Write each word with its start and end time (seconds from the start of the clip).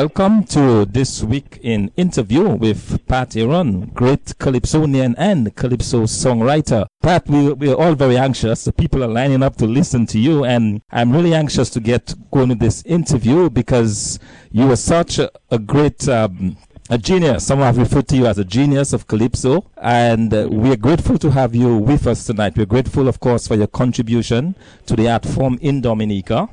Welcome 0.00 0.44
to 0.44 0.86
this 0.86 1.22
week 1.22 1.58
in 1.60 1.92
interview 1.94 2.48
with 2.48 3.06
Pat 3.06 3.36
Aaron, 3.36 3.90
great 3.92 4.32
Calypsonian 4.38 5.14
and 5.18 5.54
Calypso 5.54 6.04
songwriter. 6.04 6.86
Pat, 7.02 7.28
we, 7.28 7.52
we're 7.52 7.74
all 7.74 7.94
very 7.94 8.16
anxious. 8.16 8.64
The 8.64 8.72
people 8.72 9.04
are 9.04 9.08
lining 9.08 9.42
up 9.42 9.56
to 9.56 9.66
listen 9.66 10.06
to 10.06 10.18
you, 10.18 10.46
and 10.46 10.80
I'm 10.90 11.12
really 11.12 11.34
anxious 11.34 11.68
to 11.70 11.80
get 11.80 12.14
going 12.30 12.48
with 12.48 12.60
this 12.60 12.82
interview 12.86 13.50
because 13.50 14.18
you 14.50 14.72
are 14.72 14.76
such 14.76 15.18
a, 15.18 15.30
a 15.50 15.58
great 15.58 16.08
um, 16.08 16.56
a 16.88 16.96
genius. 16.96 17.46
Some 17.46 17.58
have 17.58 17.76
referred 17.76 18.08
to 18.08 18.16
you 18.16 18.24
as 18.26 18.38
a 18.38 18.44
genius 18.44 18.94
of 18.94 19.06
Calypso, 19.06 19.70
and 19.76 20.32
uh, 20.32 20.48
we 20.50 20.72
are 20.72 20.76
grateful 20.76 21.18
to 21.18 21.30
have 21.30 21.54
you 21.54 21.76
with 21.76 22.06
us 22.06 22.24
tonight. 22.24 22.56
We're 22.56 22.64
grateful, 22.64 23.06
of 23.06 23.20
course, 23.20 23.46
for 23.46 23.54
your 23.54 23.66
contribution 23.66 24.56
to 24.86 24.96
the 24.96 25.10
art 25.10 25.26
form 25.26 25.58
in 25.60 25.82
Dominica. 25.82 26.48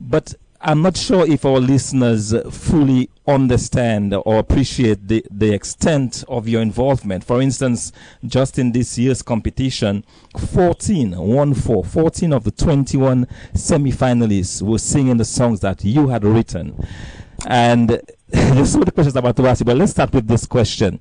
But 0.00 0.34
I'm 0.60 0.82
not 0.82 0.96
sure 0.96 1.30
if 1.30 1.44
our 1.44 1.58
listeners 1.58 2.34
fully 2.50 3.10
understand 3.26 4.14
or 4.14 4.38
appreciate 4.38 5.08
the, 5.08 5.24
the 5.30 5.52
extent 5.52 6.24
of 6.28 6.48
your 6.48 6.62
involvement. 6.62 7.24
For 7.24 7.42
instance, 7.42 7.92
just 8.24 8.58
in 8.58 8.72
this 8.72 8.96
year's 8.96 9.22
competition, 9.22 10.04
14, 10.38 11.18
1 11.18 11.54
4, 11.54 11.84
14 11.84 12.32
of 12.32 12.44
the 12.44 12.50
21 12.50 13.26
semi 13.54 13.92
finalists 13.92 14.62
were 14.62 14.78
singing 14.78 15.16
the 15.16 15.24
songs 15.24 15.60
that 15.60 15.84
you 15.84 16.08
had 16.08 16.24
written. 16.24 16.76
And 17.46 18.00
this 18.28 18.72
so 18.72 18.78
many 18.78 18.90
questions 18.90 19.16
about 19.16 19.36
to 19.36 19.46
ask 19.46 19.60
you, 19.60 19.66
but 19.66 19.76
let's 19.76 19.92
start 19.92 20.12
with 20.12 20.26
this 20.26 20.46
question. 20.46 20.98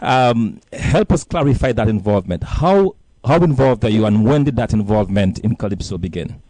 Um, 0.00 0.60
help 0.72 1.12
us 1.12 1.24
clarify 1.24 1.72
that 1.72 1.88
involvement. 1.88 2.42
How 2.44 2.94
how 3.24 3.36
involved 3.42 3.84
are 3.84 3.90
you, 3.90 4.06
and 4.06 4.24
when 4.24 4.44
did 4.44 4.56
that 4.56 4.72
involvement 4.72 5.38
in 5.40 5.56
Calypso 5.56 5.98
begin 5.98 6.40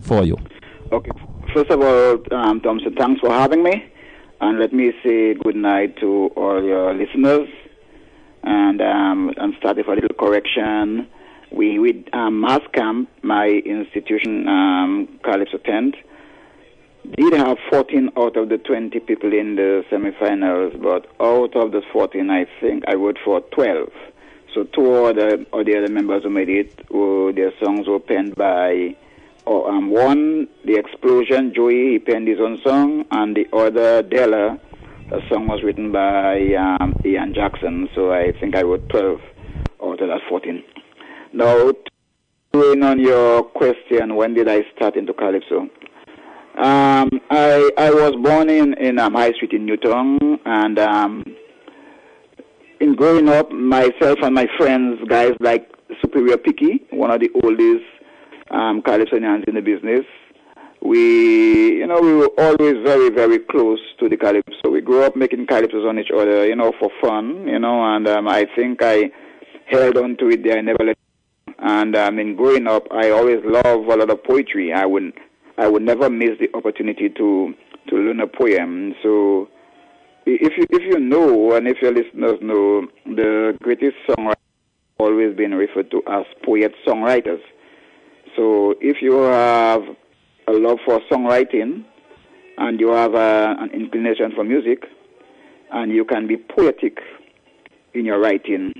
for 0.00 0.24
you? 0.24 0.36
Okay. 0.92 1.10
First 1.54 1.70
of 1.70 1.80
all, 1.82 2.18
um, 2.36 2.60
Thompson, 2.62 2.96
thanks 2.96 3.20
for 3.20 3.30
having 3.30 3.62
me. 3.62 3.84
And 4.40 4.58
let 4.58 4.72
me 4.72 4.92
say 5.04 5.34
good 5.34 5.54
night 5.54 5.96
to 5.98 6.32
all 6.34 6.60
your 6.60 6.92
listeners. 6.92 7.48
And 8.42 8.80
um, 8.82 9.32
and 9.36 9.54
start 9.60 9.76
with 9.76 9.86
a 9.86 9.92
little 9.92 10.16
correction. 10.18 11.06
We 11.52 11.78
with 11.78 12.12
um, 12.12 12.40
Mass 12.40 12.62
Camp, 12.72 13.08
my 13.22 13.46
institution, 13.46 14.48
um, 14.48 15.20
Calypso 15.22 15.58
Tent, 15.58 15.94
did 17.16 17.32
have 17.34 17.58
14 17.70 18.10
out 18.16 18.36
of 18.36 18.48
the 18.48 18.58
20 18.58 18.98
people 18.98 19.32
in 19.32 19.54
the 19.54 19.84
semifinals, 19.92 20.82
but 20.82 21.06
out 21.24 21.54
of 21.54 21.70
the 21.70 21.82
14, 21.92 22.30
I 22.30 22.46
think 22.60 22.82
I 22.88 22.96
voted 22.96 23.18
for 23.24 23.40
12. 23.40 23.90
So 24.52 24.64
two 24.64 25.04
other, 25.04 25.46
or 25.52 25.62
the 25.62 25.78
other 25.78 25.88
members 25.88 26.24
who 26.24 26.30
made 26.30 26.48
it, 26.48 26.80
who, 26.90 27.32
their 27.32 27.52
songs 27.62 27.86
were 27.86 28.00
penned 28.00 28.34
by, 28.34 28.96
or 29.46 29.70
um, 29.70 29.90
one, 29.90 30.48
The 30.64 30.76
Explosion, 30.76 31.52
Joey, 31.54 31.92
he 31.92 31.98
penned 31.98 32.28
his 32.28 32.38
own 32.40 32.58
song, 32.64 33.04
and 33.10 33.36
the 33.36 33.46
other, 33.56 34.02
Della, 34.02 34.58
the 35.10 35.20
song 35.30 35.46
was 35.46 35.62
written 35.62 35.92
by 35.92 36.54
um, 36.54 36.94
Ian 37.04 37.34
Jackson. 37.34 37.88
So 37.94 38.12
I 38.12 38.32
think 38.40 38.56
I 38.56 38.62
wrote 38.62 38.88
12 38.88 39.20
out 39.82 40.00
of 40.00 40.08
that 40.08 40.20
14. 40.28 40.62
Now, 41.32 41.72
going 42.52 42.82
on 42.82 42.98
your 42.98 43.42
question, 43.42 44.16
when 44.16 44.34
did 44.34 44.48
I 44.48 44.62
start 44.74 44.96
into 44.96 45.12
Calypso? 45.12 45.68
Um, 46.56 47.10
I 47.30 47.68
I 47.76 47.90
was 47.90 48.12
born 48.22 48.48
in 48.48 48.74
in 48.74 49.00
um, 49.00 49.14
High 49.14 49.32
Street 49.32 49.52
in 49.52 49.66
Newtown, 49.66 50.38
and 50.46 50.78
um, 50.78 51.24
in 52.78 52.94
growing 52.94 53.28
up, 53.28 53.50
myself 53.50 54.18
and 54.22 54.32
my 54.32 54.46
friends, 54.56 55.00
guys 55.08 55.32
like 55.40 55.68
Superior 56.00 56.36
Picky, 56.36 56.86
one 56.90 57.10
of 57.10 57.18
the 57.20 57.30
oldest 57.42 57.84
um, 58.54 58.82
Calypsonians 58.82 59.46
in 59.48 59.54
the 59.54 59.60
business, 59.60 60.04
we 60.80 61.78
you 61.78 61.86
know 61.86 62.00
we 62.00 62.12
were 62.12 62.30
always 62.38 62.74
very 62.84 63.08
very 63.08 63.38
close 63.38 63.80
to 63.98 64.08
the 64.08 64.16
calypso. 64.16 64.70
We 64.70 64.80
grew 64.80 65.02
up 65.02 65.16
making 65.16 65.46
calypsos 65.46 65.88
on 65.88 65.98
each 65.98 66.10
other, 66.14 66.46
you 66.46 66.56
know, 66.56 66.72
for 66.78 66.90
fun, 67.02 67.48
you 67.48 67.58
know, 67.58 67.82
and 67.94 68.06
um, 68.06 68.28
I 68.28 68.46
think 68.54 68.82
I 68.82 69.10
held 69.66 69.96
on 69.96 70.16
to 70.18 70.28
it 70.28 70.44
there. 70.44 70.58
I 70.58 70.60
never 70.60 70.84
let. 70.84 70.98
And 71.58 71.96
um, 71.96 72.18
in 72.18 72.36
growing 72.36 72.66
up, 72.66 72.86
I 72.90 73.10
always 73.10 73.38
loved 73.44 73.88
a 73.90 73.96
lot 73.96 74.10
of 74.10 74.22
poetry. 74.24 74.72
I 74.72 74.84
would 74.84 75.12
I 75.56 75.68
would 75.68 75.82
never 75.82 76.10
miss 76.10 76.38
the 76.38 76.50
opportunity 76.54 77.08
to 77.08 77.54
to 77.88 77.96
learn 77.96 78.20
a 78.20 78.26
poem. 78.26 78.94
So 79.02 79.48
if 80.26 80.52
you 80.58 80.66
if 80.70 80.82
you 80.82 81.00
know 81.00 81.54
and 81.54 81.66
if 81.66 81.80
your 81.80 81.92
listeners 81.92 82.38
know, 82.42 82.86
the 83.06 83.56
greatest 83.62 83.96
songwriters 84.08 84.34
always 84.98 85.36
been 85.36 85.54
referred 85.54 85.90
to 85.90 86.02
as 86.08 86.24
poet 86.44 86.72
songwriters. 86.86 87.40
So 88.36 88.74
if 88.80 89.00
you 89.00 89.14
have 89.22 89.82
a 90.48 90.52
love 90.52 90.78
for 90.84 91.00
songwriting 91.10 91.84
and 92.58 92.80
you 92.80 92.90
have 92.90 93.14
a, 93.14 93.56
an 93.58 93.70
inclination 93.70 94.32
for 94.34 94.44
music 94.44 94.84
and 95.72 95.92
you 95.92 96.04
can 96.04 96.26
be 96.26 96.36
poetic 96.36 96.98
in 97.94 98.04
your 98.04 98.20
writing, 98.20 98.72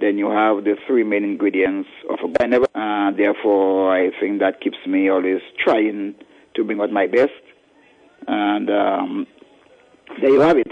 then 0.00 0.18
you 0.18 0.30
have 0.30 0.64
the 0.64 0.76
three 0.86 1.04
main 1.04 1.24
ingredients 1.24 1.88
of 2.08 2.18
a 2.22 2.46
never. 2.46 2.66
Uh, 2.74 3.10
therefore, 3.16 3.94
I 3.94 4.10
think 4.20 4.40
that 4.40 4.60
keeps 4.60 4.78
me 4.86 5.08
always 5.08 5.40
trying 5.62 6.14
to 6.54 6.64
bring 6.64 6.80
out 6.80 6.90
my 6.90 7.06
best. 7.06 7.32
And 8.26 8.70
um, 8.70 9.26
there 10.20 10.30
you 10.30 10.40
have 10.40 10.56
it. 10.56 10.70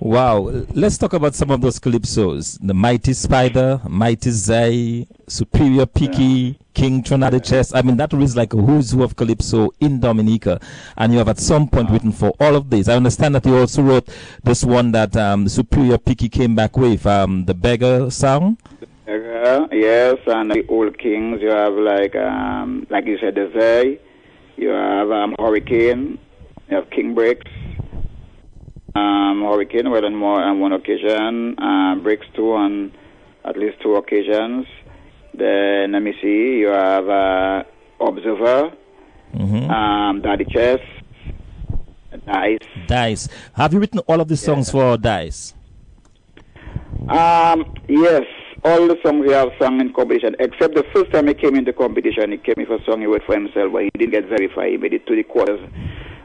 Wow. 0.00 0.64
Let's 0.72 0.96
talk 0.96 1.12
about 1.12 1.34
some 1.34 1.50
of 1.50 1.60
those 1.60 1.78
calypsos. 1.78 2.58
The 2.62 2.72
Mighty 2.72 3.12
Spider, 3.12 3.82
Mighty 3.86 4.30
Zay, 4.30 5.06
Superior 5.28 5.84
Picky, 5.84 6.24
yeah. 6.24 6.52
King 6.72 7.02
Tronade 7.02 7.44
Chess. 7.44 7.74
I 7.74 7.82
mean, 7.82 7.98
that 7.98 8.14
is 8.14 8.34
like 8.34 8.54
a 8.54 8.56
who's 8.56 8.92
who 8.92 9.02
of 9.02 9.14
calypso 9.16 9.68
in 9.78 10.00
Dominica. 10.00 10.58
And 10.96 11.12
you 11.12 11.18
have 11.18 11.28
at 11.28 11.38
some 11.38 11.68
point 11.68 11.90
written 11.90 12.12
for 12.12 12.32
all 12.40 12.56
of 12.56 12.70
these. 12.70 12.88
I 12.88 12.96
understand 12.96 13.34
that 13.34 13.44
you 13.44 13.58
also 13.58 13.82
wrote 13.82 14.08
this 14.42 14.64
one 14.64 14.90
that 14.92 15.14
um, 15.18 15.46
Superior 15.48 15.98
Picky 15.98 16.30
came 16.30 16.54
back 16.54 16.78
with, 16.78 17.06
um, 17.06 17.44
the 17.44 17.52
Beggar 17.52 18.10
song. 18.10 18.56
Beggar, 19.04 19.68
yes, 19.70 20.16
and 20.26 20.50
the 20.50 20.66
old 20.68 20.98
kings. 20.98 21.42
You 21.42 21.50
have 21.50 21.74
like, 21.74 22.16
um, 22.16 22.86
like 22.88 23.04
you 23.04 23.18
said, 23.18 23.34
the 23.34 23.52
Zay. 23.54 24.00
You 24.56 24.68
have 24.68 25.10
um, 25.10 25.34
Hurricane. 25.38 26.18
You 26.70 26.76
have 26.76 26.88
King 26.88 27.14
Bricks 27.14 27.50
um, 28.94 29.42
Hurricane 29.42 29.90
well 29.90 30.04
on 30.04 30.14
more 30.14 30.42
on 30.42 30.60
one 30.60 30.72
occasion, 30.72 31.58
uh, 31.58 31.94
Bricks 31.96 32.26
two 32.34 32.52
on 32.52 32.92
at 33.44 33.56
least 33.56 33.80
two 33.80 33.94
occasions. 33.96 34.66
Then 35.34 35.92
let 35.92 36.02
me 36.02 36.12
see, 36.20 36.58
you 36.58 36.68
have 36.68 37.08
uh, 37.08 37.62
Observer, 38.00 38.72
mm-hmm. 39.34 39.70
um, 39.70 40.20
Daddy 40.22 40.44
Chess, 40.44 40.80
Dice. 42.26 42.58
Dice. 42.86 43.28
Have 43.54 43.72
you 43.72 43.80
written 43.80 44.00
all 44.00 44.20
of 44.20 44.28
the 44.28 44.36
songs 44.36 44.68
yeah. 44.68 44.72
for 44.72 44.96
Dice? 44.96 45.54
Um, 47.08 47.74
yes, 47.88 48.24
all 48.64 48.88
the 48.88 48.98
songs 49.04 49.24
we 49.26 49.32
have 49.32 49.50
sung 49.58 49.80
in 49.80 49.92
competition, 49.92 50.34
except 50.38 50.74
the 50.74 50.84
first 50.92 51.12
time 51.12 51.28
he 51.28 51.34
came 51.34 51.54
into 51.54 51.72
competition, 51.72 52.32
he 52.32 52.38
came 52.38 52.54
with 52.56 52.80
a 52.80 52.84
song 52.84 53.00
he 53.00 53.06
wrote 53.06 53.22
for 53.24 53.34
himself, 53.34 53.72
but 53.72 53.84
he 53.84 53.90
didn't 53.96 54.12
get 54.12 54.28
verified. 54.28 54.72
He 54.72 54.76
made 54.76 54.92
it 54.92 55.06
to 55.06 55.16
the 55.16 55.22
quarters 55.22 55.60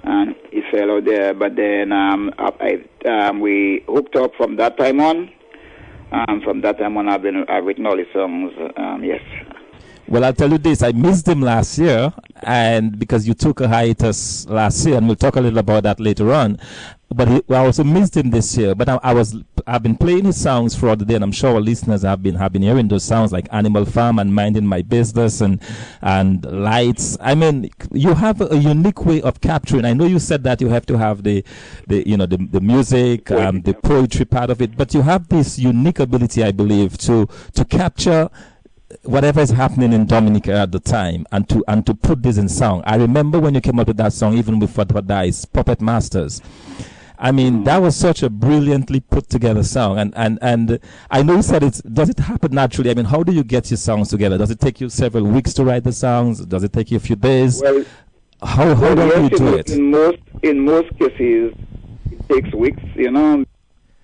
and 0.06 0.36
he 0.52 0.62
fell 0.72 0.92
out 0.92 1.06
there. 1.06 1.34
But 1.34 1.56
then 1.56 1.92
um, 1.92 2.32
I, 2.38 2.84
um, 3.08 3.40
we 3.40 3.84
hooked 3.88 4.16
up 4.16 4.32
from 4.38 4.58
that 4.58 4.78
time 4.78 5.00
on. 5.00 5.32
Um, 6.12 6.42
from 6.44 6.62
that 6.62 6.78
time 6.78 6.98
on, 6.98 7.10
I've 7.10 7.24
been 7.24 7.46
I've 7.50 7.66
written 7.66 7.86
all 7.86 7.98
his 7.98 8.08
songs. 8.14 8.54
Um, 8.78 9.04
yes. 9.04 9.22
Well, 10.08 10.24
I'll 10.24 10.34
tell 10.34 10.52
you 10.52 10.58
this: 10.58 10.84
I 10.84 10.92
missed 10.92 11.28
him 11.28 11.42
last 11.42 11.78
year, 11.80 12.14
and 12.44 12.98
because 12.98 13.28
you 13.28 13.34
took 13.34 13.62
a 13.62 13.68
hiatus 13.68 14.48
last 14.48 14.86
year, 14.86 14.98
and 14.98 15.08
we'll 15.08 15.16
talk 15.16 15.36
a 15.36 15.42
little 15.42 15.60
about 15.60 15.84
that 15.84 16.00
later 16.00 16.32
on 16.32 16.60
but 17.14 17.28
he, 17.28 17.42
I 17.50 17.58
also 17.58 17.84
missed 17.84 18.18
him 18.18 18.30
this 18.30 18.58
year. 18.58 18.74
But 18.76 18.90
I, 18.90 19.00
I, 19.04 19.14
was 19.14 19.36
I've 19.68 19.84
been 19.84 19.96
playing 19.96 20.26
his 20.26 20.42
songs 20.42 20.76
throughout 20.76 21.00
the 21.00 21.06
day, 21.06 21.16
and 21.16 21.24
I'm 21.24 21.32
sure 21.32 21.54
our 21.54 21.62
listeners 21.62 22.02
have 22.02 22.24
been 22.24 22.36
have 22.36 22.52
been 22.52 22.62
hearing 22.62 22.88
those 22.88 23.04
sounds 23.04 23.32
like 23.32 23.48
Animal 23.52 23.86
Farm 23.86 24.20
and 24.20 24.34
Minding 24.34 24.66
My 24.66 24.82
Business 24.82 25.42
and 25.42 25.62
and 26.02 26.44
Lights. 26.46 27.18
I 27.22 27.36
mean, 27.36 27.70
you 27.92 28.14
have 28.16 28.42
a 28.42 28.58
unique 28.58 29.06
way 29.06 29.22
of 29.22 29.42
capturing. 29.42 29.86
I 29.86 29.94
know 29.94 30.06
you 30.06 30.20
said 30.20 30.44
that 30.44 30.62
you 30.62 30.70
have 30.70 30.86
to 30.88 30.98
have 30.98 31.24
the 31.24 31.44
the 31.88 32.08
you 32.08 32.18
know 32.18 32.26
the 32.26 32.38
the 32.38 32.62
music, 32.62 33.32
um, 33.32 33.62
the 33.62 33.74
poetry 33.74 34.26
part 34.26 34.50
of 34.50 34.62
it, 34.62 34.76
but 34.76 34.94
you 34.94 35.02
have 35.02 35.30
this 35.30 35.60
unique 35.60 36.00
ability, 36.00 36.44
I 36.44 36.52
believe, 36.52 36.98
to 37.00 37.28
to 37.54 37.66
capture 37.66 38.30
whatever 39.04 39.42
is 39.42 39.50
happening 39.52 39.94
in 39.94 40.06
Dominica 40.06 40.54
at 40.54 40.72
the 40.72 40.80
time 40.80 41.26
and 41.32 41.48
to 41.50 41.64
and 41.68 41.86
to 41.86 41.94
put 41.94 42.24
this 42.24 42.38
in 42.38 42.50
song. 42.50 42.84
I 42.86 42.96
remember 42.96 43.40
when 43.40 43.56
you 43.56 43.62
came 43.62 43.80
up 43.80 43.88
with 43.88 43.98
that 43.98 44.14
song, 44.14 44.38
even 44.38 44.60
before 44.60 44.86
What 44.86 45.08
Dice, 45.08 45.46
Puppet 45.46 45.82
Masters. 45.82 46.42
I 47.18 47.32
mean, 47.32 47.64
that 47.64 47.82
was 47.82 47.96
such 47.96 48.24
a 48.24 48.30
brilliantly 48.30 49.00
put 49.00 49.30
together 49.30 49.64
song. 49.64 49.98
And, 49.98 50.14
and, 50.18 50.38
and 50.42 50.80
I 51.10 51.24
know 51.24 51.38
you 51.38 51.42
said 51.42 51.64
it, 51.64 51.82
does 51.94 52.10
it 52.10 52.20
happen 52.20 52.54
naturally? 52.54 52.92
I 52.92 52.94
mean, 52.94 53.06
how 53.06 53.24
do 53.24 53.32
you 53.32 53.44
get 53.44 53.72
your 53.72 53.78
songs 53.78 54.10
together? 54.10 54.38
Does 54.38 54.52
it 54.52 54.60
take 54.60 54.82
you 54.82 54.90
several 54.90 55.24
weeks 55.24 55.54
to 55.54 55.64
write 55.64 55.86
the 55.86 55.94
songs? 55.94 56.46
Does 56.46 56.64
it 56.64 56.74
take 56.74 56.92
you 56.92 56.98
a 56.98 57.00
few 57.00 57.16
days? 57.16 57.62
Well, 57.62 57.86
how, 58.44 58.76
how 58.76 58.96
well, 58.96 59.10
do 59.16 59.24
you 59.24 59.30
do 59.30 59.56
it? 59.56 59.70
In 59.70 59.92
most, 59.92 60.20
in 60.44 60.60
most 60.60 60.90
cases, 61.00 61.56
it 62.12 62.30
takes 62.30 62.54
weeks, 62.54 62.84
you 62.96 63.12
know. 63.12 63.46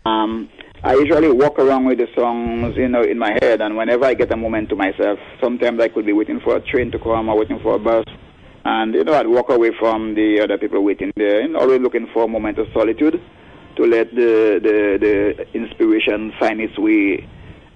Um, 0.05 0.49
I 0.83 0.95
usually 0.95 1.31
walk 1.31 1.59
around 1.59 1.85
with 1.85 1.99
the 1.99 2.07
songs, 2.15 2.75
you 2.75 2.87
know, 2.87 3.03
in 3.03 3.19
my 3.19 3.37
head, 3.39 3.61
and 3.61 3.77
whenever 3.77 4.05
I 4.05 4.15
get 4.15 4.33
a 4.33 4.37
moment 4.37 4.69
to 4.69 4.75
myself, 4.75 5.19
sometimes 5.39 5.79
I 5.79 5.89
could 5.89 6.07
be 6.07 6.13
waiting 6.13 6.39
for 6.39 6.55
a 6.55 6.59
train 6.59 6.89
to 6.91 6.97
come 6.97 7.29
or 7.29 7.37
waiting 7.37 7.59
for 7.59 7.75
a 7.75 7.79
bus 7.79 8.03
And 8.65 8.95
you 8.95 9.03
know, 9.03 9.13
I'd 9.13 9.27
walk 9.27 9.49
away 9.49 9.71
from 9.79 10.15
the 10.15 10.41
other 10.43 10.57
people 10.57 10.83
waiting 10.83 11.11
there, 11.15 11.41
and 11.41 11.55
always 11.55 11.81
looking 11.81 12.07
for 12.11 12.23
a 12.23 12.27
moment 12.27 12.57
of 12.57 12.65
solitude 12.73 13.21
to 13.75 13.83
let 13.83 14.09
the 14.15 14.59
the, 14.63 14.97
the 14.99 15.47
inspiration 15.53 16.33
find 16.39 16.59
its 16.59 16.75
way, 16.79 17.27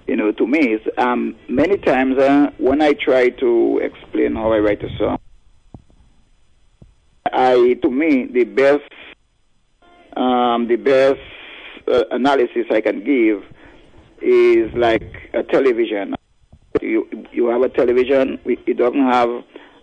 you 0.08 0.16
know, 0.16 0.32
to 0.32 0.46
me. 0.46 0.76
Um, 0.98 1.36
many 1.48 1.78
times 1.78 2.18
uh, 2.18 2.50
when 2.58 2.82
I 2.82 2.92
try 2.94 3.28
to 3.28 3.80
explain 3.84 4.34
how 4.34 4.50
I 4.50 4.58
write 4.58 4.82
a 4.82 4.88
song, 4.98 5.18
I 7.32 7.74
to 7.82 7.88
me 7.88 8.26
the 8.26 8.44
best 8.44 8.92
um, 10.16 10.66
the 10.66 10.76
best 10.76 11.35
uh, 11.88 12.04
analysis 12.10 12.66
I 12.70 12.80
can 12.80 13.04
give 13.04 13.42
is 14.20 14.72
like 14.74 15.30
a 15.34 15.42
television. 15.42 16.14
You 16.80 17.08
you 17.32 17.46
have 17.48 17.62
a 17.62 17.68
television. 17.68 18.38
It 18.44 18.76
doesn't 18.76 19.06
have 19.06 19.30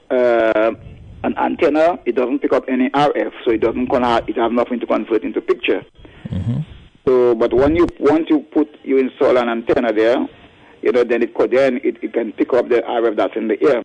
uh, 0.09 0.71
an 1.23 1.37
antenna. 1.37 1.99
It 2.05 2.15
doesn't 2.15 2.39
pick 2.39 2.53
up 2.53 2.65
any 2.67 2.89
RF, 2.89 3.31
so 3.45 3.51
it 3.51 3.61
doesn't 3.61 3.87
convert. 3.87 4.29
It 4.29 4.37
has 4.37 4.51
nothing 4.51 4.79
to 4.79 4.85
convert 4.85 5.23
into 5.23 5.41
picture. 5.41 5.83
Mm-hmm. 6.29 6.61
So, 7.05 7.35
but 7.35 7.53
when 7.53 7.75
you 7.75 7.87
once 7.99 8.27
you 8.29 8.39
put 8.39 8.69
you 8.83 8.97
install 8.97 9.37
an 9.37 9.49
antenna 9.49 9.91
there, 9.91 10.17
you 10.81 10.91
know, 10.91 11.03
then 11.03 11.23
it 11.23 11.33
could 11.33 11.51
then 11.51 11.77
it, 11.83 11.97
it 12.01 12.13
can 12.13 12.31
pick 12.33 12.53
up 12.53 12.69
the 12.69 12.81
RF 12.81 13.15
that's 13.15 13.35
in 13.35 13.47
the 13.47 13.57
air. 13.61 13.83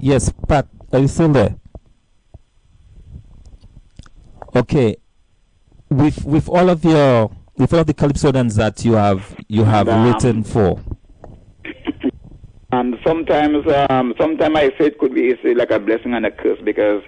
Yes, 0.00 0.32
Pat, 0.46 0.68
are 0.92 1.00
you 1.00 1.08
still 1.08 1.28
there? 1.28 1.56
Okay. 4.54 4.96
With 5.90 6.24
with 6.24 6.48
all 6.48 6.68
of 6.68 6.84
your 6.84 7.30
with 7.56 7.72
all 7.72 7.80
of 7.80 7.86
the 7.86 7.94
calypsonians 7.94 8.56
that 8.56 8.84
you 8.84 8.92
have 8.92 9.36
you 9.48 9.64
have 9.64 9.88
um, 9.88 10.06
written 10.06 10.44
for. 10.44 10.80
And 12.70 12.96
sometimes 13.06 13.66
um, 13.88 14.14
sometimes 14.20 14.56
I 14.56 14.68
say 14.78 14.86
it 14.86 14.98
could 14.98 15.14
be 15.14 15.28
it's 15.28 15.58
like 15.58 15.70
a 15.70 15.78
blessing 15.78 16.14
and 16.14 16.26
a 16.26 16.30
curse 16.30 16.58
because 16.64 17.02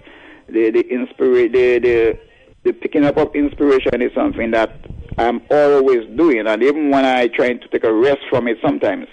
the 0.49 0.71
the 0.71 0.85
inspira- 0.85 1.53
the, 1.53 1.79
the 1.79 2.19
the 2.65 2.73
picking 2.73 3.05
up 3.05 3.17
of 3.17 3.35
inspiration 3.35 4.03
is 4.03 4.13
something 4.15 4.51
that 4.51 4.73
I'm 5.19 5.43
always 5.51 6.07
doing, 6.17 6.47
and 6.47 6.63
even 6.63 6.91
when 6.91 7.05
I 7.05 7.29
try 7.29 7.53
to 7.53 7.69
take 7.69 7.85
a 7.85 7.93
rest 7.93 8.21
from 8.31 8.49
it, 8.49 8.59
sometimes 8.63 9.07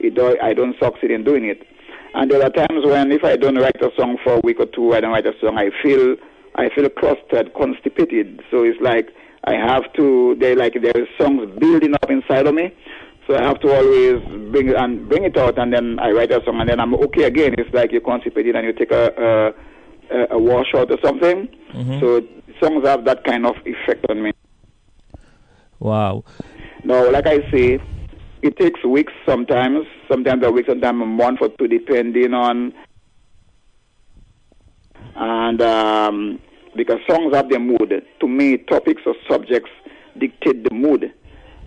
it 0.00 0.14
do, 0.14 0.36
I 0.42 0.54
don't 0.54 0.76
succeed 0.80 1.10
in 1.10 1.24
doing 1.24 1.44
it. 1.44 1.62
And 2.14 2.30
there 2.30 2.42
are 2.42 2.50
times 2.50 2.84
when 2.84 3.10
if 3.12 3.24
I 3.24 3.36
don't 3.36 3.56
write 3.56 3.80
a 3.80 3.90
song 3.96 4.18
for 4.22 4.34
a 4.34 4.40
week 4.40 4.60
or 4.60 4.66
two, 4.66 4.94
I 4.94 5.00
don't 5.00 5.12
write 5.12 5.26
a 5.26 5.32
song, 5.40 5.58
I 5.58 5.70
feel 5.82 6.16
I 6.56 6.68
feel 6.74 6.88
clustered, 6.88 7.52
constipated. 7.54 8.40
So 8.50 8.62
it's 8.62 8.80
like 8.80 9.08
I 9.44 9.54
have 9.54 9.92
to. 9.94 10.36
They 10.40 10.54
like 10.54 10.74
there 10.80 10.96
is 10.96 11.08
songs 11.18 11.50
building 11.58 11.94
up 11.94 12.10
inside 12.10 12.46
of 12.46 12.54
me. 12.54 12.74
So 13.26 13.34
I 13.36 13.42
have 13.42 13.58
to 13.60 13.72
always 13.72 14.22
bring 14.52 14.74
and 14.74 15.08
bring 15.08 15.24
it 15.24 15.36
out, 15.36 15.58
and 15.58 15.72
then 15.72 15.98
I 15.98 16.10
write 16.10 16.30
a 16.30 16.42
song, 16.44 16.60
and 16.60 16.68
then 16.68 16.78
I'm 16.78 16.94
okay 16.94 17.24
again. 17.24 17.54
It's 17.58 17.72
like 17.74 17.90
you're 17.90 18.00
constipated 18.02 18.54
and 18.54 18.66
you 18.66 18.72
take 18.72 18.92
a 18.92 19.54
a, 20.10 20.34
a 20.34 20.38
washout 20.38 20.90
or 20.90 20.98
something. 21.02 21.48
Mm-hmm. 21.72 22.00
So 22.00 22.20
songs 22.62 22.86
have 22.86 23.04
that 23.06 23.24
kind 23.24 23.46
of 23.46 23.56
effect 23.64 24.06
on 24.08 24.22
me. 24.22 24.32
Wow. 25.80 26.24
Now, 26.84 27.10
like 27.10 27.26
I 27.26 27.50
say, 27.50 27.78
it 28.42 28.56
takes 28.58 28.84
weeks 28.84 29.12
sometimes, 29.26 29.86
sometimes 30.10 30.44
a 30.44 30.50
week, 30.50 30.66
sometimes 30.68 31.02
a 31.02 31.06
month 31.06 31.38
or 31.40 31.48
two, 31.58 31.66
depending 31.66 32.34
on. 32.34 32.72
And 35.16 35.62
um, 35.62 36.40
because 36.76 36.98
songs 37.08 37.34
have 37.34 37.48
their 37.48 37.60
mood, 37.60 38.04
to 38.20 38.28
me, 38.28 38.58
topics 38.58 39.02
or 39.06 39.14
subjects 39.28 39.70
dictate 40.18 40.64
the 40.64 40.74
mood. 40.74 41.12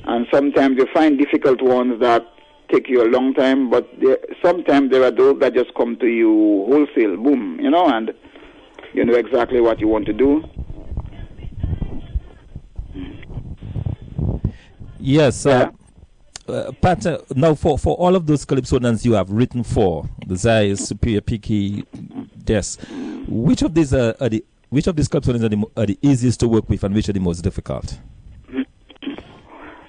And 0.06 0.28
sometimes 0.32 0.78
you 0.78 0.88
find 0.94 1.18
difficult 1.18 1.62
ones 1.62 2.00
that 2.02 2.26
take 2.72 2.90
you 2.90 3.02
a 3.04 3.10
long 3.10 3.34
time, 3.34 3.70
but 3.70 3.88
there, 4.00 4.18
sometimes 4.44 4.92
there 4.92 5.04
are 5.04 5.12
those 5.12 5.40
that 5.40 5.54
just 5.54 5.74
come 5.76 5.98
to 5.98 6.08
you 6.08 6.66
wholesale, 6.68 7.16
boom, 7.18 7.60
you 7.62 7.70
know, 7.70 7.88
and 7.88 8.14
you 8.94 9.06
know 9.06 9.16
exactly 9.16 9.62
what 9.62 9.80
you 9.80 9.88
want 9.88 10.06
to 10.06 10.14
do. 10.14 10.44
Yes, 15.00 15.46
uh, 15.46 15.70
uh. 16.48 16.72
Uh, 16.84 17.18
now, 17.36 17.56
for, 17.56 17.78
for 17.78 17.96
all 17.96 18.16
of 18.16 18.26
those 18.26 18.46
calypsonians 18.46 19.06
you 19.06 19.14
have 19.14 19.30
written 19.30 19.64
for, 19.64 20.08
the 20.26 20.76
Superior, 20.76 21.22
Picky, 21.22 21.84
Des, 22.44 22.78
which 23.28 23.62
of 23.62 23.74
these 23.74 23.94
are, 23.94 24.16
are 24.20 24.30
the 24.30 24.44
which 24.70 24.88
of 24.88 24.96
these 24.96 25.08
calypsonians 25.08 25.44
are 25.44 25.50
the, 25.50 25.66
are 25.78 25.86
the 25.86 25.98
easiest 26.02 26.40
to 26.42 26.48
work 26.48 26.70
with, 26.70 26.84
and 26.84 26.94
which 26.94 27.08
are 27.08 27.14
the 27.14 27.20
most 27.20 27.42
difficult? 27.42 28.00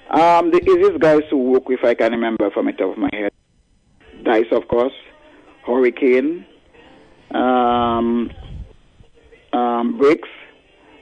Um, 0.09 0.51
the 0.51 0.61
easiest 0.63 0.99
guys 0.99 1.21
to 1.29 1.37
work 1.37 1.67
with, 1.69 1.83
I 1.83 1.93
can 1.93 2.11
remember 2.11 2.49
from 2.51 2.65
the 2.65 2.71
top 2.73 2.91
of 2.93 2.97
my 2.97 3.09
head, 3.13 3.31
Dice, 4.23 4.51
of 4.51 4.67
course, 4.67 4.93
Hurricane, 5.65 6.45
um, 7.31 8.31
um, 9.53 9.97
Bricks. 9.97 10.29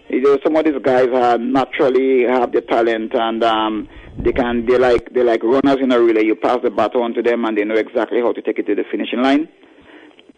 You 0.09 0.21
know, 0.21 0.37
some 0.43 0.55
of 0.55 0.63
these 0.63 0.81
guys 0.81 1.09
are 1.13 1.37
naturally 1.37 2.23
have 2.23 2.51
the 2.53 2.61
talent 2.61 3.13
and 3.13 3.43
um, 3.43 3.89
they 4.19 4.31
can 4.31 4.65
they 4.65 4.77
like 4.77 5.13
they 5.13 5.23
like 5.23 5.43
runners 5.43 5.77
in 5.81 5.91
a 5.91 5.99
relay. 5.99 6.23
You 6.23 6.35
pass 6.35 6.59
the 6.63 6.71
baton 6.71 7.13
to 7.15 7.21
them 7.21 7.45
and 7.45 7.57
they 7.57 7.65
know 7.65 7.75
exactly 7.75 8.21
how 8.21 8.31
to 8.31 8.41
take 8.41 8.59
it 8.59 8.67
to 8.67 8.75
the 8.75 8.85
finishing 8.89 9.21
line. 9.21 9.49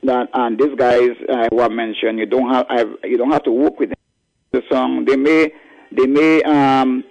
That 0.04 0.30
and 0.34 0.60
these 0.60 0.76
guys 0.76 1.12
uh, 1.30 1.48
who 1.52 1.62
I 1.62 1.68
mentioned, 1.68 2.20
you 2.20 2.26
don't 2.26 2.52
have 2.54 2.66
I've, 2.70 2.96
you 3.04 3.18
don't 3.18 3.32
have 3.32 3.44
to 3.44 3.52
work 3.52 3.80
with 3.80 3.90
them. 3.90 3.98
The 4.52 4.64
song 4.72 5.06
they 5.06 5.16
may 5.16 5.52
they 5.92 6.08
may 6.08 6.42
um, 6.44 7.04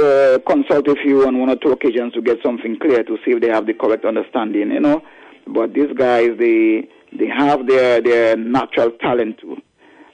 uh, 0.00 0.38
consult 0.46 0.86
with 0.86 0.98
you 1.04 1.26
on 1.26 1.38
one 1.38 1.50
or 1.50 1.56
two 1.56 1.72
occasions 1.72 2.12
to 2.14 2.22
get 2.22 2.38
something 2.44 2.78
clear 2.78 3.02
to 3.02 3.16
see 3.24 3.32
if 3.32 3.40
they 3.42 3.48
have 3.48 3.66
the 3.66 3.74
correct 3.74 4.04
understanding, 4.04 4.70
you 4.70 4.80
know. 4.80 5.02
But 5.46 5.74
these 5.74 5.92
guys, 5.96 6.30
they 6.38 6.88
they 7.18 7.26
have 7.26 7.66
their 7.66 8.00
their 8.00 8.36
natural 8.36 8.92
talent 8.92 9.38
too, 9.40 9.56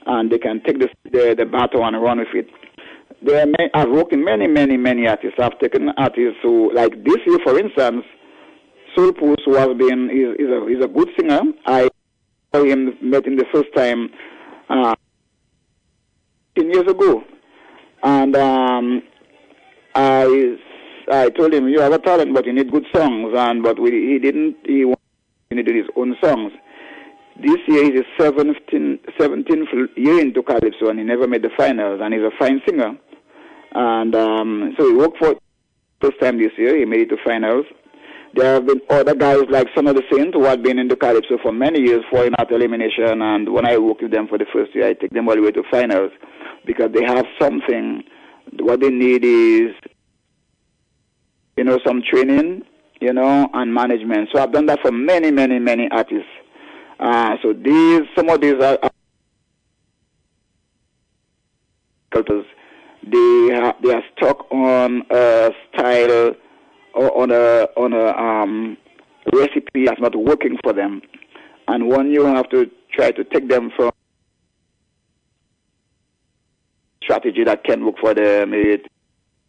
and 0.09 0.33
they 0.33 0.39
can 0.39 0.61
take 0.65 0.79
the 0.81 0.89
the, 1.05 1.35
the 1.39 1.47
battle 1.47 1.85
and 1.85 2.01
run 2.03 2.19
with 2.19 2.29
it. 2.35 2.49
There 3.23 3.45
many, 3.47 3.71
I've 3.75 3.91
worked 3.91 4.13
in 4.13 4.25
many, 4.25 4.47
many, 4.47 4.77
many 4.77 5.07
artists. 5.07 5.39
I've 5.41 5.59
taken 5.59 5.89
artists 5.97 6.39
who, 6.43 6.73
like 6.73 6.93
this 7.05 7.19
year, 7.27 7.39
for 7.45 7.59
instance, 7.59 8.05
Soul 8.97 9.13
Puss, 9.13 9.39
who 9.45 9.55
has 9.55 9.69
been 9.77 10.09
is, 10.11 10.37
is 10.39 10.49
a 10.49 10.67
is 10.69 10.85
a 10.85 10.89
good 10.89 11.09
singer. 11.19 11.41
I 11.67 11.89
saw 12.55 12.65
him 12.65 12.97
met 13.03 13.27
him 13.27 13.37
the 13.37 13.47
first 13.53 13.69
time 13.77 14.09
uh, 14.69 14.95
ten 16.57 16.71
years 16.73 16.89
ago, 16.89 17.23
and 18.03 18.37
um, 18.37 19.03
I 19.95 20.57
I 21.11 21.31
told 21.31 21.53
him 21.53 21.69
you 21.69 21.81
have 21.81 21.93
a 21.93 21.99
talent, 21.99 22.35
but 22.35 22.47
you 22.47 22.53
need 22.53 22.71
good 22.71 22.87
songs, 22.95 23.35
and 23.37 23.63
but 23.63 23.81
we, 23.81 23.91
he 23.91 24.19
didn't. 24.19 24.57
He 24.65 24.85
wanted 24.85 25.01
to 25.51 25.63
do 25.63 25.77
his 25.77 25.89
own 25.97 26.17
songs. 26.23 26.53
This 27.41 27.59
year 27.69 27.85
is 27.85 28.01
his 28.01 28.27
17th, 28.27 28.99
17th 29.19 29.89
year 29.97 30.21
into 30.21 30.43
Calypso, 30.43 30.89
and 30.89 30.99
he 30.99 31.05
never 31.05 31.29
made 31.29 31.43
the 31.43 31.51
finals, 31.57 32.01
and 32.03 32.13
he's 32.13 32.23
a 32.23 32.33
fine 32.37 32.61
singer. 32.67 32.99
And 33.75 34.15
um, 34.15 34.75
so 34.77 34.89
he 34.89 34.95
worked 34.95 35.19
for 35.19 35.35
first 36.01 36.19
time 36.21 36.39
this 36.39 36.53
year. 36.59 36.77
He 36.77 36.85
made 36.85 37.03
it 37.03 37.09
to 37.11 37.17
finals. 37.25 37.65
There 38.35 38.55
have 38.55 38.67
been 38.67 38.81
other 38.91 39.15
guys 39.15 39.43
like 39.51 39.69
Son 39.75 39.87
of 39.87 39.95
the 39.97 40.03
Saint 40.13 40.35
who 40.35 40.45
had 40.45 40.63
been 40.63 40.79
in 40.79 40.89
the 40.89 40.97
Calypso 40.97 41.39
for 41.43 41.53
many 41.53 41.81
years, 41.81 42.05
falling 42.11 42.35
out 42.39 42.53
elimination. 42.53 43.23
And 43.23 43.53
when 43.53 43.67
I 43.67 43.79
work 43.79 44.01
with 44.01 44.11
them 44.11 44.29
for 44.29 44.37
the 44.37 44.47
first 44.53 44.75
year, 44.75 44.89
I 44.89 44.95
take 44.95 45.11
them 45.13 45.29
all 45.29 45.35
the 45.35 45.43
way 45.43 45.53
to 45.53 45.63
finals 45.71 46.11
because 46.67 46.91
they 46.93 47.05
have 47.05 47.25
something. 47.41 48.03
What 48.61 48.81
they 48.81 48.91
need 48.91 49.25
is, 49.25 49.75
you 51.57 51.65
know, 51.65 51.79
some 51.87 52.03
training, 52.03 52.63
you 53.01 53.13
know, 53.13 53.49
and 53.55 53.73
management. 53.73 54.29
So 54.35 54.43
I've 54.43 54.53
done 54.53 54.67
that 54.67 54.81
for 54.83 54.93
many, 54.93 55.31
many, 55.31 55.59
many 55.59 55.89
artists. 55.91 56.29
Uh, 56.99 57.37
so 57.43 57.53
these, 57.53 58.03
some 58.17 58.29
of 58.29 58.41
these 58.41 58.55
are, 58.55 58.79
are 58.83 58.91
they 63.11 63.73
they 63.83 63.95
are 63.95 64.03
stuck 64.17 64.51
on 64.51 65.03
a 65.11 65.51
style 65.73 66.35
or 66.95 67.23
on 67.23 67.31
a 67.31 67.69
on 67.77 67.93
a 67.93 68.07
um, 68.17 68.77
recipe 69.33 69.85
that's 69.87 70.01
not 70.01 70.17
working 70.17 70.59
for 70.63 70.73
them, 70.73 71.01
and 71.69 71.89
when 71.89 72.11
you 72.11 72.25
have 72.25 72.49
to 72.51 72.71
try 72.93 73.11
to 73.13 73.25
take 73.25 73.49
them 73.49 73.71
from 73.77 73.93
strategy 77.03 77.45
that 77.45 77.65
can 77.65 77.85
work 77.85 77.97
for 78.01 78.15
them, 78.15 78.53
it 78.53 78.87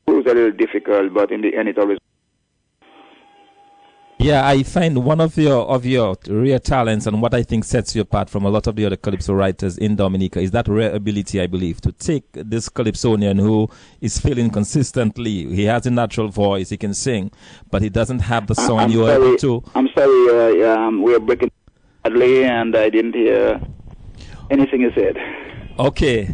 proves 0.05 0.29
a 0.29 0.33
little 0.33 0.51
difficult, 0.51 1.13
but 1.13 1.31
in 1.31 1.41
the 1.41 1.55
end, 1.55 1.69
it 1.69 1.77
always. 1.77 1.98
Yeah, 4.21 4.45
I 4.45 4.63
find 4.63 5.05
one 5.05 5.21
of 5.21 5.37
your 5.37 5.61
of 5.61 5.85
your 5.85 6.17
rare 6.27 6.59
talents 6.59 7.07
and 7.07 7.21
what 7.21 7.33
I 7.33 7.41
think 7.41 7.63
sets 7.63 7.95
you 7.95 8.01
apart 8.01 8.29
from 8.29 8.43
a 8.43 8.49
lot 8.49 8.67
of 8.67 8.75
the 8.75 8.85
other 8.85 8.97
calypso 8.97 9.33
writers 9.33 9.77
in 9.77 9.95
Dominica 9.95 10.41
is 10.41 10.51
that 10.51 10.67
rare 10.67 10.93
ability, 10.93 11.39
I 11.39 11.47
believe, 11.47 11.79
to 11.81 11.93
take 11.93 12.25
this 12.33 12.67
calypsonian 12.67 13.37
who 13.39 13.69
is 14.01 14.19
feeling 14.19 14.49
consistently. 14.49 15.45
He 15.55 15.63
has 15.65 15.85
a 15.85 15.91
natural 15.91 16.27
voice, 16.27 16.69
he 16.69 16.75
can 16.75 16.93
sing, 16.93 17.31
but 17.71 17.81
he 17.81 17.87
doesn't 17.87 18.19
have 18.19 18.47
the 18.47 18.55
song 18.55 18.79
I'm 18.79 18.91
you 18.91 19.05
are 19.05 19.15
sorry, 19.15 19.27
able 19.27 19.37
to. 19.37 19.63
I'm 19.73 19.87
sorry, 19.95 20.63
uh, 20.65 20.75
um, 20.77 21.01
we're 21.01 21.21
breaking 21.21 21.51
badly, 22.03 22.43
and 22.43 22.75
I 22.75 22.89
didn't 22.89 23.15
hear 23.15 23.61
anything 24.49 24.81
you 24.81 24.91
said. 24.95 25.15
Okay. 25.79 26.27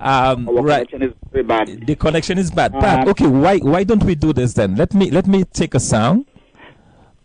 Um, 0.00 0.48
Our 0.48 0.62
right. 0.62 0.88
connection 0.88 1.14
is 1.32 1.46
bad. 1.46 1.86
The 1.86 1.94
connection 1.94 2.38
is 2.38 2.50
bad. 2.50 2.74
Uh, 2.74 2.80
Pat, 2.80 3.08
okay, 3.08 3.28
why 3.28 3.58
why 3.58 3.84
don't 3.84 4.02
we 4.02 4.16
do 4.16 4.32
this 4.32 4.54
then? 4.54 4.74
Let 4.74 4.94
me 4.94 5.12
let 5.12 5.28
me 5.28 5.44
take 5.44 5.76
a 5.76 5.80
sound. 5.80 6.26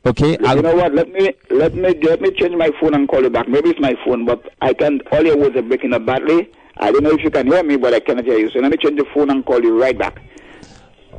Okay. 0.05 0.31
You 0.31 0.45
I'll, 0.45 0.61
know 0.61 0.75
what? 0.75 0.93
Let 0.93 1.09
me 1.11 1.33
let 1.49 1.73
me 1.73 1.95
let 2.01 2.21
me 2.21 2.31
change 2.31 2.55
my 2.55 2.69
phone 2.79 2.93
and 2.93 3.07
call 3.07 3.23
you 3.23 3.29
back. 3.29 3.47
Maybe 3.47 3.69
it's 3.69 3.79
my 3.79 3.95
phone, 4.05 4.25
but 4.25 4.53
I 4.61 4.73
can. 4.73 5.01
All 5.11 5.25
your 5.25 5.37
words 5.37 5.55
are 5.55 5.63
breaking 5.63 5.93
up 5.93 6.05
badly. 6.05 6.51
I 6.77 6.91
don't 6.91 7.03
know 7.03 7.11
if 7.11 7.23
you 7.23 7.31
can 7.31 7.47
hear 7.47 7.63
me, 7.63 7.77
but 7.77 7.93
I 7.93 7.99
cannot 7.99 8.25
hear 8.25 8.37
you. 8.37 8.49
So 8.51 8.59
let 8.59 8.69
me 8.69 8.77
change 8.77 8.99
the 8.99 9.05
phone 9.13 9.29
and 9.31 9.43
call 9.45 9.63
you 9.63 9.79
right 9.81 9.97
back. 9.97 10.21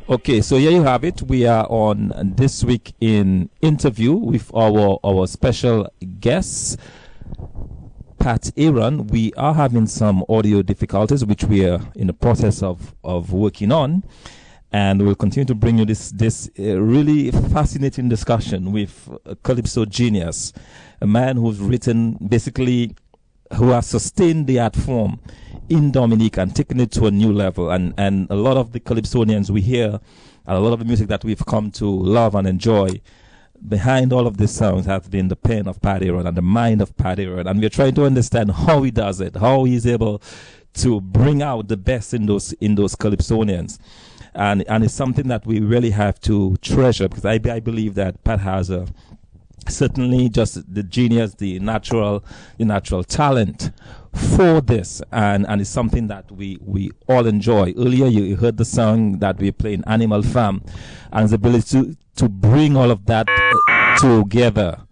Okay, 0.09 0.41
so 0.41 0.57
here 0.57 0.71
you 0.71 0.85
have 0.85 1.03
it. 1.03 1.23
We 1.23 1.47
are 1.47 1.67
on 1.69 2.13
this 2.37 2.63
week 2.63 2.95
in 3.01 3.51
interview 3.61 4.13
with 4.13 4.55
our 4.55 5.01
our 5.03 5.27
special 5.27 5.89
guest, 6.21 6.79
Pat 8.19 8.53
Aaron. 8.57 9.09
We 9.09 9.33
are 9.33 9.55
having 9.55 9.89
some 9.89 10.25
audio 10.29 10.63
difficulties, 10.63 11.25
which 11.25 11.43
we 11.43 11.67
are 11.67 11.81
in 11.97 12.07
the 12.07 12.13
process 12.13 12.63
of 12.63 12.95
of 13.03 13.33
working 13.33 13.73
on, 13.73 14.05
and 14.77 15.01
we'll 15.01 15.15
continue 15.15 15.47
to 15.47 15.55
bring 15.55 15.79
you 15.79 15.87
this 15.87 16.11
this 16.11 16.51
uh, 16.59 16.79
really 16.79 17.31
fascinating 17.31 18.11
discussion 18.11 18.73
with 18.73 19.09
Calypso 19.43 19.87
genius, 19.87 20.53
a 21.01 21.07
man 21.07 21.39
who's 21.39 21.59
written 21.61 22.19
basically 22.29 22.95
who 23.55 23.71
has 23.71 23.87
sustained 23.87 24.47
the 24.47 24.61
art 24.61 24.77
form 24.77 25.19
in 25.71 25.93
Dominique 25.93 26.37
and 26.37 26.55
taken 26.55 26.79
it 26.79 26.91
to 26.91 27.07
a 27.07 27.11
new 27.11 27.33
level. 27.33 27.71
And, 27.71 27.95
and 27.97 28.27
a 28.29 28.35
lot 28.35 28.59
of 28.59 28.73
the 28.73 28.81
Calypsonians 28.81 29.49
we 29.49 29.63
hear, 29.63 29.99
and 30.47 30.57
a 30.59 30.61
lot 30.61 30.75
of 30.75 30.81
the 30.81 30.85
music 30.85 31.09
that 31.09 31.25
we've 31.25 31.47
come 31.47 31.71
to 31.73 31.87
love 31.87 32.35
and 32.35 32.47
enjoy, 32.47 33.01
behind 33.67 34.13
all 34.13 34.27
of 34.27 34.37
these 34.37 34.51
songs 34.51 34.85
has 34.85 35.09
been 35.09 35.29
the 35.29 35.37
pen 35.37 35.69
of 35.69 35.81
Paddy 35.81 36.09
Aaron 36.09 36.27
and 36.27 36.37
the 36.37 36.43
mind 36.43 36.83
of 36.83 36.95
Paddy 36.99 37.25
Aaron. 37.25 37.47
And 37.47 37.61
we're 37.61 37.71
trying 37.71 37.95
to 37.95 38.05
understand 38.05 38.51
how 38.51 38.83
he 38.83 38.91
does 38.91 39.23
it, 39.23 39.37
how 39.37 39.65
he's 39.65 39.87
able 39.87 40.21
to 40.75 41.01
bring 41.01 41.41
out 41.41 41.69
the 41.69 41.79
best 41.79 42.13
in 42.13 42.27
those 42.27 42.53
in 42.55 42.75
those 42.75 42.95
Calypsonians. 42.95 43.79
And 44.37 44.65
and 44.69 44.85
it's 44.85 44.95
something 44.95 45.29
that 45.29 45.47
we 45.47 45.61
really 45.61 45.91
have 45.91 46.21
to 46.21 46.57
treasure 46.59 47.09
because 47.09 47.25
I, 47.25 47.41
I 47.51 47.61
believe 47.61 47.95
that 47.95 48.23
Pat 48.23 48.41
has 48.41 48.71
a 48.71 48.87
certainly 49.69 50.29
just 50.29 50.73
the 50.73 50.83
genius, 50.83 51.35
the 51.35 51.59
natural, 51.59 52.25
the 52.59 52.65
natural 52.65 53.05
talent 53.05 53.71
for 54.13 54.61
this, 54.61 55.03
and 55.13 55.47
and 55.49 55.61
it's 55.61 55.71
something 55.71 56.07
that 56.09 56.31
we 56.31 56.59
we 56.61 56.91
all 57.09 57.27
enjoy. 57.27 57.73
Earlier, 57.77 58.07
you 58.07 58.37
heard 58.37 58.57
the 58.57 58.65
song 58.65 59.19
that 59.19 59.39
we 59.39 59.51
play 59.51 59.75
in 59.75 59.85
Animal 59.87 60.23
Farm, 60.23 60.63
and 61.13 61.23
his 61.23 61.33
ability 61.33 61.69
to 61.71 61.97
to 62.17 62.29
bring 62.29 62.77
all 62.77 62.91
of 62.91 63.07
that 63.07 63.29
uh, 63.29 63.97
together. 63.99 64.83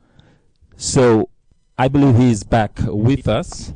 So, 0.76 1.30
I 1.78 1.88
believe 1.88 2.16
he's 2.16 2.42
back 2.42 2.72
with 2.84 3.28
us. 3.28 3.72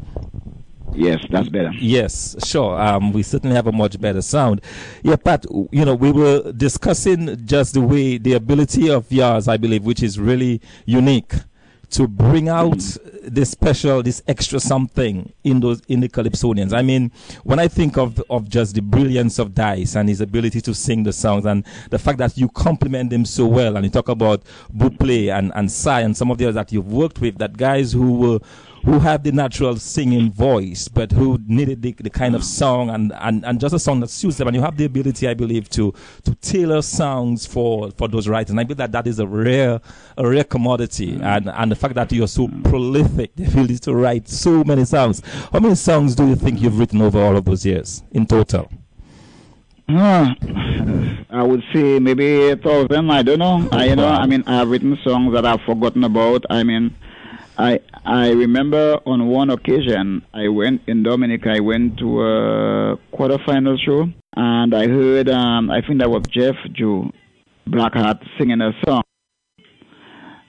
Yes, 0.98 1.24
that's 1.30 1.48
better. 1.48 1.70
Yes, 1.78 2.36
sure. 2.44 2.80
Um, 2.80 3.12
we 3.12 3.22
certainly 3.22 3.54
have 3.54 3.68
a 3.68 3.72
much 3.72 4.00
better 4.00 4.20
sound. 4.20 4.60
Yeah, 5.04 5.14
Pat, 5.14 5.46
you 5.70 5.84
know, 5.84 5.94
we 5.94 6.10
were 6.10 6.50
discussing 6.52 7.46
just 7.46 7.74
the 7.74 7.80
way, 7.80 8.18
the 8.18 8.32
ability 8.32 8.90
of 8.90 9.10
yours, 9.12 9.46
I 9.46 9.58
believe, 9.58 9.84
which 9.84 10.02
is 10.02 10.18
really 10.18 10.60
unique 10.86 11.34
to 11.90 12.06
bring 12.06 12.48
out 12.48 12.78
this 13.22 13.50
special, 13.50 14.02
this 14.02 14.22
extra 14.26 14.60
something 14.60 15.32
in 15.44 15.60
those 15.60 15.80
in 15.88 16.00
the 16.00 16.08
Calypsonians. 16.08 16.72
I 16.72 16.82
mean, 16.82 17.12
when 17.44 17.58
I 17.58 17.68
think 17.68 17.96
of 17.96 18.22
of 18.28 18.48
just 18.48 18.74
the 18.74 18.82
brilliance 18.82 19.38
of 19.38 19.54
Dice 19.54 19.96
and 19.96 20.08
his 20.08 20.20
ability 20.20 20.60
to 20.62 20.74
sing 20.74 21.04
the 21.04 21.12
songs 21.12 21.46
and 21.46 21.64
the 21.90 21.98
fact 21.98 22.18
that 22.18 22.36
you 22.36 22.48
compliment 22.48 23.12
him 23.12 23.24
so 23.24 23.46
well, 23.46 23.76
and 23.76 23.84
you 23.86 23.90
talk 23.90 24.08
about 24.08 24.42
Buple 24.76 25.32
and 25.32 25.52
and 25.54 25.70
Sai 25.70 26.00
and 26.00 26.16
some 26.16 26.30
of 26.30 26.38
the 26.38 26.46
others 26.46 26.56
that 26.56 26.72
you've 26.72 26.92
worked 26.92 27.20
with, 27.20 27.38
that 27.38 27.56
guys 27.56 27.92
who 27.92 28.12
were 28.14 28.38
who 28.84 28.98
have 28.98 29.22
the 29.22 29.32
natural 29.32 29.76
singing 29.76 30.30
voice, 30.30 30.88
but 30.88 31.12
who 31.12 31.38
needed 31.46 31.82
the, 31.82 31.92
the 31.92 32.10
kind 32.10 32.34
of 32.34 32.44
song 32.44 32.90
and, 32.90 33.12
and, 33.20 33.44
and 33.44 33.60
just 33.60 33.74
a 33.74 33.78
song 33.78 34.00
that 34.00 34.10
suits 34.10 34.36
them. 34.36 34.48
And 34.48 34.56
you 34.56 34.62
have 34.62 34.76
the 34.76 34.84
ability, 34.84 35.28
I 35.28 35.34
believe, 35.34 35.68
to 35.70 35.92
to 36.24 36.34
tailor 36.36 36.82
songs 36.82 37.46
for, 37.46 37.90
for 37.92 38.08
those 38.08 38.28
writers. 38.28 38.50
And 38.50 38.60
I 38.60 38.64
believe 38.64 38.78
that 38.78 38.92
that 38.92 39.06
is 39.06 39.18
a 39.18 39.26
rare 39.26 39.80
a 40.16 40.28
rare 40.28 40.44
commodity. 40.44 41.18
And 41.20 41.48
and 41.48 41.70
the 41.70 41.76
fact 41.76 41.94
that 41.94 42.12
you're 42.12 42.28
so 42.28 42.48
prolific, 42.64 43.34
the 43.36 43.44
ability 43.44 43.78
to 43.80 43.94
write 43.94 44.28
so 44.28 44.64
many 44.64 44.84
songs. 44.84 45.22
How 45.52 45.60
many 45.60 45.74
songs 45.74 46.14
do 46.14 46.26
you 46.26 46.36
think 46.36 46.60
you've 46.60 46.78
written 46.78 47.02
over 47.02 47.20
all 47.20 47.36
of 47.36 47.44
those 47.44 47.64
years 47.66 48.02
in 48.12 48.26
total? 48.26 48.70
Uh, 49.88 50.34
I 51.30 51.42
would 51.42 51.62
say 51.72 51.98
maybe 51.98 52.50
a 52.50 52.56
thousand. 52.56 53.10
I 53.10 53.22
don't 53.22 53.38
know. 53.38 53.66
I 53.72 53.86
you 53.86 53.96
know. 53.96 54.06
I 54.06 54.26
mean, 54.26 54.44
I've 54.46 54.68
written 54.68 54.98
songs 55.02 55.32
that 55.32 55.46
I've 55.46 55.62
forgotten 55.62 56.04
about. 56.04 56.44
I 56.50 56.62
mean, 56.62 56.94
I 57.56 57.80
I 58.08 58.30
remember 58.30 58.98
on 59.04 59.26
one 59.26 59.50
occasion 59.50 60.22
I 60.32 60.48
went 60.48 60.80
in 60.86 61.02
Dominica. 61.02 61.50
I 61.50 61.60
went 61.60 61.98
to 61.98 62.22
a 62.22 62.96
quarterfinal 63.12 63.76
show 63.84 64.08
and 64.34 64.74
I 64.74 64.88
heard 64.88 65.28
um, 65.28 65.70
I 65.70 65.82
think 65.82 66.00
that 66.00 66.08
was 66.08 66.22
Jeff 66.30 66.54
Joe 66.72 67.10
Blackheart 67.68 68.26
singing 68.38 68.62
a 68.62 68.72
song, 68.86 69.02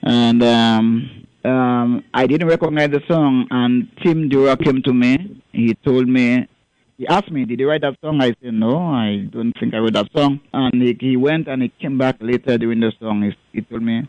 and 0.02 0.42
um, 0.42 1.26
um, 1.44 2.02
I 2.14 2.26
didn't 2.26 2.48
recognize 2.48 2.92
the 2.92 3.02
song. 3.06 3.46
And 3.50 3.88
Tim 4.02 4.30
Dura 4.30 4.56
came 4.56 4.80
to 4.84 4.94
me. 4.94 5.42
He 5.52 5.74
told 5.84 6.08
me. 6.08 6.48
He 6.96 7.06
asked 7.08 7.30
me, 7.30 7.44
"Did 7.44 7.60
you 7.60 7.68
write 7.68 7.82
that 7.82 7.98
song?" 8.02 8.22
I 8.22 8.28
said, 8.42 8.54
"No, 8.54 8.78
I 8.78 9.28
don't 9.30 9.52
think 9.60 9.74
I 9.74 9.78
wrote 9.80 9.92
that 9.92 10.08
song." 10.16 10.40
And 10.54 10.80
he, 10.80 10.96
he 10.98 11.16
went 11.18 11.46
and 11.46 11.60
he 11.60 11.68
came 11.78 11.98
back 11.98 12.16
later 12.20 12.56
during 12.56 12.80
the 12.80 12.92
song. 12.98 13.22
He, 13.22 13.36
he 13.52 13.60
told 13.60 13.82
me, 13.82 14.08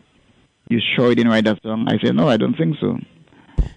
you 0.72 0.80
sure 0.96 1.10
you 1.10 1.14
didn't 1.14 1.30
write 1.30 1.44
that 1.44 1.62
song? 1.62 1.86
I 1.88 1.98
said, 2.02 2.16
no, 2.16 2.28
I 2.28 2.36
don't 2.38 2.56
think 2.56 2.76
so. 2.80 2.96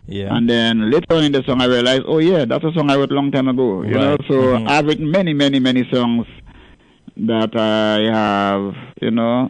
Yeah. 0.08 0.36
And 0.36 0.50
then 0.50 0.92
later 0.92 1.16
on 1.16 1.24
in 1.24 1.32
the 1.32 1.44
song, 1.44 1.62
I 1.62 1.66
realized, 1.66 2.04
oh 2.08 2.20
yeah, 2.20 2.46
that's 2.46 2.64
a 2.64 2.72
song 2.74 2.90
I 2.90 2.96
wrote 2.96 3.12
a 3.12 3.16
long 3.16 3.32
time 3.32 3.48
ago. 3.48 3.84
You 3.84 3.92
know, 3.94 4.18
so 4.28 4.34
Mhm. 4.34 4.70
I've 4.70 4.86
written 4.86 5.10
many, 5.10 5.34
many, 5.34 5.60
many 5.60 5.88
songs 5.92 6.26
that 7.18 7.56
I 7.56 8.12
have, 8.12 8.74
you 9.02 9.12
know, 9.12 9.50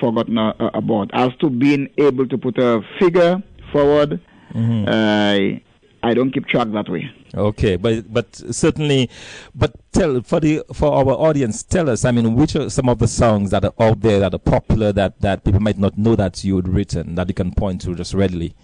forgotten 0.00 0.38
uh, 0.38 0.52
about. 0.74 1.10
As 1.12 1.30
to 1.40 1.50
being 1.50 1.88
able 1.98 2.26
to 2.26 2.38
put 2.38 2.58
a 2.58 2.80
figure 2.98 3.42
forward, 3.72 4.20
Mhm. 4.54 4.84
I 4.88 5.60
I 6.02 6.12
don't 6.12 6.32
keep 6.32 6.46
track 6.46 6.68
that 6.72 6.88
way. 6.90 7.10
Okay, 7.34 7.76
but 7.76 8.12
but 8.12 8.34
certainly, 8.50 9.08
but 9.54 9.72
tell 9.92 10.20
for 10.20 10.38
the 10.38 10.62
for 10.74 10.92
our 10.92 11.14
audience, 11.28 11.62
tell 11.62 11.88
us. 11.88 12.04
I 12.04 12.12
mean, 12.12 12.34
which 12.34 12.54
are 12.56 12.68
some 12.68 12.88
of 12.90 12.98
the 12.98 13.08
songs 13.08 13.50
that 13.50 13.64
are 13.64 13.72
out 13.80 14.00
there 14.02 14.20
that 14.20 14.34
are 14.34 14.38
popular 14.38 14.92
that 14.92 15.20
that 15.20 15.44
people 15.44 15.60
might 15.60 15.78
not 15.78 15.96
know 15.96 16.14
that 16.14 16.44
you 16.44 16.56
had 16.56 16.68
written 16.68 17.14
that 17.14 17.28
you 17.28 17.34
can 17.34 17.52
point 17.52 17.80
to 17.82 17.94
just 17.94 18.12
readily, 18.12 18.54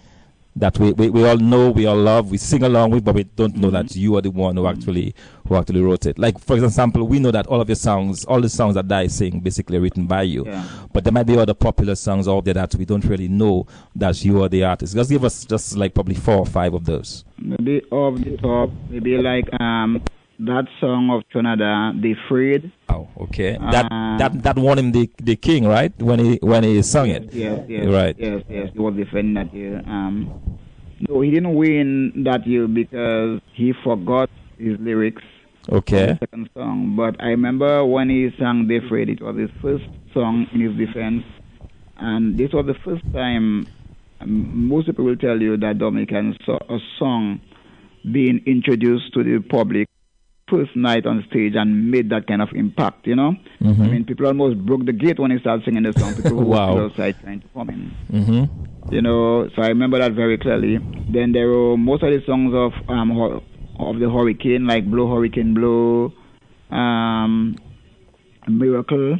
that 0.55 0.77
we, 0.79 0.91
we, 0.91 1.09
we 1.09 1.27
all 1.27 1.37
know, 1.37 1.71
we 1.71 1.85
all 1.85 1.95
love, 1.95 2.29
we 2.29 2.37
sing 2.37 2.63
along 2.63 2.91
with, 2.91 3.05
but 3.05 3.15
we 3.15 3.23
don't 3.23 3.55
know 3.55 3.69
that 3.71 3.95
you 3.95 4.15
are 4.17 4.21
the 4.21 4.31
one 4.31 4.57
who 4.57 4.67
actually 4.67 5.15
who 5.47 5.55
actually 5.55 5.81
wrote 5.81 6.05
it. 6.05 6.19
Like 6.19 6.39
for 6.39 6.55
example, 6.55 7.07
we 7.07 7.19
know 7.19 7.31
that 7.31 7.47
all 7.47 7.61
of 7.61 7.69
your 7.69 7.75
songs, 7.75 8.25
all 8.25 8.41
the 8.41 8.49
songs 8.49 8.75
that 8.75 8.91
I 8.91 9.07
sing, 9.07 9.39
basically 9.39 9.79
written 9.79 10.07
by 10.07 10.23
you. 10.23 10.45
Yeah. 10.45 10.67
But 10.93 11.03
there 11.03 11.13
might 11.13 11.25
be 11.25 11.37
other 11.37 11.53
popular 11.53 11.95
songs 11.95 12.27
out 12.27 12.45
there 12.45 12.53
that 12.55 12.75
we 12.75 12.85
don't 12.85 13.03
really 13.05 13.27
know 13.27 13.65
that 13.95 14.23
you 14.23 14.43
are 14.43 14.49
the 14.49 14.63
artist. 14.63 14.95
Just 14.95 15.09
give 15.09 15.23
us 15.23 15.45
just 15.45 15.77
like 15.77 15.93
probably 15.93 16.15
four 16.15 16.37
or 16.37 16.45
five 16.45 16.73
of 16.73 16.85
those. 16.85 17.23
Maybe 17.37 17.81
off 17.91 18.19
the 18.19 18.37
top, 18.37 18.69
maybe 18.89 19.17
like 19.17 19.47
um 19.61 20.03
that 20.45 20.65
song 20.79 21.09
of 21.11 21.21
Trinidad, 21.29 22.01
"The 22.01 22.13
Freed." 22.27 22.71
Oh, 22.89 23.07
okay. 23.25 23.57
That 23.59 23.85
Uh, 23.91 24.17
that 24.17 24.31
that 24.43 24.57
won 24.57 24.77
him 24.79 24.91
the 24.91 25.09
the 25.23 25.35
king, 25.35 25.65
right? 25.65 25.93
When 25.99 26.19
he 26.19 26.39
when 26.41 26.63
he 26.63 26.81
sung 26.81 27.09
it. 27.09 27.29
Yes, 27.33 27.59
yes, 27.67 27.85
Right. 27.87 28.15
yes, 28.17 28.43
yes. 28.49 28.69
He 28.73 28.79
was 28.79 28.95
defending 28.95 29.35
that 29.35 29.53
year. 29.53 29.81
Um, 29.85 30.15
no, 31.07 31.21
he 31.21 31.29
didn't 31.31 31.55
win 31.55 32.23
that 32.23 32.45
year 32.47 32.67
because 32.67 33.39
he 33.53 33.73
forgot 33.83 34.29
his 34.57 34.79
lyrics. 34.79 35.23
Okay. 35.71 36.17
Second 36.19 36.49
song, 36.57 36.95
but 36.97 37.15
I 37.21 37.29
remember 37.37 37.85
when 37.85 38.09
he 38.09 38.29
sang 38.39 38.67
"The 38.67 38.77
Afraid," 38.77 39.09
it 39.09 39.21
was 39.21 39.37
his 39.37 39.51
first 39.61 39.85
song 40.13 40.47
in 40.53 40.59
his 40.61 40.73
defense, 40.75 41.23
and 41.97 42.35
this 42.37 42.51
was 42.51 42.65
the 42.65 42.77
first 42.85 43.03
time. 43.13 43.67
Um, 44.21 44.67
most 44.69 44.85
people 44.87 45.05
will 45.05 45.15
tell 45.17 45.39
you 45.41 45.57
that 45.57 45.77
Dominican 45.77 46.35
saw 46.45 46.57
a 46.69 46.79
song 46.99 47.41
being 48.11 48.41
introduced 48.45 49.13
to 49.13 49.23
the 49.23 49.39
public 49.49 49.87
first 50.51 50.75
night 50.75 51.05
on 51.05 51.23
stage 51.29 51.53
and 51.55 51.89
made 51.89 52.09
that 52.09 52.27
kind 52.27 52.41
of 52.41 52.49
impact. 52.63 53.07
You 53.07 53.15
know, 53.15 53.31
Mhm. 53.61 53.81
I 53.85 53.87
mean, 53.93 54.03
people 54.05 54.27
almost 54.27 54.57
broke 54.65 54.85
the 54.85 54.93
gate 55.03 55.19
when 55.19 55.31
he 55.31 55.39
started 55.39 55.63
singing 55.65 55.83
the 55.83 55.93
song. 55.99 56.13
People 56.15 56.43
Wow. 56.53 56.75
were 56.75 56.83
outside 56.85 57.15
trying 57.23 57.39
to 57.41 57.47
come 57.55 57.69
in. 57.69 57.81
Mm-hmm. 58.19 58.43
You 58.95 59.01
know, 59.01 59.47
so 59.55 59.61
I 59.61 59.69
remember 59.69 59.97
that 59.99 60.13
very 60.13 60.37
clearly. 60.37 60.79
Then 61.09 61.31
there 61.31 61.47
were 61.47 61.77
most 61.77 62.03
of 62.03 62.11
the 62.11 62.21
songs 62.25 62.53
of 62.53 62.71
um 62.89 63.11
of 63.79 63.99
the 63.99 64.09
hurricane, 64.15 64.67
like 64.67 64.85
"Blow 64.91 65.07
Hurricane 65.13 65.53
Blow," 65.53 66.11
um, 66.69 67.55
"Miracle." 68.47 69.17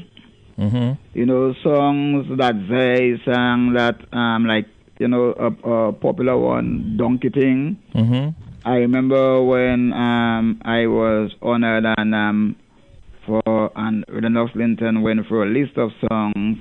Mm-hmm. 0.59 0.91
You 1.19 1.25
know, 1.25 1.53
songs 1.63 2.27
that 2.37 2.55
they 2.69 3.17
sang 3.25 3.73
that 3.73 3.97
um 4.13 4.45
like 4.45 4.67
you 4.99 5.07
know 5.07 5.33
a, 5.39 5.49
a 5.69 5.93
popular 5.93 6.37
one, 6.37 6.95
"Donkey 6.97 7.29
Thing." 7.29 7.77
Mm-hmm. 7.95 8.50
I 8.63 8.75
remember 8.75 9.41
when 9.43 9.91
um 9.93 10.61
I 10.63 10.85
was 10.85 11.31
honored 11.41 11.83
and 11.97 12.13
um 12.13 12.55
for 13.25 13.71
and 13.75 14.05
Rudolph 14.07 14.51
Linton 14.53 15.01
went 15.01 15.25
for 15.27 15.43
a 15.43 15.49
list 15.49 15.77
of 15.77 15.89
songs 16.07 16.57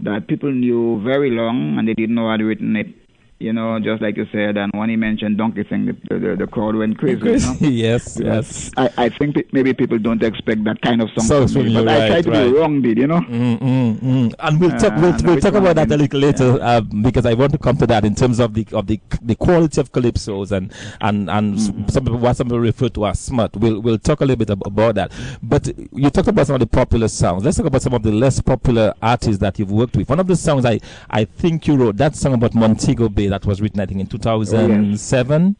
that 0.00 0.26
people 0.26 0.50
knew 0.50 1.00
very 1.04 1.30
long 1.30 1.78
and 1.78 1.86
they 1.86 1.94
didn't 1.94 2.16
know 2.16 2.28
I'd 2.28 2.40
written 2.40 2.74
it. 2.74 2.88
You 3.40 3.52
know, 3.52 3.78
just 3.78 4.02
like 4.02 4.16
you 4.16 4.26
said, 4.32 4.56
and 4.56 4.72
when 4.74 4.88
he 4.90 4.96
mentioned 4.96 5.38
donkey 5.38 5.62
thing, 5.62 5.86
the, 5.86 6.18
the, 6.18 6.36
the 6.36 6.46
crowd 6.48 6.74
went 6.74 6.98
crazy. 6.98 7.20
You 7.24 7.38
know? 7.38 7.56
yes, 7.60 8.18
yes. 8.20 8.70
I, 8.76 8.90
I 8.96 9.08
think 9.10 9.36
p- 9.36 9.44
maybe 9.52 9.72
people 9.74 9.98
don't 9.98 10.22
expect 10.24 10.64
that 10.64 10.80
kind 10.82 11.00
of 11.00 11.08
song 11.16 11.24
So 11.24 11.46
from 11.46 11.66
me, 11.66 11.74
but 11.74 11.88
I 11.88 11.98
right, 11.98 12.08
try 12.08 12.22
to 12.22 12.30
right. 12.30 12.52
be 12.52 12.58
wrong, 12.58 12.82
did 12.82 12.98
you 12.98 13.06
know? 13.06 13.20
Mm, 13.20 13.58
mm, 13.60 13.98
mm. 14.00 14.34
And 14.40 14.60
we'll 14.60 14.70
talk. 14.78 14.96
We'll, 14.96 15.14
Uh, 15.14 15.18
we'll 15.22 15.40
talk 15.40 15.54
about 15.54 15.76
that 15.76 15.90
a 15.92 15.96
little 15.96 16.18
later 16.20 16.58
uh, 16.60 16.80
because 16.80 17.26
I 17.26 17.34
want 17.34 17.52
to 17.52 17.58
come 17.58 17.76
to 17.76 17.86
that 17.86 18.04
in 18.04 18.14
terms 18.16 18.40
of 18.40 18.54
the 18.54 18.66
of 18.72 18.86
the 18.88 19.00
the 19.22 19.36
quality 19.36 19.80
of 19.80 19.92
calypsos 19.92 20.50
and 20.52 20.72
and 21.00 21.30
and 21.30 21.54
Mm-hmm. 21.58 21.88
some 21.88 22.04
people 22.04 22.18
what 22.18 22.36
some 22.36 22.48
people 22.48 22.58
refer 22.60 22.88
to 22.88 23.06
as 23.06 23.20
smut. 23.20 23.56
We'll 23.56 23.80
we'll 23.80 23.98
talk 23.98 24.20
a 24.20 24.24
little 24.24 24.36
bit 24.44 24.50
about 24.50 24.96
that. 24.96 25.12
But 25.42 25.68
you 25.92 26.10
talked 26.10 26.28
about 26.28 26.46
some 26.46 26.54
of 26.54 26.60
the 26.60 26.66
popular 26.66 27.08
songs. 27.08 27.44
Let's 27.44 27.56
talk 27.56 27.66
about 27.66 27.82
some 27.82 27.94
of 27.94 28.02
the 28.02 28.10
less 28.12 28.40
popular 28.40 28.94
artists 29.00 29.38
that 29.40 29.58
you've 29.58 29.70
worked 29.72 29.96
with. 29.96 30.08
One 30.08 30.18
of 30.20 30.26
the 30.26 30.36
songs 30.36 30.64
I 30.64 30.80
I 31.10 31.24
think 31.24 31.66
you 31.68 31.76
wrote 31.76 31.96
that 31.98 32.16
song 32.16 32.34
about 32.34 32.54
Montego 32.54 33.08
Bay 33.08 33.27
that 33.28 33.44
was 33.46 33.60
written 33.60 33.80
I 33.80 33.86
think 33.86 34.00
in 34.00 34.06
2007. 34.06 35.56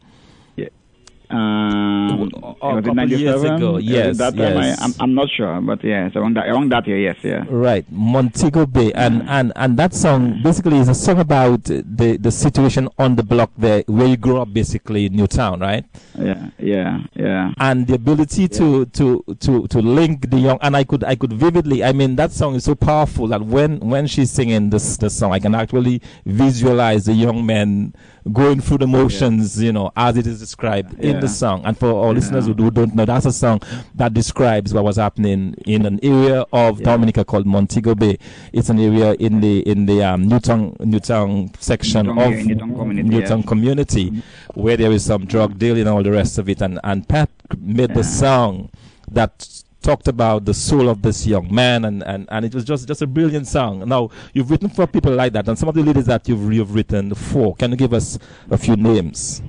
Um, 1.29 2.29
Oh, 2.61 2.77
a 2.77 2.81
couple 2.81 3.09
years 3.09 3.43
ago, 3.43 3.77
yes, 3.77 4.17
that 4.17 4.35
yes. 4.35 4.79
I, 4.79 4.83
I'm, 4.83 4.93
I'm 4.99 5.13
not 5.13 5.29
sure, 5.29 5.61
but 5.61 5.83
yes, 5.83 6.13
around 6.15 6.35
that, 6.35 6.47
around 6.47 6.71
that 6.71 6.85
year, 6.87 6.99
yes, 6.99 7.15
yeah. 7.23 7.45
Right, 7.49 7.85
Montego 7.89 8.65
Bay, 8.65 8.91
and, 8.93 9.23
and, 9.29 9.53
and 9.55 9.77
that 9.77 9.93
song 9.93 10.41
basically 10.43 10.77
is 10.77 10.89
a 10.89 10.95
song 10.95 11.19
about 11.19 11.63
the, 11.63 12.17
the 12.19 12.31
situation 12.31 12.89
on 12.97 13.15
the 13.15 13.23
block 13.23 13.51
there 13.57 13.83
where 13.87 14.07
you 14.07 14.17
grew 14.17 14.39
up, 14.41 14.53
basically 14.53 15.05
in 15.05 15.15
Newtown, 15.15 15.61
right? 15.61 15.85
Yeah, 16.17 16.49
yeah, 16.57 16.99
yeah. 17.13 17.53
And 17.59 17.87
the 17.87 17.93
ability 17.95 18.47
to, 18.49 18.85
to, 18.85 19.23
to, 19.39 19.67
to 19.67 19.79
link 19.79 20.29
the 20.29 20.37
young, 20.37 20.57
and 20.61 20.75
I 20.75 20.83
could 20.83 21.03
I 21.03 21.15
could 21.15 21.31
vividly, 21.33 21.83
I 21.83 21.93
mean 21.93 22.15
that 22.17 22.31
song 22.31 22.55
is 22.55 22.65
so 22.65 22.75
powerful 22.75 23.27
that 23.27 23.41
when 23.41 23.79
when 23.79 24.07
she's 24.07 24.31
singing 24.31 24.69
this 24.69 24.97
the 24.97 25.09
song, 25.09 25.31
I 25.31 25.39
can 25.39 25.55
actually 25.55 26.01
visualize 26.25 27.05
the 27.05 27.13
young 27.13 27.45
men 27.45 27.93
going 28.33 28.59
through 28.59 28.79
the 28.79 28.87
motions, 28.87 29.61
you 29.61 29.71
know, 29.71 29.91
as 29.95 30.17
it 30.17 30.27
is 30.27 30.39
described 30.39 30.93
in 30.99 31.15
Yeah. 31.15 31.18
The 31.21 31.27
song. 31.27 31.61
And 31.65 31.77
for 31.77 32.05
our 32.05 32.13
listeners 32.13 32.47
who 32.47 32.53
who 32.53 32.71
don't 32.71 32.95
know, 32.95 33.05
that's 33.05 33.25
a 33.25 33.31
song 33.31 33.61
that 33.95 34.13
describes 34.13 34.73
what 34.73 34.83
was 34.83 34.97
happening 34.97 35.55
in 35.65 35.85
an 35.85 35.99
area 36.03 36.45
of. 36.51 36.81
Dominica 36.81 37.23
called 37.23 37.45
Montego 37.45 37.95
Bay. 37.95 38.17
It's 38.53 38.69
an 38.69 38.79
area 38.79 39.13
in 39.13 39.41
the 39.41 39.59
in 39.69 39.85
the 39.85 40.03
um, 40.03 40.27
Newtown 40.27 40.75
Newtown 40.79 41.51
section 41.59 42.09
of 42.09 42.17
yeah, 42.17 42.53
Newtown 42.55 43.43
community, 43.43 44.09
community, 44.09 44.23
where 44.53 44.77
there 44.77 44.91
is 44.91 45.05
some 45.05 45.25
drug 45.25 45.57
dealing 45.57 45.81
and 45.81 45.89
all 45.89 46.03
the 46.03 46.11
rest 46.11 46.37
of 46.37 46.49
it. 46.49 46.61
And 46.61 46.79
and 46.83 47.07
Pat 47.07 47.29
made 47.57 47.93
the 47.93 48.03
song 48.03 48.69
that 49.11 49.63
talked 49.81 50.07
about 50.07 50.45
the 50.45 50.53
soul 50.53 50.89
of 50.89 51.01
this 51.01 51.25
young 51.25 51.53
man 51.53 51.85
and, 51.85 52.03
and, 52.03 52.27
and 52.29 52.45
it 52.45 52.53
was 52.53 52.65
just 52.65 52.87
just 52.87 53.01
a 53.01 53.07
brilliant 53.07 53.47
song. 53.47 53.87
Now 53.87 54.09
you've 54.33 54.51
written 54.51 54.69
for 54.69 54.87
people 54.87 55.13
like 55.13 55.33
that 55.33 55.47
and 55.47 55.57
some 55.57 55.69
of 55.69 55.75
the 55.75 55.83
ladies 55.83 56.05
that 56.05 56.27
you've 56.27 56.51
you've 56.51 56.73
written 56.75 57.13
for. 57.15 57.55
Can 57.55 57.71
you 57.71 57.77
give 57.77 57.93
us 57.93 58.19
a 58.49 58.57
few 58.57 58.75
names? 58.75 59.41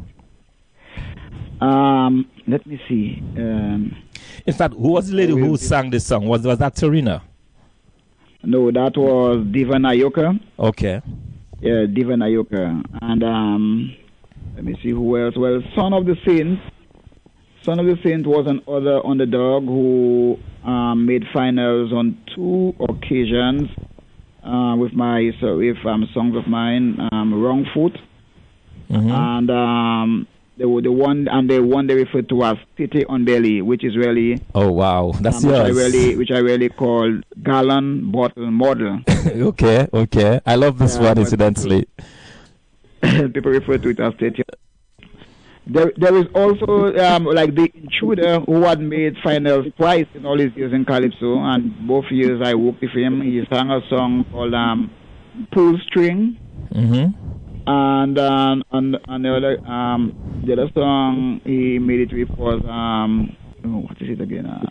Um, 1.60 2.26
let 2.46 2.66
me 2.66 2.80
see. 2.88 3.22
Um, 3.36 3.94
In 4.46 4.54
fact, 4.54 4.74
who 4.74 4.92
was 4.92 5.08
the 5.10 5.16
lady 5.16 5.32
who 5.32 5.56
sang 5.56 5.90
this 5.90 6.06
song? 6.06 6.26
Was 6.26 6.42
was 6.46 6.58
that 6.58 6.74
Tarina? 6.74 7.22
no, 8.42 8.70
that 8.70 8.96
was 8.96 9.46
Diva 9.52 9.74
Nayoka. 9.74 10.40
Okay. 10.58 11.02
Yeah, 11.60 11.84
Diva 11.86 12.14
Nayoka. 12.14 12.82
And 13.02 13.22
um, 13.22 13.94
let 14.54 14.64
me 14.64 14.78
see 14.82 14.90
who 14.90 15.18
else. 15.22 15.36
Well, 15.36 15.62
Son 15.76 15.92
of 15.92 16.06
the 16.06 16.16
Saint. 16.26 16.58
Son 17.62 17.78
of 17.78 17.84
the 17.84 17.98
Saint 18.02 18.26
was 18.26 18.46
another 18.46 19.04
underdog 19.06 19.64
who 19.66 20.38
um, 20.64 21.04
made 21.04 21.24
finals 21.34 21.92
on 21.92 22.16
two 22.34 22.74
occasions 22.88 23.68
uh, 24.42 24.74
with 24.78 24.94
my 24.94 25.30
so 25.42 25.58
with 25.58 25.76
um, 25.84 26.08
songs 26.14 26.34
of 26.34 26.46
mine, 26.46 26.96
um, 27.12 27.34
Wrong 27.34 27.66
Foot, 27.74 27.98
Mhm. 28.90 29.10
and 29.12 29.50
um, 29.50 30.26
were 30.68 30.82
the 30.82 30.92
one 30.92 31.28
and 31.28 31.48
the 31.48 31.60
one 31.60 31.86
they 31.86 31.94
refer 31.94 32.22
to 32.22 32.44
as 32.44 32.56
Titty 32.76 33.04
on 33.06 33.24
Belly, 33.24 33.62
which 33.62 33.84
is 33.84 33.96
really 33.96 34.42
oh 34.54 34.70
wow, 34.70 35.12
that's 35.20 35.44
um, 35.44 35.50
which 35.50 35.60
I 35.60 35.68
really 35.68 36.16
which 36.16 36.30
I 36.30 36.38
really 36.38 36.68
call 36.68 37.20
gallon 37.42 38.10
bottle 38.10 38.50
model. 38.50 39.00
okay, 39.08 39.88
okay. 39.92 40.40
I 40.46 40.54
love 40.56 40.78
this 40.78 40.98
one 40.98 41.18
incidentally. 41.18 41.86
people 43.02 43.52
refer 43.52 43.78
to 43.78 43.88
it 43.88 44.00
as 44.00 44.12
Titty. 44.18 44.42
There, 45.66 45.92
there 45.96 46.16
is 46.16 46.26
also 46.34 46.96
um, 46.98 47.24
like 47.26 47.54
the 47.54 47.70
intruder 47.74 48.40
who 48.40 48.62
had 48.62 48.80
made 48.80 49.16
finals 49.22 49.66
twice 49.76 50.06
in 50.14 50.26
all 50.26 50.38
his 50.38 50.52
years 50.56 50.72
in 50.72 50.84
Calypso, 50.84 51.38
and 51.38 51.86
both 51.86 52.06
years 52.10 52.40
I 52.44 52.54
worked 52.54 52.80
with 52.80 52.90
him. 52.90 53.20
He 53.22 53.44
sang 53.52 53.70
a 53.70 53.80
song 53.88 54.24
called 54.32 54.52
um, 54.52 54.90
"Pull 55.52 55.78
String," 55.86 56.38
Mm-hmm. 56.74 57.39
And 57.70 58.18
um, 58.18 58.64
and 58.72 58.96
and 59.06 59.24
the 59.24 59.36
other 59.36 59.54
um, 59.66 60.42
the 60.46 60.52
other 60.54 60.70
song 60.74 61.40
he 61.44 61.78
made 61.78 62.00
it 62.00 62.12
with 62.12 62.30
was 62.36 62.60
um, 62.68 63.36
oh, 63.64 63.86
what 63.86 63.96
is 64.00 64.10
it 64.10 64.20
again? 64.20 64.46
Uh, 64.46 64.66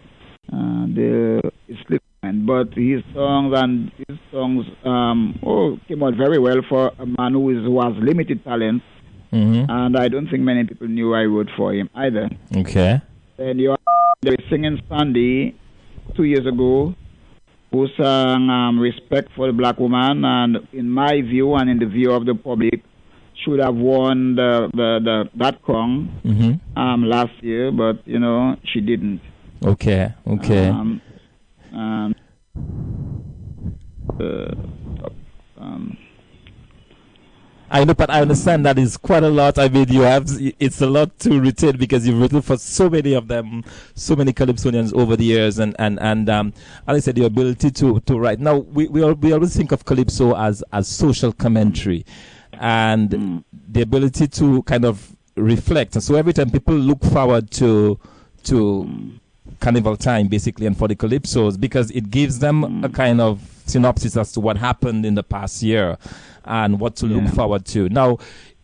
uh, 0.51 0.85
the 0.87 1.51
slipped 1.87 2.05
but 2.21 2.73
his 2.73 3.01
songs 3.13 3.53
and 3.55 3.91
his 4.07 4.17
songs 4.31 4.65
um, 4.83 5.39
oh 5.43 5.77
came 5.87 6.03
out 6.03 6.15
very 6.15 6.37
well 6.37 6.61
for 6.67 6.91
a 6.99 7.05
man 7.05 7.33
who 7.33 7.49
is 7.51 7.63
who 7.63 7.81
has 7.81 7.93
limited 8.01 8.43
talent. 8.43 8.83
Mm-hmm. 9.31 9.69
and 9.69 9.95
I 9.95 10.07
don't 10.07 10.27
think 10.27 10.41
many 10.41 10.63
people 10.63 10.87
knew 10.87 11.13
I 11.13 11.21
wrote 11.25 11.49
for 11.55 11.71
him 11.71 11.87
either. 11.93 12.31
Okay. 12.57 12.99
Then 13.37 13.59
you 13.59 13.75
is 14.25 14.35
singing 14.49 14.81
Sandy 14.89 15.55
two 16.15 16.23
years 16.23 16.47
ago, 16.47 16.95
who 17.71 17.87
sang 17.95 18.49
um, 18.49 18.79
"Respect 18.79 19.29
for 19.35 19.45
the 19.47 19.53
Black 19.53 19.79
Woman," 19.79 20.25
and 20.25 20.67
in 20.73 20.89
my 20.89 21.21
view 21.21 21.53
and 21.55 21.69
in 21.69 21.77
the 21.77 21.85
view 21.85 22.11
of 22.11 22.25
the 22.25 22.33
public, 22.33 22.81
should 23.43 23.59
have 23.59 23.75
won 23.75 24.35
the 24.35 24.69
the, 24.73 24.99
the 25.03 25.29
that 25.37 25.59
song 25.65 26.09
Mm-hmm. 26.25 26.77
um, 26.79 27.03
last 27.03 27.33
year, 27.41 27.71
but 27.71 28.05
you 28.07 28.19
know 28.19 28.55
she 28.73 28.81
didn't. 28.81 29.21
Okay. 29.63 30.13
Okay. 30.27 30.67
Um, 30.69 31.01
um, 31.73 32.15
uh, 34.19 34.55
um, 35.57 35.97
I 37.71 37.83
know, 37.83 37.93
but 37.93 38.09
I 38.09 38.21
understand 38.21 38.65
that 38.65 38.79
is 38.79 38.97
quite 38.97 39.21
a 39.21 39.29
lot. 39.29 39.59
I 39.59 39.69
mean, 39.69 39.87
you 39.89 40.01
have 40.01 40.25
it's 40.59 40.81
a 40.81 40.87
lot 40.87 41.19
to 41.19 41.39
retain 41.39 41.77
because 41.77 42.07
you've 42.07 42.19
written 42.19 42.41
for 42.41 42.57
so 42.57 42.89
many 42.89 43.13
of 43.13 43.27
them, 43.27 43.63
so 43.93 44.15
many 44.15 44.33
Calypsonians 44.33 44.91
over 44.93 45.15
the 45.15 45.25
years, 45.25 45.59
and 45.59 45.75
and 45.77 45.99
and 45.99 46.29
um, 46.29 46.53
as 46.87 46.97
I 46.97 46.99
said, 46.99 47.15
the 47.15 47.25
ability 47.25 47.69
to 47.71 47.99
to 47.99 48.17
write. 48.17 48.39
Now 48.39 48.57
we 48.57 48.87
we, 48.87 49.03
we 49.13 49.33
always 49.33 49.55
think 49.55 49.71
of 49.71 49.85
Calypso 49.85 50.35
as 50.35 50.63
as 50.73 50.87
social 50.87 51.31
commentary, 51.31 52.05
and 52.59 53.09
Mm. 53.09 53.43
the 53.71 53.81
ability 53.81 54.27
to 54.27 54.61
kind 54.63 54.85
of 54.85 55.15
reflect. 55.35 55.95
And 55.95 56.03
so 56.03 56.15
every 56.15 56.33
time 56.33 56.49
people 56.51 56.75
look 56.75 57.03
forward 57.03 57.49
to 57.51 57.97
to 58.43 58.87
carnival 59.59 59.97
time 59.97 60.27
basically 60.27 60.65
and 60.65 60.77
for 60.77 60.87
the 60.87 60.95
calypsos 60.95 61.59
because 61.59 61.91
it 61.91 62.09
gives 62.11 62.39
them 62.39 62.61
Mm. 62.63 62.85
a 62.85 62.89
kind 62.89 63.19
of 63.21 63.41
synopsis 63.65 64.15
as 64.17 64.31
to 64.33 64.39
what 64.39 64.57
happened 64.57 65.05
in 65.05 65.15
the 65.15 65.23
past 65.23 65.61
year 65.63 65.97
and 66.45 66.79
what 66.79 66.95
to 66.97 67.05
look 67.05 67.27
forward 67.33 67.65
to 67.65 67.89
now 67.89 68.17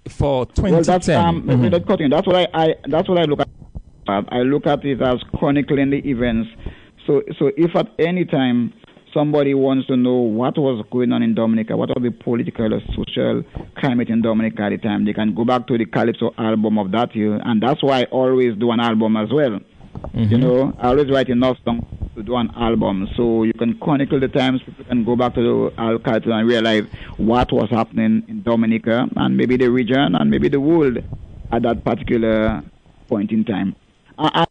for 0.09 0.45
2010 0.45 0.71
Well, 0.73 0.83
that's 0.83 1.09
um, 1.09 1.43
mhm. 1.43 1.61
without 1.63 1.85
cutting. 1.87 2.09
That's 2.09 2.27
what 2.27 2.35
I, 2.35 2.47
I 2.53 2.75
that's 2.87 3.07
what 3.09 3.17
I 3.19 3.23
look 3.23 3.39
at. 3.39 3.47
I 4.07 4.41
look 4.43 4.67
at 4.67 4.85
it 4.85 5.01
as 5.01 5.19
chronicling 5.37 5.89
the 5.89 5.97
events. 6.09 6.49
So 7.07 7.23
so 7.39 7.51
if 7.57 7.75
at 7.75 7.87
any 7.99 8.23
time 8.25 8.73
somebody 9.15 9.53
wants 9.53 9.87
to 9.87 9.95
know 9.95 10.15
what 10.15 10.57
was 10.57 10.85
going 10.91 11.11
on 11.13 11.23
in 11.23 11.33
Dominica, 11.33 11.75
what 11.75 11.89
was 11.89 12.03
the 12.03 12.11
political 12.11 12.73
or 12.73 12.81
social 12.95 13.43
climate 13.79 14.09
in 14.09 14.21
Dominica 14.21 14.63
at 14.63 14.69
the 14.69 14.77
time, 14.77 15.05
they 15.05 15.13
can 15.13 15.33
go 15.33 15.45
back 15.45 15.65
to 15.67 15.77
the 15.77 15.85
Calypso 15.85 16.33
album 16.37 16.77
of 16.77 16.91
that 16.91 17.15
year, 17.15 17.39
and 17.45 17.61
that's 17.63 17.81
why 17.81 18.01
I 18.01 18.03
always 18.11 18.55
do 18.59 18.71
an 18.71 18.79
album 18.79 19.15
as 19.17 19.29
well. 19.31 19.59
You 20.13 20.37
Mhm. 20.37 20.39
know, 20.39 20.73
I 20.79 20.89
always 20.89 21.09
write 21.09 21.29
enough 21.29 21.57
songs 21.65 21.83
to 22.15 22.23
do 22.23 22.35
an 22.35 22.49
album, 22.55 23.07
so 23.15 23.43
you 23.43 23.53
can 23.53 23.73
chronicle 23.75 24.19
the 24.19 24.27
times. 24.27 24.61
People 24.63 24.85
can 24.85 25.03
go 25.03 25.15
back 25.15 25.33
to 25.35 25.41
the 25.41 25.73
archives 25.77 26.25
and 26.27 26.47
realize 26.47 26.83
what 27.17 27.51
was 27.51 27.69
happening 27.69 28.23
in 28.27 28.43
Dominica 28.43 29.07
and 29.15 29.37
maybe 29.37 29.57
the 29.57 29.69
region 29.69 30.15
and 30.15 30.29
maybe 30.29 30.49
the 30.49 30.59
world 30.59 30.97
at 31.51 31.61
that 31.63 31.83
particular 31.83 32.63
point 33.09 33.31
in 33.31 33.43
time. 33.43 33.75
I, 34.17 34.29
I, 34.41 34.44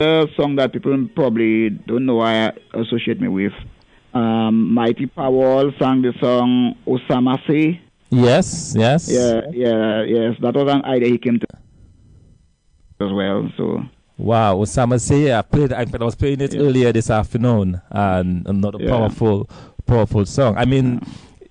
a 0.00 0.26
song 0.36 0.56
that 0.56 0.72
people 0.72 1.08
probably 1.14 1.70
don't 1.70 2.06
know 2.06 2.20
I 2.20 2.52
associate 2.74 3.20
me 3.20 3.28
with. 3.28 3.52
Um, 4.14 4.72
Mighty 4.72 5.06
Powell 5.06 5.72
sang 5.78 6.02
the 6.02 6.12
song 6.20 6.74
Osama 6.86 7.38
Say. 7.46 7.80
yes 8.10 8.74
yes 8.76 9.08
Yeah, 9.08 9.42
yeah, 9.52 10.02
yes. 10.02 10.34
That 10.40 10.54
was 10.54 10.72
an 10.72 10.84
idea 10.84 11.10
he 11.10 11.18
came 11.18 11.38
to 11.38 11.46
as 13.00 13.12
well. 13.12 13.50
So 13.56 13.82
wow 14.20 14.56
osama 14.56 15.00
say 15.00 15.32
i 15.32 15.40
played 15.42 15.72
i, 15.72 15.82
I 15.82 16.04
was 16.04 16.16
playing 16.16 16.40
it 16.40 16.52
Yeah. 16.52 16.62
earlier 16.62 16.92
this 16.92 17.08
afternoon 17.08 17.80
and 17.88 18.44
another 18.48 18.78
Yeah. 18.82 18.90
powerful 18.90 19.48
powerful 19.86 20.26
song 20.26 20.56
i 20.58 20.64
mean 20.64 21.00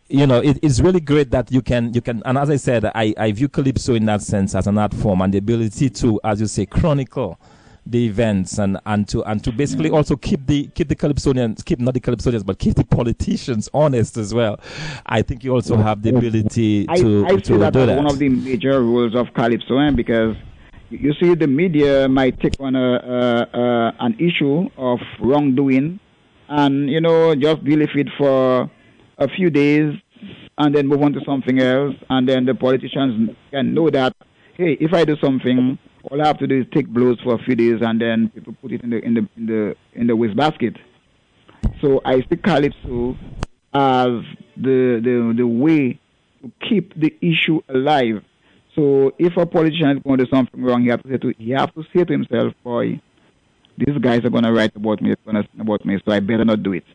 you 0.09 0.27
know 0.27 0.41
it, 0.41 0.59
it's 0.61 0.81
really 0.81 0.99
great 0.99 1.31
that 1.31 1.49
you 1.49 1.61
can 1.61 1.93
you 1.93 2.01
can 2.01 2.21
and 2.25 2.37
as 2.37 2.49
i 2.49 2.57
said 2.57 2.83
i 2.93 3.13
i 3.17 3.31
view 3.31 3.47
calypso 3.47 3.93
in 3.93 4.05
that 4.07 4.21
sense 4.21 4.53
as 4.53 4.67
an 4.67 4.77
art 4.77 4.93
form 4.93 5.21
and 5.21 5.33
the 5.33 5.37
ability 5.37 5.89
to 5.91 6.19
as 6.25 6.41
you 6.41 6.47
say 6.47 6.65
chronicle 6.65 7.39
the 7.91 8.05
events 8.05 8.57
and, 8.57 8.79
and 8.85 9.07
to 9.09 9.23
and 9.23 9.43
to 9.43 9.51
basically 9.51 9.89
also 9.89 10.15
keep 10.15 10.45
the 10.45 10.67
keep 10.75 10.87
the 10.87 10.95
Calypsonians 10.95 11.63
keep 11.63 11.79
not 11.79 11.93
the 11.93 11.99
Calypsonians 11.99 12.45
but 12.45 12.59
keep 12.59 12.75
the 12.75 12.83
politicians 12.83 13.69
honest 13.73 14.17
as 14.17 14.33
well. 14.33 14.59
I 15.05 15.21
think 15.21 15.43
you 15.43 15.53
also 15.53 15.77
have 15.77 16.01
the 16.01 16.15
ability 16.15 16.85
to 16.85 16.85
I, 16.89 16.93
I 16.93 17.37
to 17.37 17.45
see 17.45 17.57
that 17.57 17.73
do 17.73 17.85
that. 17.85 17.97
one 17.97 18.07
of 18.07 18.19
the 18.19 18.29
major 18.29 18.81
rules 18.81 19.15
of 19.15 19.27
Calypso 19.33 19.77
eh, 19.77 19.91
because 19.91 20.35
you 20.89 21.13
see 21.19 21.35
the 21.35 21.47
media 21.47 22.07
might 22.07 22.39
take 22.39 22.59
on 22.59 22.75
a, 22.75 22.93
a, 22.93 23.59
a 23.59 23.95
an 23.99 24.15
issue 24.19 24.69
of 24.77 24.99
wrongdoing 25.19 25.99
and 26.49 26.89
you 26.89 27.01
know 27.01 27.35
just 27.35 27.63
believe 27.63 27.89
it 27.95 28.07
for 28.17 28.69
a 29.17 29.27
few 29.27 29.49
days 29.49 29.93
and 30.57 30.75
then 30.75 30.87
move 30.87 31.01
on 31.01 31.13
to 31.13 31.19
something 31.25 31.59
else 31.59 31.95
and 32.09 32.27
then 32.27 32.45
the 32.45 32.55
politicians 32.55 33.35
can 33.51 33.73
know 33.73 33.89
that 33.89 34.13
hey 34.55 34.77
if 34.79 34.93
I 34.93 35.05
do 35.05 35.15
something 35.17 35.77
all 36.09 36.21
I 36.21 36.27
have 36.27 36.37
to 36.39 36.47
do 36.47 36.61
is 36.61 36.65
take 36.73 36.87
blows 36.87 37.19
for 37.21 37.35
a 37.35 37.37
few 37.39 37.55
days 37.55 37.81
and 37.81 37.99
then 38.01 38.29
people 38.29 38.53
put 38.61 38.71
it 38.71 38.81
in 38.83 38.89
the 38.89 38.99
in 38.99 39.13
the 39.15 39.29
in 39.35 39.45
the 39.45 39.75
in 39.93 40.07
the 40.07 40.15
waste 40.15 40.35
basket. 40.35 40.75
So 41.81 42.01
I 42.05 42.21
see 42.21 42.37
Calypso 42.37 43.15
as 43.73 44.23
the 44.55 45.01
the 45.03 45.33
the 45.37 45.47
way 45.47 45.99
to 46.41 46.51
keep 46.67 46.93
the 46.99 47.13
issue 47.21 47.61
alive. 47.69 48.23
So 48.75 49.11
if 49.17 49.35
a 49.37 49.45
politician 49.45 49.97
is 49.97 50.03
going 50.03 50.19
to 50.19 50.25
do 50.25 50.31
something 50.31 50.61
wrong, 50.63 50.83
he 50.83 50.89
have 50.89 51.03
to 51.03 51.09
say 51.09 51.17
to 51.17 51.33
he 51.37 51.51
have 51.51 51.73
to 51.73 51.83
say 51.95 52.03
to 52.03 52.13
himself, 52.13 52.53
"Boy, 52.63 53.01
these 53.77 53.97
guys 53.99 54.23
are 54.23 54.29
going 54.29 54.43
to 54.43 54.53
write 54.53 54.75
about 54.75 55.01
me, 55.01 55.15
going 55.25 55.43
to 55.43 55.49
about 55.59 55.85
me, 55.85 55.99
so 56.05 56.13
I 56.13 56.19
better 56.19 56.45
not 56.45 56.63
do 56.63 56.73
it." 56.73 56.85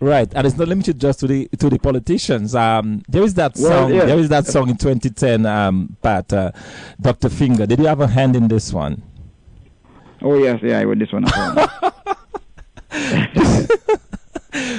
Right, 0.00 0.30
and 0.34 0.46
it's 0.46 0.56
not 0.56 0.68
limited 0.68 1.00
just 1.00 1.20
to 1.20 1.26
the 1.26 1.48
to 1.58 1.68
the 1.70 1.78
politicians. 1.78 2.54
Um, 2.54 3.02
there 3.08 3.22
is 3.22 3.34
that 3.34 3.56
Well, 3.58 3.88
song. 3.88 3.94
yeah. 3.94 4.04
There 4.04 4.18
is 4.18 4.28
that 4.28 4.46
song 4.46 4.68
in 4.70 4.76
2010. 4.76 5.46
Um, 5.46 5.96
Pat, 6.02 6.32
uh, 6.32 6.52
Dr. 7.00 7.28
Finger. 7.28 7.66
Did 7.66 7.78
you 7.80 7.86
have 7.86 8.00
a 8.00 8.06
hand 8.06 8.36
in 8.36 8.48
this 8.48 8.72
one? 8.72 9.02
Oh 10.22 10.34
yes, 10.38 10.60
yeah, 10.62 10.78
I 10.78 10.84
read 10.84 10.98
this 11.00 11.12
one. 11.12 11.24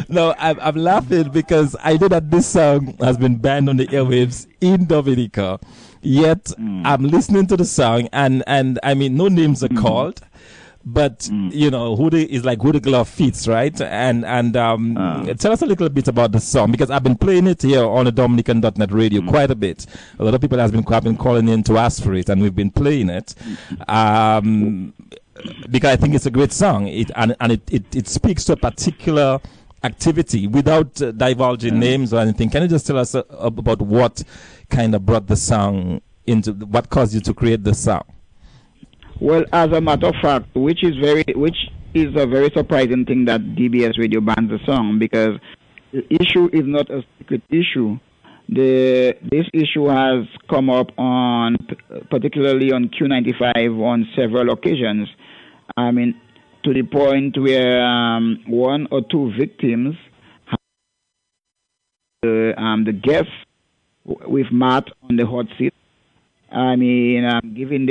No, 0.08 0.34
I'm, 0.40 0.58
I'm 0.62 0.76
laughing 0.76 1.30
because 1.32 1.76
I 1.84 1.98
know 1.98 2.08
that 2.08 2.32
this 2.32 2.48
song 2.48 2.96
has 3.02 3.18
been 3.18 3.36
banned 3.38 3.68
on 3.68 3.76
the 3.76 3.88
airwaves 3.88 4.48
in 4.62 4.86
Dominica. 4.86 5.60
Yet 6.02 6.54
I'm 6.58 7.04
listening 7.04 7.48
to 7.48 7.58
the 7.58 7.66
song, 7.66 8.08
and 8.14 8.42
and 8.48 8.80
I 8.84 8.94
mean, 8.94 9.18
no 9.18 9.28
names 9.28 9.64
are 9.64 9.70
called. 9.70 10.22
But 10.88 11.28
you 11.32 11.72
know 11.72 11.96
who 11.96 12.12
the 12.12 12.32
is 12.32 12.46
like 12.46 12.62
who 12.62 12.72
the 12.72 12.80
glove 12.80 13.10
fits, 13.10 13.48
right? 13.48 13.80
And 13.82 14.24
and 14.24 14.56
um, 14.56 14.96
Ah. 14.98 15.24
tell 15.40 15.52
us 15.52 15.64
a 15.64 15.66
little 15.66 15.90
bit 15.90 16.08
about 16.08 16.32
the 16.32 16.40
song 16.40 16.72
because 16.72 16.92
I've 16.92 17.02
been 17.04 17.18
playing 17.18 17.48
it 17.48 17.64
here 17.64 17.84
on 17.84 18.06
the 18.06 18.12
Dominican.net 18.12 18.92
radio 18.92 19.22
quite 19.24 19.50
a 19.50 19.56
bit. 19.56 19.88
A 20.20 20.24
lot 20.24 20.36
of 20.36 20.42
people 20.42 20.60
has 20.60 20.72
been 20.72 20.84
have 20.84 21.04
been 21.04 21.18
calling 21.18 21.48
in 21.50 21.64
to 21.64 21.80
ask 21.80 22.04
for 22.04 22.14
it, 22.14 22.30
and 22.30 22.40
we've 22.40 22.54
been 22.56 22.70
playing 22.70 23.10
it. 23.10 23.34
Um, 23.88 24.94
because 25.70 25.92
I 25.92 25.96
think 25.96 26.14
it's 26.16 26.28
a 26.28 26.32
great 26.32 26.54
song. 26.54 26.88
It 26.88 27.10
and, 27.16 27.36
and 27.40 27.52
it, 27.54 27.62
it, 27.72 27.96
it 27.96 28.08
speaks 28.08 28.46
to 28.46 28.54
a 28.54 28.56
particular 28.56 29.40
activity 29.84 30.48
without 30.48 31.02
uh, 31.02 31.12
divulging 31.12 31.80
names 31.80 32.14
or 32.14 32.20
anything. 32.20 32.50
Can 32.50 32.62
you 32.62 32.68
just 32.68 32.88
tell 32.88 32.98
us 32.98 33.16
uh, 33.16 33.24
about 33.40 33.82
what 33.82 34.24
kind 34.70 34.96
of 34.96 35.06
brought 35.06 35.28
the 35.28 35.36
song 35.36 36.02
into 36.28 36.54
what 36.54 36.90
caused 36.90 37.14
you 37.14 37.22
to 37.22 37.34
create 37.34 37.64
the 37.64 37.74
song? 37.74 38.04
Well, 39.20 39.46
as 39.54 39.72
a 39.72 39.80
matter 39.82 40.08
of 40.08 40.16
fact, 40.22 40.54
which 40.56 40.84
is 40.84 40.96
very, 41.02 41.24
which 41.36 41.58
is 41.94 42.08
a 42.18 42.28
very 42.28 42.50
surprising 42.56 43.06
thing 43.06 43.26
that 43.26 43.42
DBS 43.42 43.98
Radio 43.98 44.20
bans 44.20 44.50
the 44.50 44.60
song 44.66 45.00
because 45.00 45.40
the 45.94 46.04
issue 46.10 46.50
is 46.52 46.64
not 46.66 46.90
a 46.90 47.02
secret 47.18 47.42
issue. 47.50 47.98
The 48.50 49.16
this 49.24 49.46
issue 49.54 49.88
has 49.88 50.28
come 50.50 50.70
up 50.70 50.88
on, 50.98 51.56
particularly 52.12 52.72
on 52.72 52.90
Q95 52.90 53.82
on 53.82 54.08
several 54.16 54.52
occasions. 54.52 55.08
I 55.78 55.92
mean, 55.92 56.20
to 56.66 56.74
the 56.74 56.84
point 56.84 57.38
where 57.40 57.84
um, 57.84 58.44
one 58.48 58.88
or 58.92 59.02
two 59.02 59.32
victims, 59.40 59.96
the 62.22 62.54
um, 62.58 62.84
the 62.84 62.92
guests 62.92 63.32
with 64.06 64.48
Matt 64.52 64.90
on 65.10 65.16
the 65.16 65.26
hot 65.26 65.46
seat. 65.58 65.74
I 66.52 66.76
mean, 66.76 67.26
um, 67.26 67.54
giving 67.56 67.86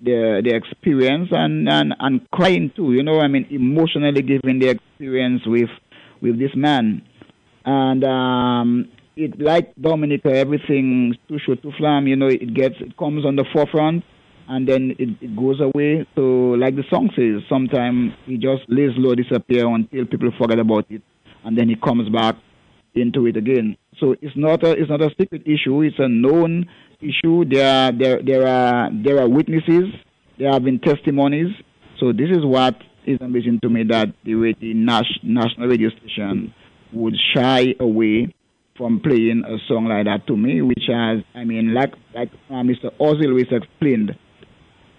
their 0.00 0.42
the 0.42 0.50
the 0.50 0.56
experience 0.56 1.28
and, 1.32 1.68
and 1.68 1.94
and 1.98 2.30
crying 2.30 2.70
too. 2.74 2.92
You 2.92 3.02
know, 3.02 3.20
I 3.20 3.28
mean, 3.28 3.46
emotionally 3.50 4.22
giving 4.22 4.58
the 4.58 4.70
experience 4.70 5.42
with 5.46 5.70
with 6.20 6.38
this 6.38 6.54
man, 6.54 7.02
and 7.64 8.04
um, 8.04 8.88
it 9.16 9.40
like 9.40 9.74
Dominica, 9.76 10.30
everything 10.34 11.16
to 11.28 11.38
show 11.38 11.54
to 11.54 11.72
flam. 11.78 12.06
You 12.06 12.16
know, 12.16 12.28
it 12.28 12.54
gets 12.54 12.76
it 12.80 12.96
comes 12.96 13.24
on 13.26 13.36
the 13.36 13.44
forefront, 13.52 14.04
and 14.48 14.68
then 14.68 14.94
it, 14.98 15.10
it 15.20 15.36
goes 15.36 15.60
away. 15.60 16.06
So, 16.14 16.22
like 16.56 16.76
the 16.76 16.84
song 16.90 17.10
says, 17.16 17.42
sometimes 17.48 18.12
he 18.26 18.36
just 18.36 18.62
lays 18.68 18.92
low, 18.96 19.14
disappear 19.14 19.66
until 19.66 20.06
people 20.06 20.30
forget 20.38 20.58
about 20.58 20.86
it, 20.90 21.02
and 21.44 21.56
then 21.58 21.68
he 21.68 21.76
comes 21.76 22.08
back 22.08 22.36
into 22.94 23.26
it 23.26 23.36
again. 23.36 23.76
So 24.00 24.14
it's 24.20 24.36
not 24.36 24.62
a 24.64 24.72
it's 24.72 24.90
not 24.90 25.02
a 25.02 25.10
secret 25.18 25.42
issue. 25.46 25.82
It's 25.82 25.98
a 25.98 26.08
known 26.08 26.66
issue. 27.00 27.44
There 27.44 27.66
are 27.66 27.92
there 27.92 28.22
there 28.22 28.46
are 28.46 28.90
there 28.92 29.18
are 29.20 29.28
witnesses. 29.28 29.86
There 30.38 30.52
have 30.52 30.64
been 30.64 30.78
testimonies. 30.78 31.48
So 31.98 32.12
this 32.12 32.30
is 32.30 32.44
what 32.44 32.76
is 33.06 33.18
amazing 33.20 33.60
to 33.62 33.68
me 33.68 33.84
that 33.84 34.08
the, 34.24 34.54
national 34.74 35.66
radio 35.66 35.90
station 35.90 36.54
would 36.92 37.14
shy 37.34 37.74
away 37.80 38.34
from 38.76 39.00
playing 39.00 39.42
a 39.44 39.58
song 39.66 39.86
like 39.86 40.04
that 40.04 40.26
to 40.28 40.36
me, 40.36 40.62
which 40.62 40.84
has 40.86 41.24
I 41.34 41.44
mean 41.44 41.74
like 41.74 41.94
like 42.14 42.30
uh, 42.50 42.62
Mr. 42.62 42.90
Ozil 43.00 43.26
Lewis 43.26 43.48
explained, 43.50 44.16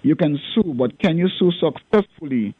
you 0.01 0.15
can 0.15 0.37
sue, 0.53 0.73
but 0.73 0.99
can 0.99 1.17
you 1.17 1.29
sue 1.39 1.51
successfully? 1.59 2.55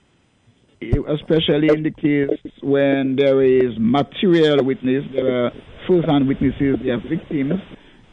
especially 0.82 1.68
in 1.68 1.84
the 1.84 1.92
case 1.92 2.40
when 2.62 3.16
there 3.18 3.42
is 3.44 3.74
material 3.78 4.64
witness, 4.64 5.04
there 5.14 5.46
are 5.46 5.52
first-hand 5.90 6.28
witnesses, 6.28 6.78
there 6.84 6.94
are 6.96 7.02
victims, 7.10 7.60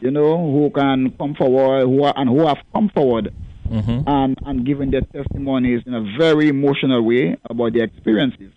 you 0.01 0.11
know, 0.11 0.37
who 0.51 0.69
can 0.71 1.11
come 1.19 1.35
forward, 1.35 1.85
who 1.85 2.03
are, 2.03 2.13
and 2.17 2.27
who 2.29 2.45
have 2.45 2.57
come 2.73 2.89
forward 2.89 3.33
Mm-hmm. 3.69 4.07
and, 4.07 4.37
and 4.45 4.65
given 4.65 4.91
their 4.91 5.01
testimonies 5.01 5.81
in 5.85 5.93
a 5.93 6.17
very 6.17 6.47
emotional 6.47 7.01
way 7.03 7.35
about 7.49 7.73
their 7.73 7.83
experiences. 7.83 8.51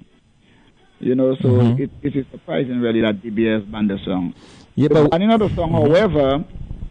You 1.01 1.17
know, 1.17 1.35
so 1.43 1.49
Mhm. 1.49 1.81
it, 1.81 1.91
it 2.03 2.15
is 2.15 2.27
surprising 2.31 2.79
really 2.81 3.01
that 3.01 3.21
DBS 3.21 3.69
banned 3.73 3.91
the 3.91 3.99
song. 4.05 4.35
Yeah, 4.77 4.87
But 4.93 5.11
but 5.11 5.21
another 5.21 5.49
song, 5.57 5.73
however, 5.73 6.45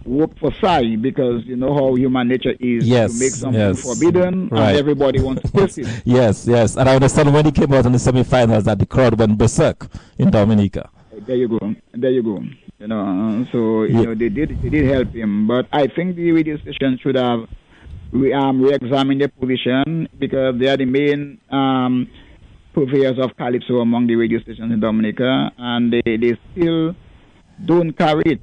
worked 0.06 0.38
for 0.40 0.52
Sai 0.60 0.98
because 0.98 1.46
you 1.46 1.56
know 1.56 1.74
how 1.74 1.96
human 1.96 2.28
nature 2.28 2.56
is 2.60 2.86
Yes, 2.88 3.14
to 3.14 3.20
make 3.24 3.36
something 3.36 3.60
yes. 3.62 3.82
forbidden 3.84 4.50
Right. 4.50 4.70
and 4.72 4.78
everybody 4.78 5.22
wants 5.22 5.44
to 5.44 5.52
taste 5.58 5.78
it. 5.78 5.88
yes, 6.06 6.46
yes, 6.46 6.76
and 6.76 6.90
I 6.90 6.96
understand 6.96 7.34
when 7.34 7.46
he 7.46 7.52
came 7.54 7.72
out 7.74 7.86
in 7.86 7.94
the 7.94 8.00
semi-finals 8.00 8.66
that 8.66 8.80
the 8.80 8.86
crowd 8.86 9.18
went 9.18 9.38
berserk 9.38 9.88
in 10.18 10.30
Dominica. 10.30 10.90
There 11.28 11.36
you 11.36 11.48
go. 11.48 11.60
There 11.94 12.12
you 12.12 12.24
go. 12.24 12.40
You 12.80 12.88
know, 12.88 13.02
uh, 13.02 13.52
so 13.52 13.84
you 13.84 13.96
Yeah. 14.00 14.02
know 14.08 14.16
they 14.16 14.30
did 14.30 14.58
they 14.62 14.70
did 14.70 14.86
help 14.86 15.14
him, 15.14 15.48
but 15.48 15.68
I 15.72 15.88
think 15.88 16.16
the 16.16 16.32
radio 16.32 16.58
station 16.58 16.98
should 17.02 17.16
have 17.16 17.42
re, 18.12 18.32
um, 18.34 18.62
re-examined 18.62 19.22
their 19.22 19.28
position 19.30 20.08
because 20.18 20.56
they 20.60 20.68
are 20.68 20.78
the 20.78 20.86
main 20.86 21.40
um, 21.52 22.08
purveyors 22.74 23.18
of 23.20 23.36
calypso 23.38 23.80
among 23.82 24.08
the 24.08 24.16
radio 24.16 24.40
stations 24.40 24.72
in 24.72 24.80
Dominica, 24.80 25.52
and 25.58 25.92
they, 25.94 26.18
they 26.18 26.38
still 26.52 26.96
don't 27.66 27.92
carry 27.98 28.24
it. 28.26 28.40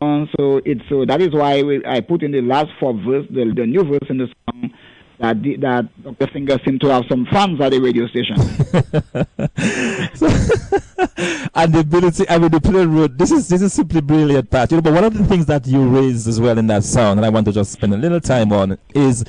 on. 0.00 0.28
so 0.36 0.60
it's 0.64 0.82
so 0.90 1.04
that 1.06 1.20
is 1.22 1.32
why 1.32 1.62
we, 1.62 1.82
I 1.86 2.00
put 2.00 2.22
in 2.22 2.32
the 2.32 2.42
last 2.42 2.68
four 2.80 2.92
verse, 2.94 3.26
the, 3.30 3.52
the 3.54 3.66
new 3.66 3.84
verse 3.84 4.08
in 4.10 4.18
the 4.18 4.28
song. 4.50 4.70
That, 5.18 5.42
the, 5.42 5.56
that 5.56 6.02
Dr. 6.02 6.26
Finger 6.32 6.58
seemed 6.64 6.80
to 6.82 6.88
have 6.88 7.04
some 7.08 7.26
fans 7.32 7.60
at 7.60 7.70
the 7.70 7.80
radio 7.80 8.06
station. 8.08 8.36
and 11.54 11.72
the 11.72 11.80
ability, 11.80 12.28
I 12.28 12.38
mean, 12.38 12.50
the 12.50 12.60
plain 12.60 12.88
road. 12.88 13.18
This 13.18 13.30
is 13.30 13.48
this 13.48 13.62
is 13.62 13.72
simply 13.72 14.00
brilliant, 14.00 14.50
Pat. 14.50 14.70
You 14.70 14.76
know, 14.76 14.82
but 14.82 14.92
one 14.92 15.04
of 15.04 15.16
the 15.16 15.24
things 15.24 15.46
that 15.46 15.66
you 15.66 15.88
raised 15.88 16.28
as 16.28 16.40
well 16.40 16.58
in 16.58 16.66
that 16.66 16.84
song, 16.84 17.16
and 17.16 17.24
I 17.24 17.30
want 17.30 17.46
to 17.46 17.52
just 17.52 17.72
spend 17.72 17.94
a 17.94 17.96
little 17.96 18.20
time 18.20 18.52
on, 18.52 18.76
is 18.94 19.24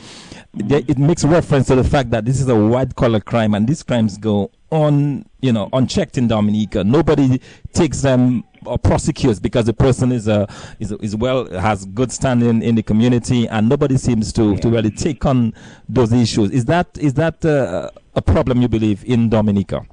it 0.54 0.98
makes 0.98 1.24
reference 1.24 1.68
to 1.68 1.76
the 1.76 1.84
fact 1.84 2.10
that 2.12 2.26
this 2.26 2.40
is 2.40 2.48
a 2.50 2.56
white 2.56 2.96
collar 2.96 3.20
crime, 3.20 3.54
and 3.54 3.68
these 3.68 3.84
crimes 3.84 4.18
go 4.18 4.52
on, 4.72 5.26
you 5.42 5.54
know, 5.54 5.70
unchecked 5.74 6.18
in 6.18 6.28
Dominica. 6.28 6.84
Nobody 6.84 7.40
takes 7.74 8.02
them 8.02 8.44
or 8.66 8.78
prosecutes 8.78 9.40
because 9.40 9.66
the 9.66 9.74
person 9.74 10.12
is 10.12 10.28
a 10.28 10.48
is 10.80 10.92
is 10.94 11.16
well 11.16 11.48
has 11.50 11.86
good 11.86 12.12
standing 12.12 12.62
in 12.62 12.76
the 12.76 12.84
community, 12.84 13.48
and 13.48 13.70
nobody 13.70 13.98
seems 13.98 14.34
to 14.34 14.58
to 14.58 14.70
really 14.70 14.92
take 14.92 15.26
on 15.26 15.54
those 15.88 16.14
issues. 16.14 16.52
Is 16.52 16.66
that 16.66 16.98
is 16.98 17.14
that 17.16 17.44
uh, 17.46 17.90
a 18.16 18.22
problem 18.22 18.62
you 18.62 18.68
believe 18.68 19.04
in 19.06 19.30
Dominica? 19.30 19.86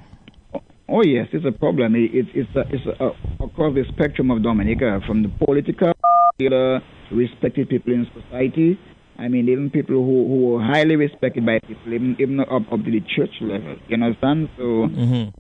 Oh 0.89 1.03
yes, 1.03 1.29
it's 1.33 1.47
a 1.47 1.53
problem. 1.53 1.95
It, 1.95 2.11
it's 2.13 2.29
it's 2.35 2.57
a, 2.57 2.61
it's 2.71 2.87
a, 2.87 3.45
across 3.45 3.75
the 3.75 3.85
spectrum 3.89 4.31
of 4.31 4.43
Dominica, 4.43 5.01
from 5.07 5.23
the 5.23 5.29
political, 5.45 5.93
the 6.39 6.81
respected 7.11 7.69
people 7.69 7.93
in 7.93 8.07
society. 8.15 8.79
I 9.17 9.29
mean, 9.29 9.49
even 9.49 9.71
people 9.71 9.95
who, 9.95 10.27
who 10.27 10.57
are 10.57 10.63
highly 10.63 10.97
respected 10.97 11.47
by 11.47 11.61
people, 11.61 11.95
even 11.95 12.17
even 12.19 12.41
up, 12.41 12.71
up 12.73 12.85
to 12.85 12.91
the 12.91 13.01
church 13.17 13.31
level. 13.41 13.77
You 13.89 13.95
understand? 13.95 14.49
So 14.57 14.63
Mm-hmm. 14.91 15.31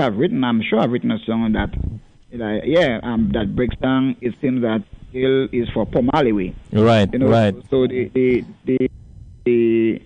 I've 0.00 0.16
written. 0.16 0.42
I'm 0.44 0.62
sure 0.62 0.80
I've 0.80 0.90
written 0.90 1.10
a 1.10 1.18
song 1.26 1.52
that, 1.52 1.70
that 2.38 2.62
yeah, 2.64 3.00
um, 3.02 3.30
that 3.34 3.54
breaks 3.54 3.76
down. 3.76 4.16
It 4.20 4.34
seems 4.40 4.62
that 4.62 4.82
jail 5.12 5.48
is 5.52 5.68
for 5.74 5.86
Pomalewi. 5.86 6.54
Right, 6.72 7.08
You 7.12 7.18
know, 7.18 7.28
right. 7.28 7.54
so 7.70 7.86
the 7.86 8.10
the 8.14 8.44
the 8.64 8.90
the 9.44 10.00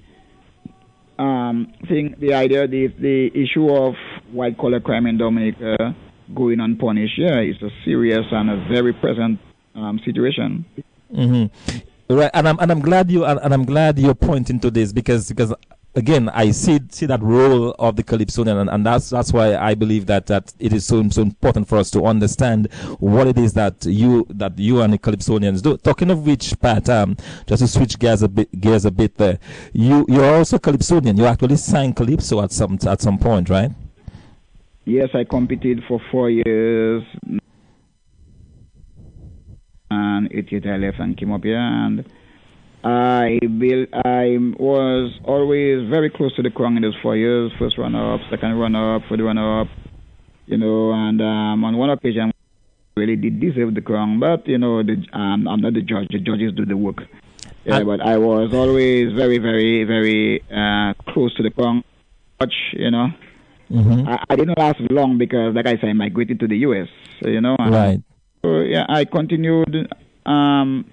um, 1.19 1.73
thing, 1.89 2.15
the 2.19 2.35
idea, 2.35 2.67
the 2.67 2.89
the 2.99 3.31
issue 3.35 3.69
of 3.71 3.95
white 4.33 4.59
collar 4.59 4.81
crime 4.81 5.07
in 5.07 5.19
Dominica 5.19 5.95
going 6.35 6.61
unpunished, 6.61 7.19
yeah, 7.19 7.39
it's 7.39 7.63
a 7.63 7.71
serious 7.85 8.25
and 8.31 8.51
a 8.51 8.69
very 8.73 8.93
present 8.93 9.39
um, 9.75 10.01
situation. 10.05 10.65
Mm-hmm. 11.13 12.15
Right, 12.15 12.31
and 12.35 12.49
I'm 12.49 12.59
and 12.61 12.71
I'm 12.71 12.81
glad 12.81 13.11
you 13.11 13.25
and, 13.25 13.41
and 13.41 13.55
I'm 13.55 13.65
glad 13.65 13.99
you're 13.99 14.15
pointing 14.15 14.61
to 14.61 14.71
this 14.71 14.93
because 14.93 15.29
because 15.29 15.55
again, 15.95 16.29
I 16.31 16.51
see 16.51 16.81
see 16.91 17.07
that 17.07 17.23
role 17.23 17.75
of 17.79 17.97
the 17.97 18.03
Calypsonian, 18.03 18.57
and, 18.59 18.71
and 18.71 18.85
that's 18.87 19.11
that's 19.11 19.33
why 19.33 19.57
I 19.57 19.75
believe 19.75 20.07
that, 20.07 20.27
that 20.27 20.53
it 20.59 20.73
is 20.73 20.87
so 20.87 21.07
so 21.09 21.23
important 21.23 21.69
for 21.69 21.79
us 21.79 21.91
to 21.93 22.05
understand 22.05 22.73
what 22.99 23.27
it 23.27 23.39
is 23.39 23.55
that 23.55 23.85
you 23.85 24.27
that 24.31 24.59
you 24.59 24.81
and 24.81 24.93
the 24.93 24.99
Calypsonians 24.99 25.63
do. 25.63 25.77
Talking 25.77 26.11
of 26.11 26.27
which, 26.27 26.59
Pat, 26.61 26.89
um, 26.89 27.17
just 27.47 27.63
to 27.63 27.69
switch 27.69 27.99
gears 27.99 28.23
a 28.23 28.29
bit 28.29 28.61
gears 28.61 28.85
a 28.85 28.91
bit 28.91 29.17
there, 29.17 29.39
you 29.73 30.05
you're 30.09 30.37
also 30.37 30.59
Calypsonian. 30.59 31.17
You 31.17 31.27
actually 31.27 31.57
sang 31.57 31.95
Calypso 31.95 32.43
at 32.43 32.53
some 32.53 32.79
at 32.87 33.01
some 33.01 33.19
point, 33.19 33.49
right? 33.49 33.71
Yes, 34.85 35.09
I 35.15 35.25
competed 35.25 35.83
for 35.89 36.01
four 36.11 36.31
years. 36.31 37.03
And 39.91 40.29
it 40.33 40.67
I 40.67 40.77
left 40.77 40.99
and 40.99 41.17
came 41.17 41.33
up 41.33 41.45
here 41.45 41.57
and 41.57 42.05
I 42.85 43.41
built, 43.59 43.89
I 43.95 44.37
was 44.59 45.19
always 45.25 45.89
very 45.89 46.11
close 46.11 46.37
to 46.37 46.43
the 46.43 46.51
crown 46.51 46.77
in 46.77 46.83
those 46.83 46.97
four 47.03 47.17
years. 47.17 47.51
First 47.59 47.79
runner 47.79 48.15
up, 48.15 48.21
second 48.31 48.59
runner 48.59 48.97
up, 48.97 49.03
third 49.09 49.21
runner 49.21 49.63
up, 49.63 49.69
you 50.47 50.59
know, 50.59 50.93
and 50.93 51.19
um, 51.23 51.65
on 51.65 51.79
one 51.79 51.89
occasion 51.89 52.31
I 52.31 53.01
really 53.01 53.17
did 53.17 53.41
deserve 53.41 53.75
the 53.75 53.81
crown, 53.81 54.21
but 54.21 54.47
you 54.47 54.59
know, 54.59 54.83
the, 54.83 55.03
um, 55.15 55.49
I'm 55.49 55.63
not 55.63 55.73
the 55.73 55.81
judge. 55.81 56.09
The 56.11 56.19
judges 56.19 56.53
do 56.53 56.67
the 56.67 56.77
work. 56.77 56.99
Yeah, 57.65 57.83
but 57.85 58.03
I 58.03 58.19
was 58.19 58.53
always 58.53 59.15
very, 59.15 59.39
very, 59.39 59.85
very 59.85 60.43
uh, 60.55 60.93
close 61.11 61.35
to 61.37 61.43
the 61.43 61.51
crown. 61.51 61.83
Much, 62.39 62.55
you 62.75 62.91
know. 62.91 63.09
Mm-hmm. 63.71 64.07
I, 64.07 64.23
I, 64.29 64.37
didn't 64.37 64.59
last 64.59 64.79
long 64.91 65.17
because, 65.17 65.55
like 65.55 65.67
I 65.67 65.79
said, 65.79 65.89
I 65.89 65.93
migrated 65.95 66.41
to 66.41 66.47
the 66.47 66.59
U.S. 66.59 66.89
You 67.23 67.41
know. 67.41 67.57
Right. 67.59 68.03
So 68.43 68.61
yeah, 68.61 68.85
I 68.91 69.07
continued. 69.07 69.91
Um, 70.27 70.85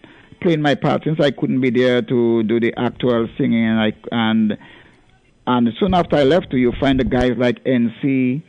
playing 0.42 0.62
my 0.62 0.76
part 0.76 1.04
since 1.04 1.20
I 1.20 1.32
couldn't 1.32 1.62
be 1.62 1.70
there 1.70 2.02
to 2.02 2.44
do 2.44 2.60
the 2.60 2.74
actual 2.78 3.28
singing 3.38 3.66
and 3.66 3.80
I, 3.80 3.94
and 4.12 4.58
and 5.48 5.70
soon 5.80 5.94
after 5.94 6.16
I 6.16 6.24
left, 6.24 6.54
you 6.54 6.72
find 6.80 7.00
the 7.00 7.04
guys 7.04 7.32
like 7.38 7.64
NC, 7.64 8.44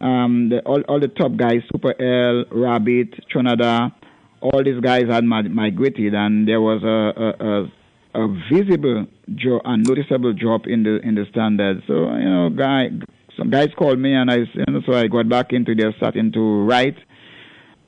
um, 0.00 0.48
the, 0.48 0.60
all 0.64 0.80
all 0.82 1.00
the 1.00 1.08
top 1.08 1.36
guys, 1.36 1.60
Super 1.72 1.94
L, 2.00 2.44
Rabbit, 2.50 3.14
Trinidad, 3.28 3.92
all 4.40 4.62
these 4.62 4.80
guys 4.80 5.04
had 5.08 5.24
migrated, 5.24 6.14
and 6.14 6.46
there 6.46 6.60
was 6.60 6.82
a 6.82 7.20
a, 7.20 8.20
a, 8.20 8.24
a 8.24 8.40
visible 8.52 9.06
jo- 9.34 9.60
and 9.64 9.86
noticeable 9.86 10.32
drop 10.32 10.66
in 10.66 10.84
the 10.84 11.00
in 11.02 11.14
the 11.14 11.26
standards. 11.30 11.82
So 11.86 12.14
you 12.14 12.30
know, 12.30 12.50
guy, 12.50 12.90
some 13.36 13.50
guys 13.50 13.68
called 13.76 13.98
me, 13.98 14.14
and 14.14 14.30
I 14.30 14.38
know, 14.68 14.80
so 14.86 14.92
I 14.92 15.08
got 15.08 15.28
back 15.28 15.52
into 15.52 15.74
there, 15.74 15.92
starting 15.96 16.30
to 16.32 16.62
write, 16.62 16.96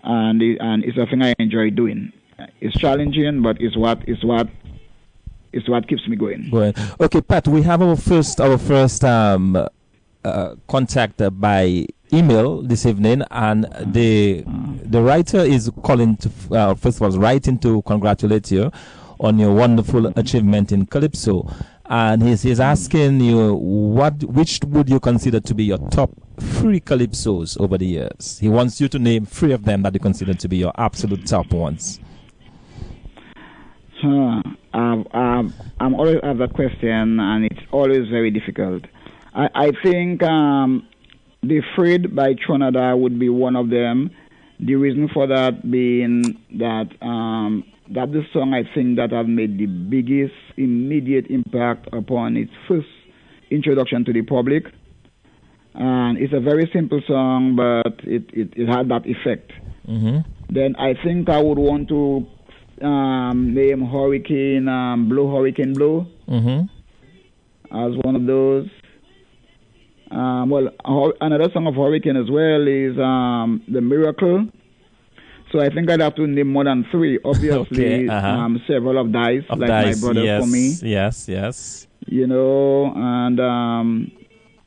and 0.02 0.42
it, 0.42 0.58
and 0.60 0.84
it's 0.84 0.98
a 0.98 1.06
thing 1.06 1.22
I 1.22 1.34
enjoy 1.38 1.70
doing 1.70 2.12
it's 2.60 2.76
challenging, 2.78 3.42
but 3.42 3.60
it's 3.60 3.76
what 3.76 4.06
it's 4.08 4.24
what 4.24 4.48
it's 5.52 5.68
what 5.68 5.88
keeps 5.88 6.06
me 6.08 6.16
going. 6.16 6.50
Going. 6.50 6.74
Okay, 7.00 7.20
Pat. 7.20 7.48
We 7.48 7.62
have 7.62 7.82
our 7.82 7.96
first 7.96 8.40
our 8.40 8.58
first 8.58 9.04
um, 9.04 9.56
uh, 10.24 10.54
contact 10.68 11.22
by 11.40 11.86
email 12.12 12.62
this 12.62 12.86
evening, 12.86 13.22
and 13.30 13.64
the 13.80 14.44
the 14.46 15.02
writer 15.02 15.38
is 15.38 15.70
calling 15.82 16.16
to 16.16 16.30
uh, 16.52 16.74
first 16.74 17.00
of 17.00 17.02
all 17.02 17.18
writing 17.18 17.58
to 17.58 17.82
congratulate 17.82 18.50
you 18.50 18.70
on 19.18 19.38
your 19.38 19.54
wonderful 19.54 20.06
achievement 20.18 20.72
in 20.72 20.86
Calypso, 20.86 21.48
and 21.86 22.22
he's 22.22 22.42
he's 22.42 22.60
asking 22.60 23.20
you 23.20 23.54
what 23.54 24.22
which 24.24 24.60
would 24.66 24.88
you 24.90 25.00
consider 25.00 25.40
to 25.40 25.54
be 25.54 25.64
your 25.64 25.78
top 25.90 26.10
three 26.38 26.80
Calypsos 26.80 27.58
over 27.60 27.78
the 27.78 27.86
years. 27.86 28.38
He 28.38 28.48
wants 28.48 28.80
you 28.80 28.88
to 28.88 28.98
name 28.98 29.26
three 29.26 29.52
of 29.52 29.64
them 29.64 29.82
that 29.82 29.94
you 29.94 30.00
consider 30.00 30.34
to 30.34 30.48
be 30.48 30.58
your 30.58 30.72
absolute 30.76 31.26
top 31.26 31.50
ones. 31.52 32.00
Huh. 34.02 34.42
Um, 34.74 35.06
um, 35.12 35.54
I'm 35.80 35.94
always 35.94 36.18
have 36.22 36.38
that 36.38 36.52
question, 36.52 37.18
and 37.18 37.46
it's 37.46 37.60
always 37.72 38.08
very 38.10 38.30
difficult. 38.30 38.84
I, 39.34 39.48
I 39.54 39.70
think 39.82 40.22
um, 40.22 40.86
the 41.42 41.62
Freed 41.74 42.14
by 42.14 42.34
Tronada 42.34 42.98
would 42.98 43.18
be 43.18 43.28
one 43.28 43.56
of 43.56 43.70
them. 43.70 44.10
The 44.60 44.74
reason 44.74 45.08
for 45.12 45.26
that 45.26 45.70
being 45.70 46.22
that 46.58 46.88
um, 47.02 47.64
that 47.94 48.12
the 48.12 48.22
song 48.32 48.54
I 48.54 48.62
think 48.74 48.96
that 48.96 49.12
have 49.12 49.28
made 49.28 49.58
the 49.58 49.66
biggest 49.66 50.34
immediate 50.56 51.26
impact 51.28 51.88
upon 51.92 52.36
its 52.36 52.52
first 52.66 52.88
introduction 53.50 54.04
to 54.06 54.12
the 54.12 54.22
public. 54.22 54.64
And 55.74 56.16
it's 56.18 56.32
a 56.32 56.40
very 56.40 56.70
simple 56.72 57.02
song, 57.06 57.54
but 57.54 58.00
it, 58.04 58.24
it, 58.32 58.54
it 58.56 58.66
had 58.66 58.88
that 58.88 59.06
effect. 59.06 59.52
Mm-hmm. 59.86 60.18
Then 60.48 60.74
I 60.76 60.94
think 61.04 61.28
I 61.28 61.42
would 61.42 61.58
want 61.58 61.88
to 61.88 62.26
um, 62.82 63.54
name 63.54 63.84
Hurricane 63.84 64.68
um, 64.68 65.08
Blow 65.08 65.34
Hurricane 65.34 65.72
Blow 65.72 66.06
mm-hmm. 66.28 66.66
as 67.76 67.96
one 68.04 68.16
of 68.16 68.26
those. 68.26 68.68
Um, 70.10 70.50
well, 70.50 70.68
another 71.20 71.50
song 71.52 71.66
of 71.66 71.74
Hurricane 71.74 72.16
as 72.16 72.30
well 72.30 72.66
is 72.68 72.98
um, 72.98 73.62
The 73.68 73.80
Miracle. 73.80 74.48
So 75.52 75.60
I 75.60 75.68
think 75.68 75.90
I'd 75.90 76.00
have 76.00 76.14
to 76.16 76.26
name 76.26 76.52
more 76.52 76.64
than 76.64 76.86
three. 76.90 77.18
Obviously, 77.24 78.04
okay, 78.04 78.08
uh-huh. 78.08 78.26
um, 78.26 78.62
several 78.66 78.98
of 78.98 79.12
Dice, 79.12 79.44
of 79.48 79.58
like 79.58 79.68
Dice, 79.68 80.02
my 80.02 80.06
brother 80.06 80.24
yes, 80.24 80.42
for 80.42 80.50
me. 80.50 80.76
Yes, 80.82 81.28
yes. 81.28 81.86
You 82.06 82.26
know, 82.26 82.92
and 82.94 83.40
um, 83.40 84.12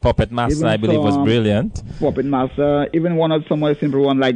Puppet 0.01 0.31
Master, 0.31 0.67
I 0.67 0.77
believe, 0.77 0.99
was 0.99 1.17
brilliant. 1.17 1.83
Puppet 1.99 2.25
Master, 2.25 2.87
even 2.93 3.15
one 3.15 3.31
of 3.31 3.43
some 3.47 3.63
simple 3.79 4.01
one 4.01 4.19
like 4.19 4.35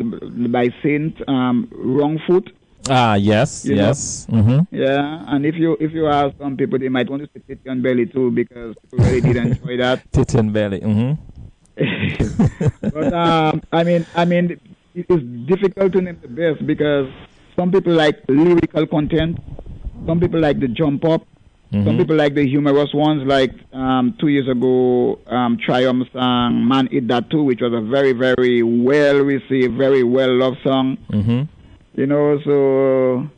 by 0.52 0.70
Saint 0.82 1.18
um, 1.28 1.70
Wrong 1.72 2.20
Foot. 2.28 2.52
Ah, 2.90 3.16
yes, 3.16 3.66
you 3.66 3.76
yes. 3.76 4.28
Mm-hmm. 4.30 4.76
Yeah, 4.76 5.24
and 5.28 5.46
if 5.46 5.56
you 5.56 5.78
if 5.80 5.92
you 5.94 6.08
ask 6.08 6.36
some 6.38 6.58
people, 6.58 6.80
they 6.80 6.90
might 6.90 7.10
want 7.10 7.24
to 7.24 7.30
say 7.34 7.42
titty 7.48 7.70
and 7.70 7.82
belly 7.82 8.06
too 8.06 8.32
because 8.32 8.76
people 8.82 9.06
really 9.06 9.22
did 9.22 9.38
enjoy 9.38 9.78
that. 9.78 10.04
titty 10.12 10.38
and 10.38 10.52
belly. 10.52 10.82
Mm-hmm. 10.82 11.14
but 12.90 13.14
um, 13.14 13.62
I 13.72 13.84
mean, 13.84 14.06
I 14.16 14.26
mean, 14.26 14.60
it 14.96 15.06
is 15.10 15.24
difficult 15.48 15.94
to 15.94 16.02
name 16.02 16.20
the 16.22 16.28
best 16.28 16.66
because 16.68 17.08
some 17.56 17.72
people 17.72 17.94
like 17.94 18.20
lyrical 18.28 18.86
content, 18.86 19.40
some 20.06 20.20
people 20.20 20.42
like 20.42 20.60
the 20.60 20.68
jump 20.68 21.06
up, 21.06 21.26
mm-hmm. 21.72 21.86
some 21.86 21.98
people 21.98 22.18
like 22.18 22.36
the 22.36 22.46
humorous 22.46 22.94
ones. 22.94 23.24
Like 23.26 23.54
um, 23.72 24.16
two 24.20 24.28
years 24.28 24.50
ago, 24.50 25.20
um, 25.28 25.58
Triumph 25.58 26.08
sang 26.12 26.68
"Man 26.68 26.90
Eat 26.92 27.08
That 27.08 27.30
Too," 27.30 27.44
which 27.44 27.62
was 27.62 27.74
a 27.74 27.82
very, 27.82 28.12
very 28.12 28.62
well 28.62 29.20
received, 29.20 29.78
very 29.78 30.04
well 30.04 30.36
loved 30.36 30.58
song. 30.64 30.98
Mm-hmm. 31.10 31.44
You 31.96 32.08
know, 32.08 32.40
so 32.44 33.30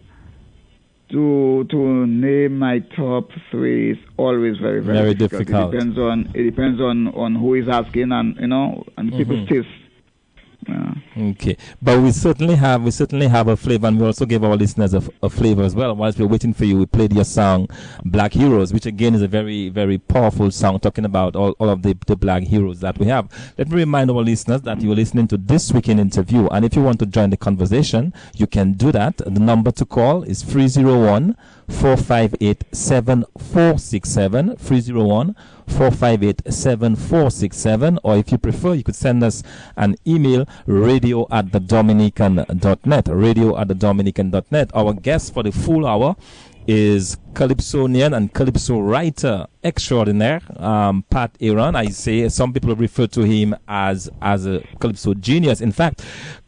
to 1.12 1.66
to 1.70 2.08
name 2.08 2.58
my 2.58 2.80
top 2.80 3.30
three 3.52 3.92
is 3.92 3.98
always 4.18 4.58
very 4.58 4.82
very, 4.82 4.98
very 4.98 5.14
difficult. 5.14 5.48
difficult. 5.48 5.74
It 5.74 5.78
depends 5.78 5.98
on 5.98 6.32
it 6.34 6.44
depends 6.44 6.82
on 6.82 7.08
on 7.10 7.36
who 7.36 7.56
is 7.56 7.68
asking 7.68 8.12
and 8.12 8.36
you 8.38 8.48
know 8.48 8.86
and 8.98 9.10
mm-hmm. 9.10 9.18
people's 9.18 9.50
taste. 9.50 9.68
Okay, 11.18 11.58
but 11.82 12.02
we 12.02 12.12
certainly 12.12 12.56
have 12.56 12.84
we 12.84 12.92
certainly 12.92 13.28
have 13.28 13.48
a 13.48 13.56
flavor, 13.56 13.88
and 13.88 14.00
we 14.00 14.06
also 14.06 14.26
give 14.26 14.44
our 14.44 14.56
listeners 14.56 14.94
a, 14.94 15.04
a, 15.22 15.30
flavor 15.30 15.64
as 15.64 15.76
well. 15.76 15.96
Whilst 15.96 16.20
we're 16.20 16.28
waiting 16.28 16.54
for 16.54 16.66
you, 16.66 16.78
we 16.78 16.86
played 16.86 17.14
your 17.14 17.24
song 17.24 17.70
"Black 18.04 18.34
Heroes," 18.34 18.74
which 18.74 18.86
again 18.86 19.14
is 19.16 19.22
a 19.22 19.28
very 19.28 19.70
very 19.70 19.98
powerful 19.98 20.50
song 20.52 20.80
talking 20.80 21.06
about 21.06 21.36
all, 21.36 21.52
all 21.52 21.70
of 21.70 21.84
the, 21.84 21.96
the 22.08 22.16
black 22.16 22.44
heroes 22.44 22.80
that 22.80 22.98
we 22.98 23.06
have. 23.06 23.30
Let 23.58 23.70
me 23.70 23.78
remind 23.78 24.10
our 24.10 24.24
listeners 24.24 24.62
that 24.64 24.82
you 24.82 24.92
are 24.92 24.96
listening 24.96 25.28
to 25.30 25.38
this 25.38 25.72
weekend 25.72 26.00
interview, 26.00 26.48
and 26.48 26.66
if 26.66 26.76
you 26.76 26.82
want 26.82 27.00
to 27.00 27.06
join 27.06 27.30
the 27.30 27.38
conversation, 27.38 28.14
you 28.36 28.48
can 28.48 28.74
do 28.74 28.92
that. 28.92 29.18
The 29.18 29.40
number 29.40 29.72
to 29.72 29.86
call 29.86 30.24
is 30.24 30.42
301 30.42 31.38
458 31.70 32.64
7467 32.72 34.56
301 34.58 35.36
458 35.68 36.42
7467 36.54 38.00
or 38.04 38.18
if 38.18 38.32
you 38.32 38.38
prefer 38.38 38.74
you 38.74 38.84
could 38.84 38.96
send 38.96 39.24
us 39.24 39.44
an 39.78 39.96
email 40.08 40.48
radio 40.66 41.28
at 41.32 41.52
the 41.52 41.60
dominican.net 41.60 43.08
radio 43.10 43.58
at 43.58 43.68
the 43.68 43.76
dominican.net 43.76 44.72
our 44.74 44.94
guest 44.94 45.34
for 45.34 45.44
the 45.44 45.52
full 45.52 45.86
hour 45.86 46.16
is 46.68 47.18
Calypsonian 47.36 48.14
and 48.16 48.34
Calypso 48.34 48.80
writer 48.80 49.46
extraordinaire, 49.64 50.42
um, 50.58 51.04
Pat 51.10 51.36
Aaron. 51.42 51.76
I 51.76 51.88
say 51.88 52.30
some 52.30 52.54
people 52.54 52.76
refer 52.76 53.08
to 53.08 53.24
him 53.24 53.56
as 53.68 54.10
as 54.22 54.46
a 54.46 54.62
Calypso 54.80 55.14
genius. 55.16 55.60
In 55.60 55.72
fact, 55.72 56.06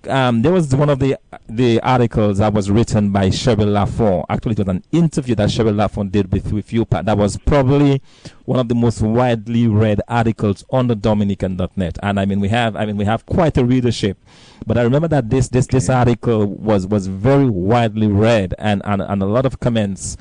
um, 0.07 0.41
there 0.43 0.51
was 0.51 0.73
one 0.73 0.89
of 0.89 0.99
the 0.99 1.17
the 1.49 1.79
articles 1.81 2.37
that 2.37 2.53
was 2.53 2.71
written 2.71 3.11
by 3.11 3.29
Cheryl 3.29 3.71
Lafont. 3.71 4.25
Actually, 4.29 4.53
it 4.53 4.59
was 4.59 4.67
an 4.69 4.83
interview 4.91 5.35
that 5.35 5.49
Cheryl 5.49 5.75
Lafont 5.75 6.11
did 6.11 6.31
with, 6.31 6.53
with 6.53 6.71
you, 6.71 6.85
Pat. 6.85 7.05
That 7.05 7.17
was 7.17 7.37
probably 7.37 8.01
one 8.45 8.59
of 8.59 8.69
the 8.69 8.75
most 8.75 9.01
widely 9.01 9.67
read 9.67 9.99
articles 10.07 10.63
on 10.69 10.87
the 10.87 10.95
Dominican.net. 10.95 11.97
And 12.01 12.19
I 12.19 12.25
mean, 12.25 12.39
we 12.39 12.49
have 12.49 12.75
I 12.75 12.85
mean 12.85 12.97
we 12.97 13.05
have 13.05 13.25
quite 13.25 13.57
a 13.57 13.65
readership. 13.65 14.17
But 14.65 14.77
I 14.77 14.83
remember 14.83 15.07
that 15.09 15.29
this 15.29 15.49
this 15.49 15.67
this 15.67 15.89
article 15.89 16.45
was 16.45 16.87
was 16.87 17.07
very 17.07 17.49
widely 17.49 18.07
read 18.07 18.53
and 18.57 18.81
and, 18.85 19.01
and 19.01 19.21
a 19.21 19.25
lot 19.25 19.45
of 19.45 19.59
comments 19.59 20.17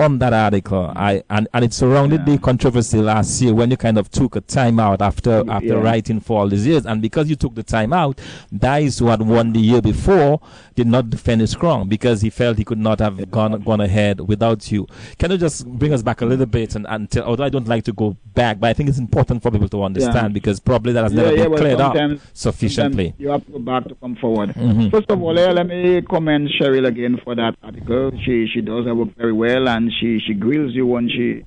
on 0.00 0.18
that 0.18 0.32
article. 0.32 0.92
I 0.96 1.22
and, 1.30 1.46
and 1.54 1.64
it 1.64 1.72
surrounded 1.72 2.20
Yeah. 2.26 2.34
the 2.34 2.38
controversy 2.38 2.98
last 2.98 3.40
year 3.42 3.54
when 3.54 3.70
you 3.70 3.76
kind 3.76 3.98
of 3.98 4.10
took 4.10 4.36
a 4.36 4.40
time 4.40 4.80
out 4.80 5.02
after 5.02 5.44
after 5.48 5.66
Yeah. 5.66 5.74
writing 5.82 6.20
for 6.20 6.40
all 6.40 6.48
these 6.48 6.66
years. 6.66 6.86
And 6.86 7.00
because 7.02 7.28
you 7.28 7.36
took 7.36 7.54
the 7.54 7.62
time 7.62 7.92
out, 7.92 8.20
Dice, 8.56 8.98
who 8.98 9.06
had 9.06 9.22
won 9.22 9.52
the 9.52 9.60
year 9.60 9.82
before, 9.82 10.40
did 10.74 10.86
not 10.86 11.10
defend 11.10 11.40
his 11.42 11.54
crown 11.54 11.88
because 11.88 12.22
he 12.22 12.30
felt 12.30 12.56
he 12.58 12.64
could 12.64 12.78
not 12.78 12.98
have 13.00 13.30
gone 13.30 13.60
gone 13.62 13.80
ahead 13.80 14.20
without 14.20 14.70
you. 14.72 14.86
Can 15.18 15.30
you 15.30 15.36
just 15.38 15.66
bring 15.66 15.92
us 15.92 16.02
back 16.02 16.20
a 16.22 16.26
little 16.26 16.46
bit 16.46 16.74
and, 16.74 16.86
and 16.88 17.10
tell, 17.10 17.24
although 17.24 17.44
I 17.44 17.48
don't 17.50 17.68
like 17.68 17.84
to 17.84 17.92
go 17.92 18.16
back, 18.34 18.58
but 18.58 18.68
I 18.68 18.72
think 18.72 18.88
it's 18.88 18.98
important 18.98 19.42
for 19.42 19.50
people 19.50 19.68
to 19.68 19.82
understand 19.82 20.32
because 20.34 20.60
probably 20.60 20.92
that 20.94 21.02
has 21.04 21.12
never 21.12 21.34
been 21.34 21.50
well, 21.50 21.58
cleared 21.58 21.80
up 21.80 21.96
sufficiently. 22.32 23.14
You 23.18 23.28
have 23.30 23.44
to 23.46 23.52
go 23.52 23.58
back 23.58 23.84
to 23.88 23.94
come 23.96 24.16
forward. 24.16 24.50
Mhm. 24.50 24.90
First 24.90 25.10
of 25.10 25.22
all, 25.22 25.34
let 25.34 25.66
me 25.66 26.00
commend 26.02 26.48
Cheryl 26.58 26.86
again 26.86 27.18
for 27.22 27.34
that 27.34 27.54
article. 27.62 28.10
She 28.24 28.46
she 28.52 28.60
does 28.60 28.86
her 28.86 28.94
work 28.94 29.16
very 29.16 29.32
well, 29.32 29.68
and 29.68 29.89
she 29.98 30.18
she 30.26 30.34
grills 30.34 30.74
you 30.74 30.86
when 30.86 31.08
she. 31.08 31.44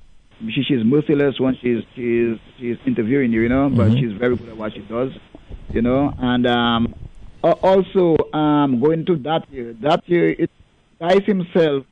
She, 0.52 0.62
she's 0.64 0.84
merciless 0.84 1.38
when 1.38 1.56
she's 1.62 1.84
she's 1.94 2.36
she's 2.58 2.76
interviewing 2.84 3.32
you, 3.32 3.42
you 3.42 3.48
know, 3.48 3.70
but 3.70 3.92
Mhm. 3.92 4.00
she's 4.00 4.12
very 4.18 4.36
good 4.36 4.48
at 4.48 4.56
what 4.56 4.72
she 4.74 4.80
does, 4.80 5.12
you 5.72 5.80
know. 5.80 6.12
And 6.18 6.44
um, 6.46 6.94
also 7.42 8.16
um, 8.34 8.80
going 8.80 9.06
to 9.06 9.16
that 9.18 9.48
year, 9.50 9.74
that 9.82 10.02
year, 10.08 10.30
it 10.30 10.50
Dice 11.00 11.24
himself 11.24 11.84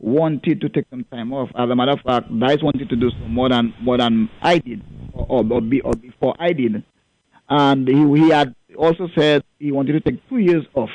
wanted 0.00 0.60
to 0.62 0.68
take 0.70 0.86
some 0.90 1.04
time 1.04 1.32
off. 1.32 1.50
As 1.54 1.68
a 1.70 1.76
matter 1.76 1.92
of 1.92 2.00
fact, 2.00 2.26
Dice 2.38 2.62
wanted 2.62 2.88
to 2.88 2.96
do 2.96 3.10
some 3.10 3.32
more 3.32 3.50
than 3.50 3.74
more 3.82 3.98
than 3.98 4.30
I 4.42 4.58
did, 4.58 4.82
or 5.12 5.26
or, 5.28 5.44
or, 5.52 5.60
be, 5.60 5.82
or 5.82 5.92
before 5.92 6.34
I 6.38 6.52
did, 6.52 6.82
and 7.50 7.86
he 7.86 8.02
he 8.18 8.30
had 8.30 8.54
also 8.76 9.08
said 9.14 9.44
he 9.58 9.72
wanted 9.72 9.92
to 9.92 10.00
take 10.00 10.26
two 10.28 10.38
years 10.38 10.64
off. 10.74 10.90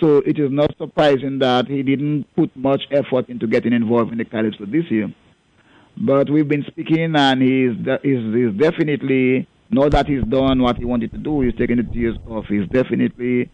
So 0.00 0.18
it 0.18 0.38
is 0.38 0.50
not 0.50 0.76
surprising 0.76 1.38
that 1.38 1.68
he 1.68 1.82
didn't 1.82 2.24
put 2.36 2.54
much 2.54 2.82
effort 2.90 3.28
into 3.28 3.46
getting 3.46 3.72
involved 3.72 4.12
in 4.12 4.18
the 4.18 4.24
Calypso 4.24 4.66
this 4.66 4.90
year. 4.90 5.12
But 5.96 6.28
we've 6.28 6.46
been 6.46 6.64
speaking, 6.66 7.16
and 7.16 7.40
he's, 7.40 7.72
he's, 8.02 8.34
he's 8.34 8.52
definitely, 8.58 9.48
now 9.70 9.88
that 9.88 10.06
he's 10.06 10.22
done 10.24 10.60
what 10.60 10.76
he 10.76 10.84
wanted 10.84 11.12
to 11.12 11.18
do, 11.18 11.40
he's 11.40 11.54
taking 11.56 11.78
the 11.78 11.84
two 11.84 11.98
years 11.98 12.16
off, 12.28 12.44
he's 12.48 12.68
definitely 12.68 13.50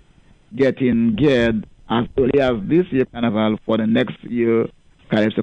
getting 0.56 1.14
geared 1.14 1.64
as 1.88 2.06
early 2.18 2.40
as 2.40 2.54
this 2.64 2.86
year 2.90 3.04
Carnival 3.04 3.58
for 3.64 3.76
the 3.76 3.86
next 3.86 4.22
year 4.24 4.66
Calypso. 5.10 5.42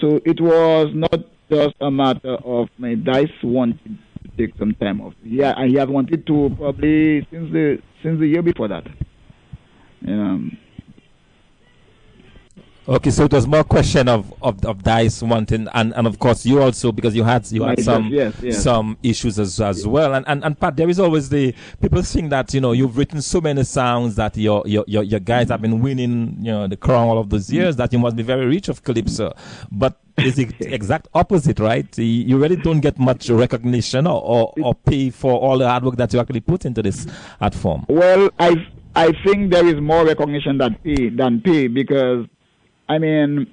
So 0.00 0.20
it 0.26 0.40
was 0.40 0.88
not 0.92 1.24
just 1.50 1.74
a 1.80 1.90
matter 1.90 2.34
of 2.44 2.68
my 2.76 2.94
Dice 2.94 3.30
wanting 3.42 3.98
to 4.22 4.28
take 4.36 4.56
some 4.58 4.74
time 4.74 5.00
off. 5.00 5.14
Yeah, 5.24 5.54
and 5.56 5.70
he 5.70 5.78
had 5.78 5.88
wanted 5.88 6.26
to 6.26 6.50
probably 6.58 7.26
since 7.30 7.52
the 7.52 7.78
since 8.02 8.18
the 8.18 8.26
year 8.26 8.42
before 8.42 8.68
that. 8.68 8.86
Um, 10.06 10.58
Okay, 12.88 13.10
so 13.10 13.24
it 13.26 13.32
was 13.32 13.46
more 13.46 13.62
question 13.62 14.08
of, 14.08 14.34
of, 14.42 14.64
of 14.64 14.82
Dice 14.82 15.22
wanting, 15.22 15.68
and, 15.72 15.94
and 15.94 16.04
of 16.04 16.18
course 16.18 16.44
you 16.44 16.60
also 16.60 16.90
because 16.90 17.14
you 17.14 17.22
had 17.22 17.48
you 17.52 17.62
had 17.62 17.78
some 17.80 18.08
yes, 18.08 18.34
yes. 18.42 18.60
some 18.60 18.98
issues 19.04 19.38
as 19.38 19.60
as 19.60 19.86
well, 19.86 20.12
and, 20.14 20.26
and 20.26 20.42
and 20.44 20.58
Pat, 20.58 20.74
there 20.74 20.88
is 20.90 20.98
always 20.98 21.28
the 21.28 21.54
people 21.80 22.02
think 22.02 22.30
that 22.30 22.52
you 22.52 22.60
know 22.60 22.72
you've 22.72 22.98
written 22.98 23.22
so 23.22 23.40
many 23.40 23.62
songs 23.62 24.16
that 24.16 24.36
your 24.36 24.64
your 24.66 24.84
your, 24.88 25.04
your 25.04 25.20
guys 25.20 25.48
have 25.50 25.62
been 25.62 25.80
winning 25.80 26.34
you 26.40 26.50
know 26.50 26.66
the 26.66 26.76
crown 26.76 27.06
all 27.06 27.18
of 27.18 27.30
those 27.30 27.52
years 27.52 27.76
that 27.76 27.92
you 27.92 28.00
must 28.00 28.16
be 28.16 28.24
very 28.24 28.46
rich 28.46 28.68
of 28.68 28.82
calypso, 28.82 29.32
but 29.70 30.00
is 30.18 30.34
the 30.34 30.52
exact 30.60 31.06
opposite, 31.14 31.60
right? 31.60 31.96
You- 31.96 32.04
You 32.04 32.36
really 32.36 32.56
don't 32.56 32.80
get 32.80 32.98
much 32.98 33.30
recognition 33.30 34.08
or, 34.08 34.20
or, 34.20 34.54
or 34.60 34.74
pay 34.74 35.10
for 35.10 35.34
all 35.38 35.58
the 35.58 35.68
hard 35.68 35.84
work 35.84 35.96
that 35.98 36.12
you 36.12 36.18
actually 36.18 36.40
put 36.40 36.64
into 36.64 36.82
this 36.82 37.06
art 37.40 37.54
form. 37.54 37.86
Well, 37.88 38.28
I 38.40 38.66
I 38.94 39.12
think 39.24 39.50
there 39.52 39.66
is 39.66 39.80
more 39.80 40.04
recognition 40.04 40.58
than 40.58 40.74
P 40.84 41.08
than 41.10 41.40
pay 41.40 41.66
because, 41.68 42.26
I 42.88 42.98
mean, 42.98 43.46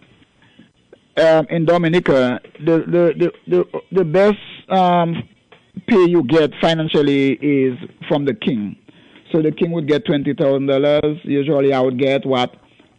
um, 1.18 1.48
in 1.50 1.66
Dominica, 1.66 2.40
the 2.66 2.80
the 2.80 3.14
the 3.18 3.32
the, 3.48 3.82
the 3.92 4.06
best 4.06 4.38
um, 4.70 5.16
pay 5.88 6.06
you 6.06 6.24
get 6.24 6.52
financially 6.62 7.34
is 7.34 7.78
from 8.08 8.26
the 8.26 8.34
king. 8.34 8.76
So 9.32 9.42
the 9.42 9.52
king 9.52 9.72
would 9.72 9.88
get 9.88 10.06
twenty 10.06 10.34
thousand 10.34 10.68
dollars. 10.68 11.18
Usually, 11.24 11.74
I 11.74 11.80
would 11.80 11.98
get 12.00 12.26
what 12.26 12.56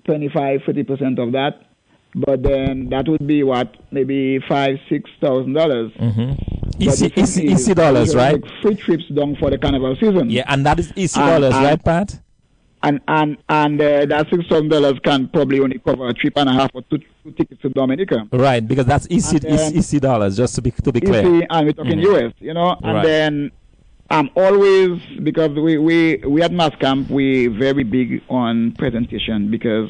25, 0.07 0.61
30 0.66 0.83
percent 0.85 1.18
of 1.18 1.33
that. 1.33 1.66
But 2.14 2.42
then 2.42 2.88
that 2.90 3.07
would 3.07 3.24
be 3.26 3.42
what 3.44 3.72
maybe 3.92 4.40
five, 4.48 4.76
six 4.88 5.09
thousand 5.20 5.53
dollars. 5.53 5.92
Mm-hmm. 5.92 6.83
Easy, 6.83 7.12
easy, 7.14 7.44
easy 7.46 7.74
dollars, 7.74 8.14
right? 8.16 8.40
make 8.42 8.50
Free 8.62 8.74
trips 8.74 9.05
down 9.14 9.37
for 9.37 9.50
the 9.50 9.59
carnival 9.59 9.94
season. 10.00 10.31
Yeah, 10.31 10.44
and 10.48 10.64
that 10.66 10.81
is 10.81 10.92
easy 10.96 11.20
And- 11.20 11.29
dollars, 11.31 11.55
and- 11.55 11.64
right, 11.64 11.85
Pat? 11.85 12.20
And 12.83 13.01
and 13.09 13.37
and 13.49 13.81
uh, 13.81 14.07
that 14.07 14.27
six 14.31 14.47
thousand 14.49 14.69
dollars 14.71 14.95
can 15.05 15.29
probably 15.29 15.61
only 15.61 15.79
cover 15.79 16.09
a 16.09 16.14
trip 16.14 16.33
and 16.37 16.49
a 16.49 16.53
half 16.53 16.71
or 16.75 16.83
two, 16.83 16.99
two 17.23 17.33
tickets 17.33 17.61
to 17.62 17.69
Dominica. 17.71 18.27
Right, 18.33 18.66
because 18.66 18.87
that's 18.87 19.07
easy, 19.11 19.37
And 19.37 19.45
easy, 19.55 19.79
easy 19.79 20.01
dollars, 20.01 20.37
just 20.37 20.55
to 20.57 20.62
be 20.62 20.71
to 20.71 20.93
be 20.93 21.01
clear. 21.01 21.23
see, 21.25 21.47
and 21.51 21.66
we're 21.66 21.73
talking 21.73 21.99
Mhm. 21.99 22.27
US, 22.27 22.33
you 22.40 22.55
know, 22.55 22.77
and 22.83 22.95
Right. 22.97 23.05
then 23.05 23.51
I'm 24.11 24.31
always 24.35 24.99
because 25.23 25.51
we 25.51 25.79
we 25.79 26.16
we 26.27 26.43
at 26.43 26.53
Mass 26.53 26.75
Camp 26.81 27.11
we 27.11 27.47
very 27.49 27.85
big 27.85 28.23
on 28.29 28.73
presentation 28.73 29.51
because 29.51 29.88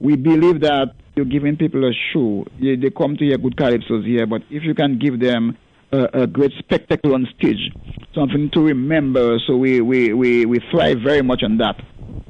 we 0.00 0.16
believe 0.16 0.60
that 0.60 0.94
you're 1.16 1.24
giving 1.26 1.56
people 1.56 1.84
a 1.84 1.92
show. 2.12 2.46
Yeah, 2.58 2.76
They 2.76 2.90
come 2.90 3.16
to 3.18 3.24
hear 3.24 3.38
good 3.38 3.56
calypsos 3.56 4.04
here, 4.06 4.26
but 4.26 4.42
if 4.50 4.62
you 4.64 4.74
can 4.74 4.98
give 4.98 5.20
them 5.20 5.56
a, 5.92 6.22
a 6.22 6.26
great 6.26 6.52
spectacle 6.58 7.14
on 7.14 7.26
stage, 7.38 7.72
something 8.14 8.50
to 8.52 8.60
remember, 8.60 9.38
so 9.46 9.56
we, 9.56 9.80
we, 9.80 10.12
we, 10.12 10.46
we 10.46 10.60
thrive 10.70 10.98
very 11.04 11.22
much 11.22 11.42
on 11.42 11.58
that. 11.58 11.76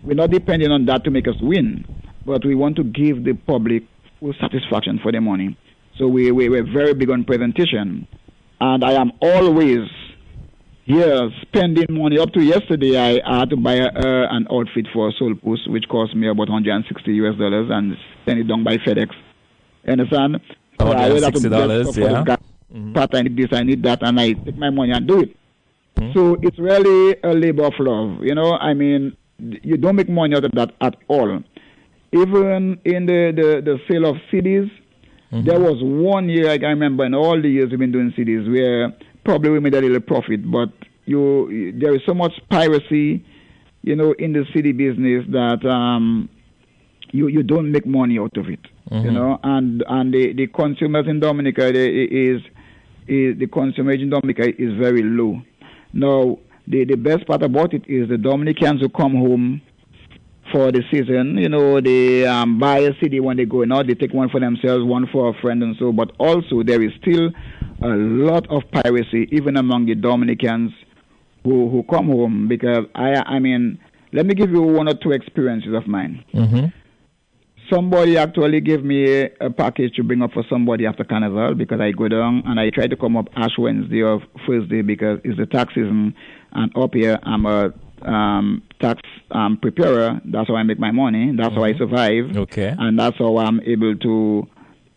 We're 0.02 0.14
not 0.14 0.30
depending 0.30 0.70
on 0.70 0.86
that 0.86 1.04
to 1.04 1.10
make 1.10 1.26
us 1.26 1.34
win, 1.40 1.84
but 2.24 2.44
we 2.44 2.54
want 2.54 2.76
to 2.76 2.84
give 2.84 3.24
the 3.24 3.34
public 3.34 3.84
full 4.20 4.34
satisfaction 4.40 5.00
for 5.02 5.12
their 5.12 5.20
money. 5.20 5.56
So 5.98 6.06
we, 6.08 6.30
we, 6.30 6.48
we're 6.48 6.70
very 6.70 6.94
big 6.94 7.10
on 7.10 7.24
presentation. 7.24 8.06
And 8.60 8.84
I 8.84 8.92
am 8.92 9.12
always 9.20 9.88
here 10.84 11.30
spending 11.42 11.86
money. 11.90 12.18
Up 12.18 12.32
to 12.32 12.42
yesterday, 12.42 12.96
I, 12.96 13.20
I 13.26 13.40
had 13.40 13.50
to 13.50 13.56
buy 13.56 13.74
a, 13.74 13.86
uh, 13.86 14.26
an 14.30 14.46
outfit 14.50 14.86
for 14.92 15.12
Soul 15.18 15.34
Puss, 15.34 15.66
which 15.66 15.84
cost 15.88 16.14
me 16.14 16.28
about 16.28 16.48
160 16.48 17.12
US 17.12 17.36
dollars 17.38 17.68
and 17.70 17.96
send 18.24 18.38
it 18.38 18.44
down 18.44 18.64
by 18.64 18.76
FedEx. 18.76 19.08
Understand? 19.88 20.40
So 20.80 20.88
I 20.88 21.08
always 21.08 21.24
have 21.24 21.32
to 21.34 21.40
$160, 21.40 21.50
get 21.50 21.84
stuff 21.84 21.94
for 21.94 22.00
yeah. 22.00 22.35
Mhm. 22.76 22.92
Pat, 22.94 23.14
I 23.14 23.22
need 23.22 23.36
this, 23.36 23.52
I 23.52 23.62
need 23.62 23.82
that, 23.84 24.02
and 24.02 24.20
I 24.20 24.32
take 24.34 24.58
my 24.58 24.70
money 24.70 24.92
and 24.92 25.06
do 25.06 25.20
it. 25.20 25.36
Mhm. 25.96 26.12
So 26.14 26.36
it's 26.42 26.58
really 26.58 27.16
a 27.24 27.32
labor 27.32 27.64
of 27.64 27.74
love. 27.78 28.24
You 28.24 28.34
know, 28.34 28.52
I 28.52 28.74
mean, 28.74 29.12
you 29.62 29.76
don't 29.76 29.96
make 29.96 30.08
money 30.08 30.34
out 30.36 30.44
of 30.44 30.52
that 30.52 30.72
at 30.80 30.96
all. 31.08 31.42
Even 32.12 32.78
in 32.84 33.06
the, 33.06 33.32
the, 33.34 33.62
the 33.64 33.80
sale 33.88 34.06
of 34.06 34.16
CDs, 34.30 34.70
Mhm. 35.32 35.44
there 35.44 35.58
was 35.60 35.82
one 35.82 36.28
year 36.28 36.50
I 36.50 36.58
can 36.58 36.68
remember 36.68 37.04
in 37.04 37.14
all 37.14 37.40
the 37.40 37.48
years 37.48 37.70
we've 37.70 37.80
been 37.80 37.92
doing 37.92 38.12
CDs 38.16 38.48
where 38.50 38.92
probably 39.24 39.50
we 39.50 39.60
made 39.60 39.74
a 39.74 39.80
little 39.80 40.00
profit, 40.00 40.48
but 40.50 40.70
you 41.04 41.72
there 41.80 41.94
is 41.94 42.02
so 42.06 42.14
much 42.14 42.32
piracy, 42.48 43.22
you 43.82 43.96
know, 43.96 44.12
in 44.12 44.32
the 44.32 44.44
CD 44.52 44.72
business 44.72 45.24
that 45.30 45.64
um, 45.66 46.28
you 47.12 47.26
you 47.28 47.42
don't 47.42 47.70
make 47.72 47.86
money 47.86 48.18
out 48.18 48.36
of 48.36 48.48
it, 48.48 48.60
you 48.92 48.98
Mhm. 49.10 49.12
know, 49.14 49.38
and 49.42 49.82
and 49.88 50.14
the, 50.14 50.32
the 50.32 50.46
consumers 50.46 51.06
in 51.08 51.18
Dominica 51.20 51.72
they, 51.72 51.88
is 52.04 52.40
is 53.08 53.38
the 53.38 53.46
consumer 53.46 53.92
in 53.92 54.10
Dominica 54.10 54.48
is 54.48 54.72
very 54.78 55.02
low. 55.02 55.40
Now 55.92 56.38
the 56.66 56.84
the 56.84 56.96
best 56.96 57.26
part 57.26 57.42
about 57.42 57.74
it 57.74 57.82
is 57.88 58.08
the 58.08 58.18
Dominicans 58.18 58.80
who 58.80 58.88
come 58.88 59.14
home 59.14 59.60
for 60.52 60.70
the 60.72 60.82
season. 60.90 61.38
You 61.38 61.48
know, 61.48 61.80
they 61.80 62.24
um, 62.26 62.58
buy 62.58 62.78
a 62.78 62.92
CD 63.00 63.20
when 63.20 63.36
they 63.36 63.44
go 63.44 63.64
out. 63.72 63.86
They 63.86 63.94
take 63.94 64.12
one 64.14 64.28
for 64.28 64.40
themselves, 64.40 64.84
one 64.84 65.06
for 65.12 65.28
a 65.30 65.40
friend, 65.40 65.62
and 65.62 65.76
so. 65.78 65.92
But 65.92 66.12
also, 66.18 66.62
there 66.62 66.82
is 66.82 66.92
still 67.00 67.30
a 67.82 67.88
lot 67.88 68.46
of 68.50 68.62
piracy, 68.70 69.28
even 69.32 69.56
among 69.56 69.86
the 69.86 69.94
Dominicans 69.94 70.72
who 71.44 71.68
who 71.68 71.82
come 71.84 72.06
home. 72.06 72.46
Because 72.48 72.86
I, 72.94 73.14
I 73.26 73.38
mean, 73.38 73.78
let 74.12 74.26
me 74.26 74.34
give 74.34 74.50
you 74.50 74.62
one 74.62 74.88
or 74.88 74.94
two 74.94 75.10
experiences 75.12 75.74
of 75.74 75.86
mine. 75.86 76.24
Mhm. 76.34 76.72
Somebody 77.70 78.16
actually 78.16 78.60
gave 78.60 78.84
me 78.84 79.28
a, 79.40 79.50
package 79.50 79.94
to 79.96 80.04
bring 80.04 80.22
up 80.22 80.32
for 80.32 80.44
somebody 80.48 80.86
after 80.86 81.02
Carnival 81.04 81.54
because 81.54 81.80
I 81.80 81.90
go 81.90 82.06
down 82.08 82.42
and 82.46 82.60
I 82.60 82.70
try 82.70 82.86
to 82.86 82.96
come 82.96 83.16
up 83.16 83.28
Ash 83.34 83.58
Wednesday 83.58 84.02
or 84.02 84.22
Thursday 84.46 84.82
because 84.82 85.18
it's 85.24 85.36
the 85.36 85.46
tax 85.46 85.74
season. 85.74 86.14
And 86.52 86.76
up 86.76 86.94
here, 86.94 87.18
I'm 87.22 87.44
a 87.46 87.72
um, 88.02 88.62
tax 88.80 89.00
um, 89.32 89.56
preparer. 89.56 90.20
That's 90.24 90.48
how 90.48 90.56
I 90.56 90.62
make 90.62 90.78
my 90.78 90.92
money. 90.92 91.34
That's 91.36 91.54
how 91.54 91.64
I 91.64 91.74
survive. 91.74 92.36
Okay. 92.36 92.74
And 92.78 92.98
that's 92.98 93.18
how 93.18 93.38
I'm 93.38 93.60
able 93.62 93.96
to 93.96 94.46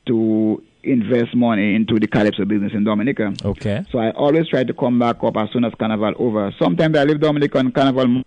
to 0.08 0.64
invest 0.84 1.36
money 1.36 1.76
into 1.76 2.00
the 2.00 2.08
Calypso 2.08 2.46
business 2.46 2.72
in 2.74 2.84
Dominica. 2.84 3.34
Okay. 3.44 3.84
So 3.92 4.00
I 4.00 4.12
always 4.12 4.48
try 4.48 4.64
to 4.64 4.74
come 4.74 4.98
back 5.00 5.18
up 5.24 5.38
as 5.38 5.50
soon 5.52 5.66
as 5.66 5.74
Carnival 5.78 6.14
over. 6.18 6.54
Sometimes 6.60 6.98
I 6.98 7.04
leave 7.04 7.20
Dominica 7.20 7.60
on 7.60 7.72
Carnival 7.72 8.24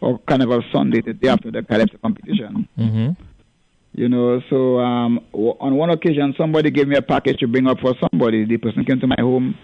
or 0.00 0.18
Carnival 0.28 0.62
Sunday, 0.72 1.00
the 1.00 1.12
day 1.14 1.28
after 1.28 1.50
the 1.50 1.62
Calypso 1.62 1.96
competition. 1.98 2.68
Mhm. 2.78 3.16
You 3.94 4.08
know, 4.08 4.40
so 4.48 4.78
um, 4.80 5.20
on 5.32 5.74
one 5.76 5.90
occasion, 5.90 6.34
somebody 6.38 6.70
gave 6.70 6.88
me 6.88 6.96
a 6.96 7.02
package 7.02 7.38
to 7.40 7.46
bring 7.46 7.66
up 7.66 7.78
for 7.80 7.94
somebody. 8.00 8.44
The 8.46 8.56
person 8.56 8.84
came 8.86 8.98
to 9.00 9.06
my 9.06 9.16
home 9.20 9.54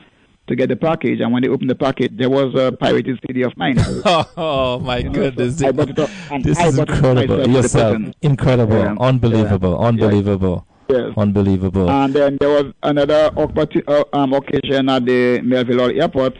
to 0.48 0.56
get 0.56 0.68
the 0.68 0.76
package, 0.76 1.20
and 1.20 1.32
when 1.32 1.42
they 1.42 1.48
opened 1.48 1.70
the 1.70 1.74
package, 1.74 2.12
there 2.16 2.28
was 2.28 2.54
a 2.54 2.72
pirated 2.72 3.18
CD 3.26 3.42
of 3.42 3.56
mine. 3.56 3.76
Oh, 4.36 4.78
my 4.80 4.98
You 4.98 5.04
know, 5.04 5.12
goodness! 5.12 5.58
so 5.58 5.68
it 5.68 5.98
up, 5.98 6.10
this 6.42 6.58
is 6.58 6.78
incredible. 6.78 7.14
myself 7.14 7.26
to 7.26 7.36
the 7.36 7.48
Yourself, 7.50 8.02
incredible, 8.22 8.78
Yeah. 8.78 8.94
unbelievable, 9.00 9.70
Yeah. 9.80 9.86
unbelievable. 9.88 10.66
Yes. 10.90 11.12
Unbelievable. 11.18 11.90
And 11.90 12.14
then 12.14 12.38
there 12.40 12.48
was 12.48 12.72
another 12.82 13.30
uh, 13.36 14.04
um, 14.14 14.32
occasion 14.32 14.88
at 14.88 15.04
the 15.04 15.40
Melville 15.42 15.82
Airport. 16.00 16.34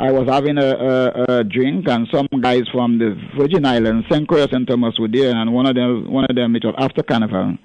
I 0.00 0.12
was 0.12 0.28
having 0.28 0.58
a, 0.58 0.64
a, 0.64 1.24
a 1.40 1.44
drink, 1.44 1.88
and 1.88 2.06
some 2.12 2.28
guys 2.40 2.62
from 2.72 2.98
the 2.98 3.16
Virgin 3.36 3.64
Islands, 3.66 4.06
St. 4.10 4.28
Croix 4.28 4.46
and 4.52 4.66
Thomas, 4.66 4.96
were 4.98 5.08
there, 5.08 5.34
and 5.34 5.52
one 5.52 5.66
of 5.66 5.74
them, 5.74 6.10
one 6.10 6.24
of 6.28 6.36
them, 6.36 6.54
it 6.54 6.64
was 6.64 6.74
after 6.78 7.02
Carnival, 7.02 7.56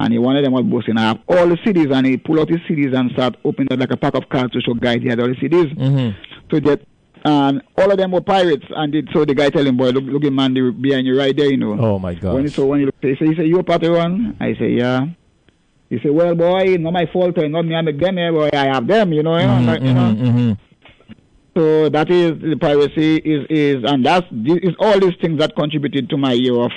and 0.00 0.12
he, 0.12 0.18
one 0.18 0.36
of 0.36 0.44
them 0.44 0.52
was 0.52 0.64
boasting, 0.64 0.98
I 0.98 1.02
have 1.08 1.20
all 1.28 1.48
the 1.48 1.56
CDs, 1.64 1.90
and 1.94 2.06
he 2.06 2.16
pulled 2.18 2.40
out 2.40 2.48
his 2.50 2.60
CDs 2.68 2.94
and 2.94 3.10
start 3.12 3.36
opening 3.44 3.68
it 3.70 3.78
like 3.78 3.90
a 3.90 3.96
pack 3.96 4.14
of 4.14 4.28
cards 4.28 4.52
to 4.52 4.60
show 4.60 4.74
guys 4.74 4.98
he 5.00 5.08
had 5.08 5.18
all 5.20 5.28
the 5.28 5.34
CDs. 5.36 5.74
Mm-hmm. 5.74 6.10
So 6.50 6.60
that, 6.60 6.80
and 7.24 7.62
all 7.78 7.90
of 7.90 7.96
them 7.96 8.10
were 8.10 8.20
pirates, 8.20 8.66
and 8.76 8.94
it, 8.94 9.06
so 9.14 9.24
the 9.24 9.34
guy 9.34 9.48
tell 9.48 9.66
him, 9.66 9.78
boy, 9.78 9.90
look, 9.90 10.04
look 10.04 10.24
at 10.24 10.32
man 10.32 10.52
behind 10.82 11.06
you 11.06 11.16
right 11.18 11.34
there, 11.34 11.50
you 11.50 11.56
know. 11.56 11.72
Oh 11.80 11.98
my 11.98 12.12
God. 12.14 12.34
When 12.34 12.48
saw 12.48 12.66
when 12.66 12.80
he 12.80 12.86
looked, 12.86 13.02
he 13.02 13.14
said, 13.18 13.28
he 13.28 13.34
said, 13.34 13.46
you 13.46 13.58
a 13.58 13.62
party 13.62 13.88
one? 13.88 14.36
I 14.40 14.54
say, 14.58 14.72
yeah. 14.72 15.06
He 15.88 15.98
said, 16.02 16.10
well, 16.10 16.34
boy, 16.34 16.76
not 16.78 16.92
my 16.92 17.06
fault, 17.12 17.38
eh, 17.38 17.48
not 17.48 17.62
me, 17.64 17.74
I 17.74 17.80
make 17.80 17.98
them 17.98 18.16
here, 18.18 18.30
boy, 18.32 18.50
I 18.52 18.66
have 18.66 18.86
them, 18.86 19.12
you 19.14 19.22
know, 19.22 19.38
you 19.38 19.46
know, 19.46 19.52
Mhm, 19.54 19.66
like, 19.66 19.80
you 19.82 19.94
know. 19.94 20.14
mhm, 20.14 20.32
mhm. 20.34 20.58
So 21.54 21.88
that 21.90 22.10
is 22.10 22.32
the 22.40 22.56
privacy 22.58 23.16
is 23.16 23.46
is 23.50 23.84
and 23.86 24.04
that's 24.06 24.26
is 24.32 24.74
all 24.78 24.98
these 24.98 25.16
things 25.20 25.38
that 25.38 25.54
contributed 25.54 26.08
to 26.10 26.16
my 26.16 26.32
year 26.32 26.54
off 26.54 26.72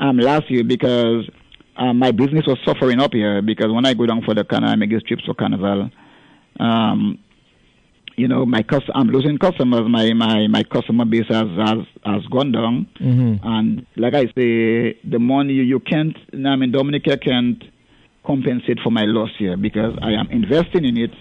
um 0.00 0.18
last 0.18 0.50
year 0.50 0.64
because 0.64 1.28
um, 1.76 1.98
my 2.00 2.10
business 2.10 2.42
was 2.46 2.58
suffering 2.66 3.00
up 3.00 3.12
here 3.12 3.40
because 3.42 3.70
when 3.70 3.86
I 3.86 3.94
go 3.94 4.04
down 4.06 4.22
for 4.24 4.34
the 4.34 4.42
carnival, 4.44 4.72
I 4.72 4.76
make 4.76 4.90
these 4.90 5.02
trips 5.04 5.24
for 5.24 5.34
carnival. 5.34 5.88
Um, 6.58 7.20
you 8.16 8.26
know, 8.26 8.44
my 8.44 8.64
cus- 8.64 8.90
I'm 8.96 9.06
losing 9.10 9.38
customers. 9.38 9.82
My 9.88 10.12
my 10.12 10.48
my 10.48 10.64
customer 10.64 11.04
base 11.04 11.28
has 11.28 11.46
has, 11.56 11.78
has 12.04 12.22
gone 12.32 12.50
down. 12.50 12.88
Mhm. 13.00 13.38
And 13.44 13.86
like 13.96 14.14
I 14.14 14.24
say, 14.36 14.98
the 15.08 15.20
money 15.20 15.52
you, 15.52 15.78
can't, 15.78 16.16
I 16.34 16.56
mean, 16.56 16.72
Dominica 16.72 17.16
can't 17.16 17.62
compensate 18.26 18.80
for 18.82 18.90
my 18.90 19.04
loss 19.04 19.30
here 19.38 19.56
because 19.56 19.96
I 20.02 20.10
am 20.14 20.26
investing 20.32 20.84
in 20.84 20.96
it. 20.96 21.12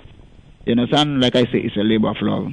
You 0.65 0.71
understand? 0.71 1.21
Like 1.21 1.35
I 1.35 1.43
say, 1.43 1.59
it's 1.63 1.77
a 1.77 1.81
labor 1.83 2.09
of 2.09 2.17
love. 2.21 2.47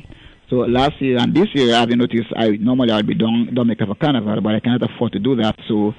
So 0.50 0.56
last 0.56 1.00
year 1.00 1.18
and 1.18 1.34
this 1.34 1.48
year, 1.54 1.74
I've 1.74 1.88
noticed 1.88 2.28
I 2.36 2.50
normally 2.50 2.92
I'd 2.92 3.06
be 3.06 3.14
down 3.14 3.54
Dominica 3.54 3.86
for 3.86 3.94
Carnival, 3.94 4.40
but 4.40 4.54
I 4.54 4.60
cannot 4.60 4.82
afford 4.82 5.12
to 5.12 5.18
do 5.18 5.36
that. 5.36 5.56
So 5.68 5.94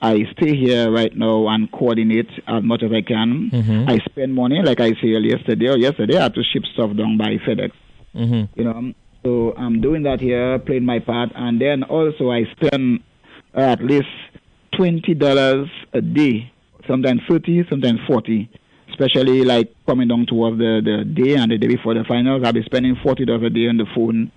I 0.00 0.24
stay 0.36 0.56
here 0.56 0.90
right 0.90 1.14
now 1.14 1.48
and 1.48 1.70
coordinate 1.70 2.28
as 2.48 2.62
much 2.62 2.82
as 2.82 2.90
I 2.92 3.02
can. 3.02 3.50
Mhm. 3.52 3.88
I 3.90 3.98
spend 4.10 4.34
money, 4.34 4.60
like 4.62 4.80
I 4.80 4.90
said 5.00 5.24
yesterday 5.24 5.68
or 5.68 5.78
yesterday, 5.78 6.16
I 6.18 6.22
had 6.24 6.34
to 6.34 6.42
ship 6.42 6.64
stuff 6.72 6.94
down 6.96 7.16
by 7.18 7.36
FedEx 7.46 7.70
Mhm. 8.16 8.48
you 8.56 8.64
know. 8.64 8.92
So 9.24 9.54
I'm 9.56 9.80
doing 9.80 10.02
that 10.02 10.20
here, 10.20 10.58
playing 10.58 10.84
my 10.84 10.98
part, 10.98 11.30
and 11.34 11.60
then 11.60 11.82
also 11.84 12.30
I 12.30 12.44
spend 12.56 13.00
at 13.54 13.82
least 13.82 14.08
twenty 14.72 15.14
dollars 15.14 15.68
a 15.92 16.00
day, 16.00 16.50
sometimes 16.86 17.20
thirty, 17.28 17.64
sometimes 17.70 18.00
forty. 18.06 18.48
Especially 18.98 19.42
like 19.44 19.74
coming 19.86 20.06
down 20.08 20.24
towards 20.26 20.56
the, 20.58 20.80
the 20.84 21.04
day 21.04 21.34
and 21.34 21.50
the 21.50 21.58
day 21.58 21.66
before 21.66 21.94
the 21.94 22.04
finals, 22.04 22.42
I'll 22.44 22.52
be 22.52 22.62
spending 22.62 22.96
forty 23.02 23.24
dollars 23.24 23.42
a 23.44 23.50
day 23.50 23.66
on 23.68 23.76
the 23.76 23.86
phone. 23.94 24.30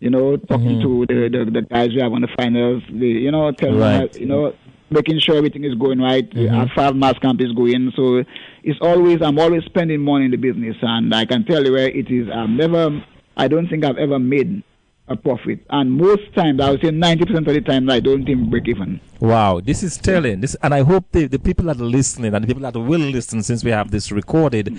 You 0.00 0.10
know, 0.10 0.36
talking 0.36 0.80
Mhm. 0.80 0.82
to 0.82 1.06
the, 1.06 1.28
the 1.44 1.50
the 1.50 1.62
guys 1.62 1.90
we 1.94 2.00
have 2.00 2.12
on 2.12 2.22
the 2.22 2.28
finals. 2.36 2.82
The, 2.90 3.06
you 3.06 3.30
know, 3.30 3.52
telling 3.52 3.78
Right. 3.78 4.18
you 4.18 4.26
know, 4.26 4.54
making 4.90 5.20
sure 5.20 5.36
everything 5.36 5.62
is 5.62 5.74
going 5.76 6.00
right. 6.00 6.28
Mhm. 6.28 6.64
As 6.64 6.68
far 6.74 6.86
as 6.88 6.94
mass 6.94 7.16
camp 7.20 7.40
is 7.40 7.52
going, 7.52 7.92
so 7.94 8.24
it's 8.64 8.80
always 8.80 9.22
I'm 9.22 9.38
always 9.38 9.62
spending 9.64 10.00
money 10.00 10.24
in 10.24 10.32
the 10.32 10.36
business, 10.38 10.76
and 10.82 11.14
I 11.14 11.24
can 11.24 11.44
tell 11.44 11.64
you 11.64 11.70
where 11.72 11.88
it 11.88 12.10
is. 12.10 12.28
I've 12.28 12.50
never, 12.50 13.00
I 13.36 13.46
don't 13.46 13.68
think 13.68 13.84
I've 13.84 13.98
ever 13.98 14.18
made 14.18 14.64
a 15.08 15.16
profit, 15.16 15.60
and 15.70 15.90
most 15.90 16.32
times 16.34 16.60
I 16.60 16.70
would 16.70 16.80
say 16.80 16.90
ninety 16.90 17.24
percent 17.24 17.48
of 17.48 17.54
the 17.54 17.60
time 17.60 17.90
I 17.90 18.00
don't 18.00 18.28
even 18.28 18.48
break 18.50 18.68
even. 18.68 19.00
Wow, 19.20 19.60
this 19.60 19.82
is 19.84 19.98
telling. 19.98 20.40
This, 20.40 20.56
and 20.62 20.74
I 20.74 20.82
hope 20.82 21.04
the, 21.12 21.26
the 21.26 21.38
people 21.38 21.66
that 21.66 21.80
are 21.80 21.84
listening 21.84 22.34
and 22.34 22.42
the 22.42 22.46
people 22.48 22.62
that 22.62 22.74
will 22.76 23.00
listen, 23.00 23.42
since 23.42 23.62
we 23.62 23.70
have 23.70 23.90
this 23.90 24.10
recorded, 24.10 24.76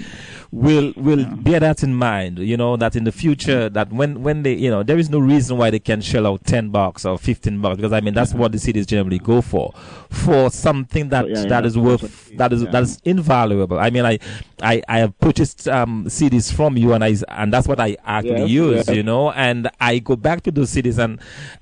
will 0.51 0.93
will 0.97 1.25
bear 1.25 1.59
that 1.59 1.83
in 1.83 1.93
mind. 1.93 2.39
You 2.39 2.57
know 2.57 2.75
that 2.77 2.95
in 2.95 3.03
the 3.03 3.11
future, 3.11 3.69
that 3.69 3.91
when 3.91 4.21
when 4.23 4.43
they, 4.43 4.53
you 4.53 4.69
know, 4.69 4.81
there 4.83 4.97
is 4.97 5.09
no 5.09 5.19
reason 5.19 5.57
why 5.57 5.69
they 5.69 5.79
can 5.79 6.01
shell 6.01 6.25
out 6.25 6.45
ten 6.45 6.69
bucks 6.69 7.05
or 7.05 7.17
fifteen 7.17 7.61
bucks 7.61 7.77
because 7.77 7.93
I 7.93 8.01
mean 8.01 8.13
that's 8.13 8.33
what 8.33 8.51
the 8.51 8.59
cities 8.59 8.85
generally 8.85 9.19
go 9.19 9.41
for, 9.41 9.73
for 10.09 10.49
something 10.49 11.09
that 11.09 11.27
Yeah, 11.29 11.41
yeah, 11.41 11.47
that 11.47 11.65
is 11.65 11.77
worth 11.77 12.31
that 12.37 12.51
is 12.51 12.63
yeah. 12.63 12.71
that 12.71 12.83
is 12.83 12.99
invaluable. 13.05 13.79
I 13.79 13.89
mean, 13.89 14.05
I 14.05 14.19
I, 14.63 14.81
I 14.87 14.99
have 14.99 15.19
purchased 15.19 15.67
um, 15.67 16.05
CDs 16.05 16.51
from 16.53 16.77
you, 16.77 16.93
and 16.93 17.03
I 17.03 17.15
and 17.27 17.51
that's 17.53 17.67
what 17.67 17.79
I 17.79 17.97
actually 18.05 18.41
Yes, 18.41 18.49
use. 18.49 18.87
yes. 18.87 18.95
You 18.95 19.03
know, 19.03 19.31
and 19.31 19.69
I 19.79 19.99
go 19.99 20.15
back 20.15 20.41
to 20.43 20.51
those 20.51 20.71
CDs, 20.73 20.97
and 20.97 21.19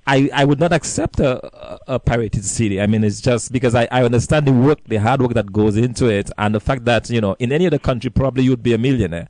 I 0.08 0.30
I 0.34 0.46
would 0.46 0.60
not 0.60 0.72
accept 0.72 1.20
a 1.20 1.32
a, 1.44 1.96
a 1.96 2.00
pirated 2.00 2.46
CD. 2.46 2.80
I 2.80 2.88
mean, 2.88 3.04
it's 3.04 3.20
just 3.22 3.52
because 3.52 3.76
I, 3.76 3.88
I 3.92 4.04
understand 4.04 4.46
the 4.48 4.54
work, 4.54 4.80
the 4.86 4.98
hard 4.98 5.22
work 5.22 5.34
that 5.34 5.52
goes 5.52 5.76
into 5.78 6.06
it, 6.08 6.30
and 6.38 6.54
the 6.56 6.60
fact 6.60 6.86
that 6.86 7.10
you 7.10 7.20
know, 7.22 7.36
in 7.40 7.52
any 7.52 7.66
other 7.68 7.80
country, 7.80 8.10
probably 8.12 8.44
you'd 8.44 8.64
be 8.64 8.74
a 8.74 8.78
millionaire. 8.78 9.28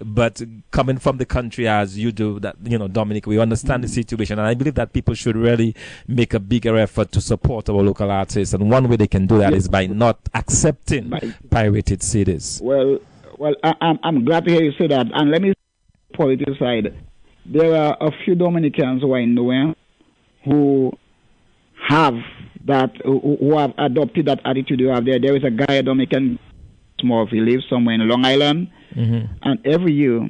But 0.00 0.40
coming 0.70 0.98
from 0.98 1.16
the 1.18 1.26
country 1.26 1.66
as 1.66 1.98
you 1.98 2.12
do, 2.12 2.38
that 2.38 2.54
you 2.62 2.78
know, 2.78 2.86
Dominic, 2.86 3.26
we 3.26 3.40
understand 3.40 3.82
the 3.82 3.88
situation, 3.88 4.38
and 4.38 4.46
I 4.46 4.54
believe 4.54 4.74
that 4.76 4.92
people 4.92 5.12
should 5.14 5.34
really 5.34 5.74
make 6.06 6.34
a 6.34 6.38
bigger 6.38 6.76
effort 6.78 7.10
to 7.12 7.20
support 7.20 7.68
our 7.68 7.82
local 7.82 8.08
artists. 8.08 8.54
And 8.54 8.70
one 8.70 8.88
way 8.88 8.94
they 8.94 9.08
can 9.08 9.26
do 9.26 9.38
that 9.38 9.52
is 9.54 9.66
by 9.66 9.86
not 9.88 10.20
accepting 10.34 11.10
pirated 11.50 11.98
CDs. 12.02 12.60
Well, 12.62 13.00
well, 13.38 13.54
I, 13.62 13.72
I'm 13.80 13.98
I'm 14.02 14.24
glad 14.24 14.44
to 14.44 14.50
hear 14.52 14.62
you 14.62 14.72
say 14.78 14.88
that. 14.88 15.06
And 15.12 15.30
let 15.30 15.42
me 15.42 15.52
positive 16.14 16.54
side. 16.58 16.94
There 17.46 17.74
are 17.74 17.96
a 18.00 18.10
few 18.24 18.34
Dominicans 18.34 19.02
who 19.02 19.14
I 19.14 19.24
know 19.24 19.50
eh, 19.50 19.72
who 20.44 20.92
have 21.88 22.14
that 22.66 22.90
who, 23.04 23.56
have 23.56 23.72
adopted 23.78 24.26
that 24.26 24.40
attitude 24.44 24.80
you 24.80 24.88
have 24.88 25.04
there. 25.04 25.18
There 25.20 25.36
is 25.36 25.44
a 25.44 25.50
guy 25.50 25.74
a 25.74 25.82
Dominican 25.82 26.38
small 27.00 27.26
he 27.26 27.40
lives 27.40 27.64
somewhere 27.70 27.94
in 27.94 28.06
Long 28.08 28.24
Island, 28.24 28.70
hmm 28.92 29.24
and 29.42 29.64
every 29.64 29.92
year 29.92 30.28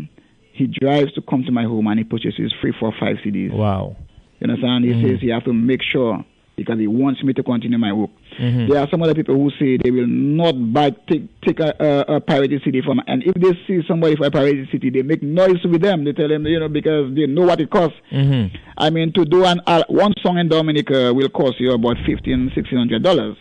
he 0.53 0.67
drives 0.67 1.13
to 1.15 1.23
come 1.23 1.45
to 1.45 1.53
my 1.53 1.65
home 1.65 1.87
and 1.87 1.99
he 1.99 2.05
purchases 2.05 2.53
three, 2.61 2.75
four, 2.79 2.93
five 2.99 3.17
CDs. 3.25 3.53
Wow. 3.53 3.97
You 4.41 4.49
understand? 4.49 4.85
He 4.85 4.93
says 5.03 5.21
he 5.21 5.31
has 5.31 5.43
to 5.45 5.53
make 5.53 5.81
sure 5.83 6.25
because 6.57 6.79
he 6.79 6.87
wants 6.89 7.23
me 7.23 7.33
to 7.33 7.43
continue 7.43 7.79
my 7.79 7.93
work. 7.93 8.11
Mhm. 8.39 8.68
There 8.68 8.78
are 8.80 8.89
some 8.91 9.03
other 9.03 9.14
people 9.14 9.34
who 9.34 9.51
say 9.59 9.76
they 9.82 9.91
will 9.91 10.07
not 10.07 10.53
buy 10.72 10.91
take 11.11 11.24
take 11.43 11.61
a, 11.61 11.74
a, 12.09 12.16
a 12.16 12.20
pirated 12.20 12.62
CD 12.64 12.80
from, 12.82 13.01
and 13.07 13.22
if 13.24 13.34
they 13.34 13.53
see 13.66 13.82
somebody 13.89 14.14
for 14.16 14.26
a 14.26 14.30
pirated 14.30 14.68
CD, 14.70 14.91
they 14.91 15.03
make 15.03 15.22
noise 15.22 15.62
with 15.64 15.82
them. 15.82 16.05
They 16.05 16.12
tell 16.12 16.28
them, 16.28 16.47
you 16.47 16.61
know, 16.61 16.68
because 16.68 17.14
they 17.14 17.26
know 17.26 17.43
what 17.43 17.61
it 17.61 17.70
costs. 17.70 17.97
Mhm. 18.12 18.51
I 18.76 18.91
mean, 18.91 19.12
to 19.14 19.24
do 19.24 19.45
an 19.45 19.61
uh, 19.66 19.82
one 19.89 20.12
song 20.22 20.39
in 20.39 20.49
Dominica 20.49 21.12
will 21.12 21.28
cost 21.30 21.59
you 21.61 21.72
about 21.72 21.97
fifteen, 22.07 22.51
sixteen 22.55 22.78
hundred 22.78 23.03
dollars 23.03 23.36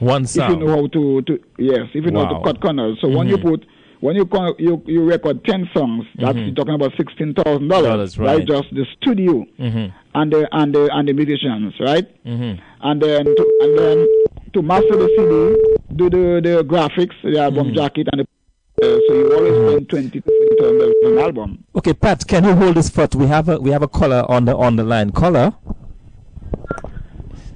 One 0.00 0.26
song. 0.26 0.44
if 0.44 0.50
you 0.58 0.66
know 0.66 0.72
how 0.74 0.86
to, 0.88 1.22
to 1.22 1.38
yes, 1.58 1.86
if 1.94 2.04
you 2.04 2.10
know 2.10 2.24
how 2.26 2.38
to 2.38 2.44
cut 2.44 2.60
corners. 2.60 2.98
So 3.00 3.08
when 3.08 3.28
you 3.28 3.36
Mhm. 3.38 3.42
put 3.42 3.66
when 4.00 4.16
you 4.16 4.26
con- 4.26 4.54
you 4.58 4.82
you 4.86 5.04
record 5.04 5.44
ten 5.44 5.70
songs, 5.72 6.04
that's 6.18 6.36
Mhm. 6.36 6.56
talking 6.56 6.74
about 6.74 6.92
sixteen 6.96 7.34
thousand 7.34 7.68
Dollars, 7.68 7.86
dollars, 8.16 8.18
right. 8.18 8.44
Just 8.44 8.74
the 8.74 8.84
studio 9.00 9.46
Mhm. 9.60 9.92
and 10.16 10.32
the 10.32 10.48
and 10.50 10.74
the 10.74 10.88
and 10.92 11.06
the 11.08 11.12
musicians, 11.12 11.74
right? 11.78 12.06
Mhm. 12.26 12.58
and 12.82 13.00
then 13.00 13.24
to, 13.24 13.44
and 13.62 13.78
then 13.78 14.06
to 14.52 14.62
master 14.62 14.96
the 14.96 15.08
CD, 15.16 15.76
do 15.96 16.10
the 16.10 16.40
the 16.42 16.64
graphics, 16.64 17.14
the 17.22 17.38
album 17.38 17.68
Mhm. 17.68 17.74
jacket, 17.74 18.08
and 18.12 18.20
the, 18.20 18.26
uh, 18.86 18.98
so 19.08 19.14
you 19.14 19.34
always 19.36 19.54
spend 19.72 19.88
twenty 19.88 20.20
to 20.20 20.30
fifty 20.30 20.56
thousand 20.60 20.78
dollars 20.78 20.94
on 21.06 21.12
an 21.12 21.18
album. 21.18 21.64
Okay, 21.76 21.92
Pat, 21.94 22.26
can 22.26 22.44
you 22.44 22.54
hold 22.54 22.74
this 22.76 22.90
thought? 22.90 23.14
We 23.14 23.26
have 23.26 23.48
a 23.48 23.58
we 23.60 23.70
have 23.70 23.82
a 23.82 23.88
caller 23.88 24.24
on 24.28 24.44
the 24.44 24.56
on 24.56 24.76
the 24.76 24.84
line. 24.84 25.10
Caller. 25.10 25.52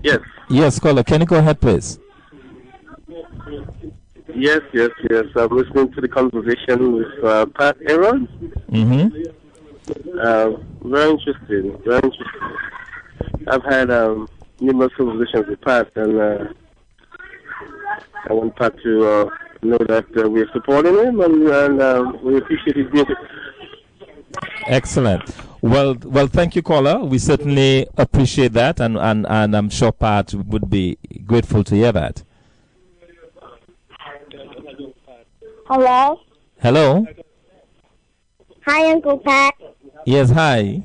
Yes, 0.03 0.21
Yes, 0.49 0.79
caller. 0.79 1.03
Can 1.03 1.21
you 1.23 1.27
go 1.27 1.37
ahead, 1.37 1.61
please? 1.61 1.99
yes, 4.35 4.61
yes, 4.73 4.91
yes. 5.11 5.25
I'm 5.35 5.49
listening 5.57 5.93
to 5.93 6.01
the 6.01 6.09
conversation 6.09 6.93
with 6.97 7.25
uh, 7.25 7.47
Pat 7.47 7.77
Aaron. 7.89 8.29
Mm-hmm. 8.71 9.23
Uh, 10.21 10.51
very 10.85 11.11
interesting, 11.11 11.81
very 11.85 11.97
interesting. 12.03 12.41
I've 13.49 13.65
had 13.65 13.91
um, 13.91 14.29
numerous 14.61 14.93
conversations 14.97 15.47
with 15.49 15.61
Pat, 15.63 15.91
and 15.97 16.21
uh, 16.21 16.45
I 18.29 18.33
want 18.33 18.57
Pat 18.57 18.75
to 18.83 19.07
uh, 19.07 19.31
know 19.63 19.79
that 19.89 20.07
uh, 20.17 20.29
we're 20.29 20.51
supporting 20.53 20.95
him 20.95 21.21
and, 21.21 21.47
and 21.49 21.81
uh, 21.81 22.13
we 22.23 22.39
appreciate 22.39 22.77
his 22.77 22.93
music. 22.93 23.17
Excellent. 24.67 25.23
Well, 25.63 25.97
well, 26.05 26.27
thank 26.27 26.57
you, 26.57 26.63
caller. 26.63 26.99
We 27.05 27.19
certainly 27.19 27.87
appreciate 27.97 28.53
that, 28.53 28.81
and 28.81 28.97
and 28.99 29.27
and 29.29 29.57
I'm 29.57 29.71
sure 29.71 29.93
Pat 29.93 30.35
would 30.35 30.69
be 30.69 30.99
grateful 31.25 31.65
to 31.65 31.75
hear 31.75 31.93
that. 31.93 32.23
Hello. 35.67 36.21
Hello. 36.61 37.07
Hi, 38.67 38.91
Uncle 38.93 39.19
Pat. 39.19 39.55
Yes. 40.05 40.31
Hi. 40.31 40.83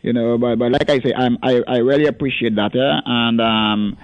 You 0.03 0.13
know, 0.15 0.39
but 0.39 0.59
but 0.59 0.73
like 0.73 0.89
I 0.89 0.99
say, 1.01 1.13
I'm, 1.15 1.37
I 1.43 1.61
I 1.69 1.79
really 1.79 2.07
appreciate 2.07 2.55
that, 2.57 2.75
yeah? 2.75 3.01
and 3.05 3.41
um, 3.41 3.97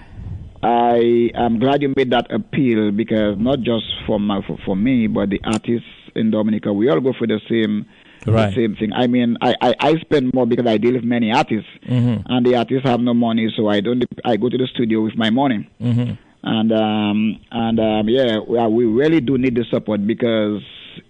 I 0.61 1.31
am 1.35 1.59
glad 1.59 1.81
you 1.81 1.93
made 1.95 2.11
that 2.11 2.31
appeal 2.31 2.91
because 2.91 3.37
not 3.39 3.59
just 3.61 3.85
for 4.05 4.19
my 4.19 4.41
for, 4.45 4.57
for 4.65 4.75
me, 4.75 5.07
but 5.07 5.29
the 5.29 5.39
artists 5.43 5.87
in 6.15 6.29
Dominica, 6.31 6.71
we 6.73 6.89
all 6.89 6.99
go 6.99 7.13
for 7.17 7.27
the 7.27 7.39
same 7.49 7.85
Right. 8.25 8.53
the 8.53 8.55
same 8.67 8.75
thing. 8.75 8.91
I 8.93 9.07
mean, 9.07 9.37
I, 9.41 9.53
I, 9.61 9.73
I 9.79 9.95
spend 10.01 10.33
more 10.33 10.45
because 10.45 10.67
I 10.67 10.77
deal 10.77 10.93
with 10.93 11.03
many 11.05 11.31
artists, 11.31 11.69
Mhm. 11.87 12.23
and 12.25 12.45
the 12.45 12.55
artists 12.57 12.85
have 12.85 12.99
no 12.99 13.13
money, 13.13 13.47
so 13.55 13.69
I 13.69 13.79
don't. 13.79 14.03
I 14.25 14.35
go 14.35 14.49
to 14.49 14.57
the 14.57 14.67
studio 14.67 15.01
with 15.01 15.15
my 15.15 15.29
money, 15.29 15.69
Mm-hmm. 15.81 16.11
and 16.43 16.71
um 16.73 17.39
and 17.51 17.79
um 17.79 18.09
yeah, 18.09 18.39
we, 18.39 18.59
we 18.67 18.85
really 18.85 19.21
do 19.21 19.37
need 19.37 19.55
the 19.55 19.63
support 19.71 20.05
because 20.05 20.61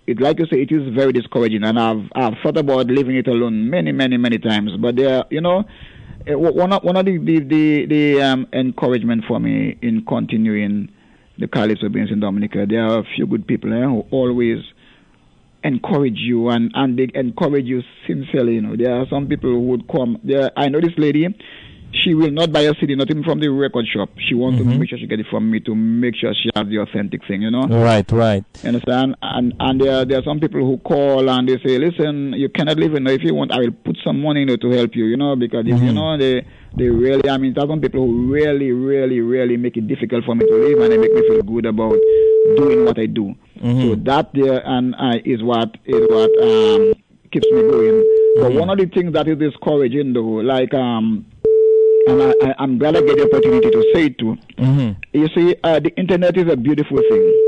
it, 0.08 0.20
like 0.22 0.40
you 0.40 0.46
say, 0.52 0.62
it 0.62 0.72
is 0.72 0.94
very 0.96 1.12
discouraging, 1.14 1.64
and 1.64 1.80
I've 1.80 2.04
I've 2.16 2.34
thought 2.44 2.58
about 2.58 2.88
leaving 2.88 3.16
it 3.18 3.28
alone 3.28 3.70
many 3.70 3.92
many 3.92 4.18
many 4.18 4.38
times, 4.40 4.72
but 4.80 4.96
there, 4.96 5.24
you 5.30 5.42
know. 5.42 5.64
eh, 6.28 6.34
One 6.36 6.74
of, 6.74 6.84
one 6.84 6.98
of 6.98 7.06
the 7.06 7.18
the, 7.18 7.40
the, 7.40 7.86
the 7.86 8.22
um, 8.22 8.48
encouragement 8.54 9.24
for 9.28 9.40
me 9.40 9.78
in 9.82 10.06
continuing 10.06 10.90
the 11.40 11.48
Calypso 11.48 11.90
Beans 11.90 12.12
in 12.12 12.20
Dominica, 12.20 12.66
there 12.68 12.84
are 12.84 13.00
a 13.00 13.04
few 13.16 13.26
good 13.28 13.46
people 13.48 13.72
eh, 13.74 13.86
who 13.86 14.06
always 14.12 14.60
encourage 15.64 16.18
you 16.18 16.50
and 16.50 16.72
and 16.76 16.98
they 16.98 17.10
encourage 17.16 17.66
you 17.66 17.82
sincerely. 18.06 18.56
You 18.56 18.62
know, 18.62 18.76
there 18.76 18.96
are 18.96 19.06
some 19.10 19.28
people 19.28 19.50
who 19.50 19.62
would 19.68 19.88
come. 19.90 20.20
There, 20.24 20.52
I 20.58 20.70
know 20.70 20.80
this 20.82 20.98
lady. 20.98 21.28
She 21.94 22.14
will 22.14 22.32
not 22.32 22.52
buy 22.52 22.62
a 22.62 22.74
CD, 22.80 22.96
not 22.96 23.10
even 23.10 23.24
from 23.24 23.40
the 23.40 23.50
record 23.50 23.86
shop. 23.88 24.10
She 24.20 24.36
wants 24.36 24.62
Mhm. 24.62 24.72
to 24.74 24.78
make 24.80 24.90
sure 24.90 24.98
she 25.00 25.08
get 25.08 25.20
it 25.20 25.26
from 25.28 25.50
me 25.50 25.60
to 25.62 25.74
make 25.76 26.16
sure 26.16 26.34
she 26.34 26.50
has 26.56 26.68
the 26.68 26.78
authentic 26.80 27.26
thing. 27.28 27.42
You 27.42 27.52
know, 27.52 27.66
Right, 27.68 28.10
right. 28.12 28.44
you 28.64 28.68
understand? 28.68 29.16
And 29.22 29.54
and 29.60 29.80
there 29.82 30.04
there 30.06 30.20
are 30.20 30.24
some 30.24 30.40
people 30.40 30.60
who 30.62 30.78
call 30.78 31.30
and 31.30 31.48
they 31.48 31.58
say, 31.66 31.78
listen, 31.80 32.34
you 32.34 32.50
cannot 32.50 32.78
live. 32.78 32.94
You 32.94 33.00
know, 33.00 33.12
if 33.12 33.24
you 33.24 33.34
want, 33.34 33.52
I 33.52 33.60
will 33.60 33.72
put 33.72 33.98
some 34.04 34.22
money 34.22 34.42
in 34.44 34.50
it 34.50 34.62
to 34.62 34.70
help 34.72 34.96
you. 34.96 35.06
You 35.06 35.18
know, 35.18 35.36
because 35.36 35.66
if 35.66 35.82
you 35.82 35.92
know 35.94 36.18
they 36.18 36.44
they 36.76 36.90
really, 36.90 37.28
I 37.30 37.38
mean, 37.38 37.54
there 37.54 37.64
are 37.64 37.68
some 37.68 37.82
people 37.82 38.06
who 38.06 38.32
really, 38.32 38.72
really, 38.72 39.20
really 39.22 39.58
make 39.58 39.78
it 39.78 39.88
difficult 39.88 40.26
for 40.26 40.36
me 40.36 40.46
to 40.46 40.54
live, 40.56 40.80
and 40.80 40.92
they 40.92 40.98
make 40.98 41.14
me 41.14 41.22
feel 41.30 41.42
good 41.42 41.66
about 41.66 41.96
doing 42.58 42.86
what 42.86 43.00
I 43.00 43.06
do. 43.08 43.34
Mhm. 43.64 43.82
So 43.82 43.96
that 44.04 44.30
there 44.34 44.62
and 44.66 44.94
uh, 44.96 45.18
is 45.26 45.42
what 45.42 45.76
is 45.86 46.02
what 46.10 46.30
um, 46.44 46.94
keeps 47.32 47.48
me 47.52 47.62
going. 47.62 48.04
But 48.40 48.52
Mhm. 48.52 48.60
one 48.60 48.70
of 48.70 48.78
the 48.78 48.86
things 48.86 49.14
that 49.14 49.28
is 49.28 49.38
discouraging, 49.40 50.14
though, 50.14 50.42
like 50.54 50.74
um, 50.76 51.26
and 52.08 52.22
I, 52.44 52.56
I'm 52.60 52.78
glad 52.78 52.96
I 52.96 53.02
get 53.02 53.18
the 53.18 53.24
opportunity 53.24 53.70
to 53.70 53.84
say 53.94 54.06
it 54.06 54.18
too. 54.18 54.38
Mm-hmm. 54.58 55.02
You 55.14 55.28
see, 55.36 55.56
uh, 55.64 55.80
the 55.80 55.92
internet 55.98 56.38
is 56.38 56.52
a 56.52 56.56
beautiful 56.58 56.98
thing. 57.10 57.44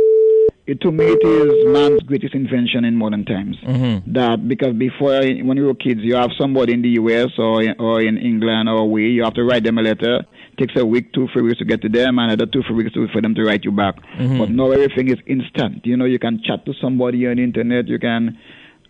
It, 0.68 0.82
to 0.82 0.92
me, 0.92 1.06
it 1.08 1.26
is 1.26 1.66
man's 1.74 2.02
greatest 2.04 2.36
invention 2.36 2.86
in 2.86 2.96
modern 2.96 3.26
times. 3.26 3.58
Mm-hmm. 3.66 4.14
That 4.14 4.48
because 4.48 4.74
before, 4.76 5.22
when 5.48 5.58
you 5.58 5.66
were 5.66 5.74
kids, 5.74 6.02
you 6.04 6.16
have 6.16 6.30
somebody 6.40 6.74
in 6.74 6.84
the 6.84 6.90
U.S. 7.02 7.30
or 7.40 7.64
in, 7.64 7.74
or 7.80 8.02
in 8.02 8.18
England 8.18 8.70
or 8.70 8.78
away, 8.78 9.08
you 9.10 9.24
have 9.24 9.34
to 9.34 9.44
write 9.44 9.64
them 9.64 9.80
a 9.80 9.82
letter. 9.82 10.26
Takes 10.60 10.74
a 10.78 10.86
week, 10.86 11.12
two, 11.14 11.28
three 11.34 11.42
weeks 11.42 11.58
to 11.60 11.66
get 11.66 11.82
to 11.82 11.90
them, 11.90 12.20
and 12.20 12.32
another 12.32 12.46
two, 12.46 12.62
three 12.68 12.76
weeks 12.84 12.94
to, 12.94 13.08
for 13.12 13.20
them 13.22 13.34
to 13.34 13.44
write 13.44 13.64
you 13.64 13.72
back. 13.72 13.96
Mhm. 14.20 14.38
But 14.38 14.52
now 14.52 14.70
everything 14.72 15.08
is 15.10 15.18
instant. 15.26 15.86
You 15.88 15.98
know, 15.98 16.06
you 16.06 16.20
can 16.20 16.40
chat 16.46 16.66
to 16.68 16.74
somebody 16.80 17.26
on 17.26 17.38
the 17.38 17.44
internet. 17.44 17.88
You 17.88 17.98
can, 17.98 18.38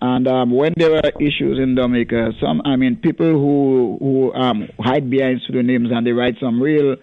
and 0.01 0.27
um, 0.27 0.51
when 0.51 0.73
there 0.77 0.95
are 0.95 1.11
issues 1.19 1.59
in 1.61 1.75
Dominica, 1.75 2.31
some, 2.41 2.61
I 2.63 2.75
mean, 2.77 2.95
people 2.97 3.31
who 3.31 3.97
who 3.99 4.33
um, 4.33 4.69
hide 4.79 5.09
behind 5.09 5.41
pseudonyms 5.45 5.89
and 5.91 6.07
they 6.07 6.11
write 6.11 6.35
some 6.39 6.61
real, 6.61 6.95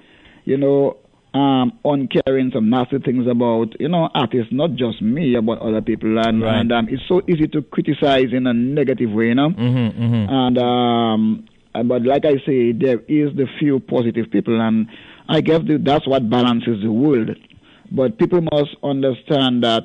you 0.44 0.56
know, 0.56 0.96
um, 1.34 1.78
uncaring, 1.84 2.50
some 2.54 2.70
nasty 2.70 2.98
things 2.98 3.26
about, 3.30 3.78
you 3.78 3.88
know, 3.88 4.08
artists, 4.14 4.50
not 4.50 4.70
just 4.76 5.02
me, 5.02 5.34
about 5.34 5.58
other 5.60 5.82
people. 5.82 6.18
And, 6.18 6.40
Right. 6.42 6.60
and 6.60 6.72
um, 6.72 6.88
it's 6.88 7.02
so 7.06 7.20
easy 7.28 7.46
to 7.48 7.60
criticize 7.60 8.32
in 8.32 8.46
a 8.46 8.54
negative 8.54 9.10
way, 9.10 9.26
you 9.26 9.34
know. 9.34 9.50
Mm-hmm. 9.50 10.02
Mm-hmm. 10.02 10.32
And 10.32 10.58
um, 10.58 11.88
but 11.88 12.02
like 12.02 12.24
I 12.24 12.36
say, 12.46 12.72
there 12.72 13.00
is 13.00 13.36
the 13.36 13.46
few 13.58 13.80
positive 13.80 14.30
people, 14.30 14.58
and 14.58 14.86
I 15.28 15.42
guess 15.42 15.60
the, 15.66 15.76
that's 15.84 16.08
what 16.08 16.30
balances 16.30 16.82
the 16.82 16.90
world. 16.90 17.36
But 17.92 18.18
people 18.18 18.40
must 18.40 18.74
understand 18.82 19.62
that 19.64 19.82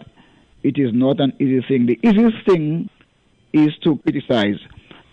it 0.64 0.78
is 0.78 0.92
not 0.94 1.20
an 1.20 1.34
easy 1.40 1.62
thing. 1.68 1.88
The 1.88 2.00
easiest 2.08 2.38
thing 2.48 2.90
is 3.54 3.70
to 3.84 3.98
criticize, 3.98 4.60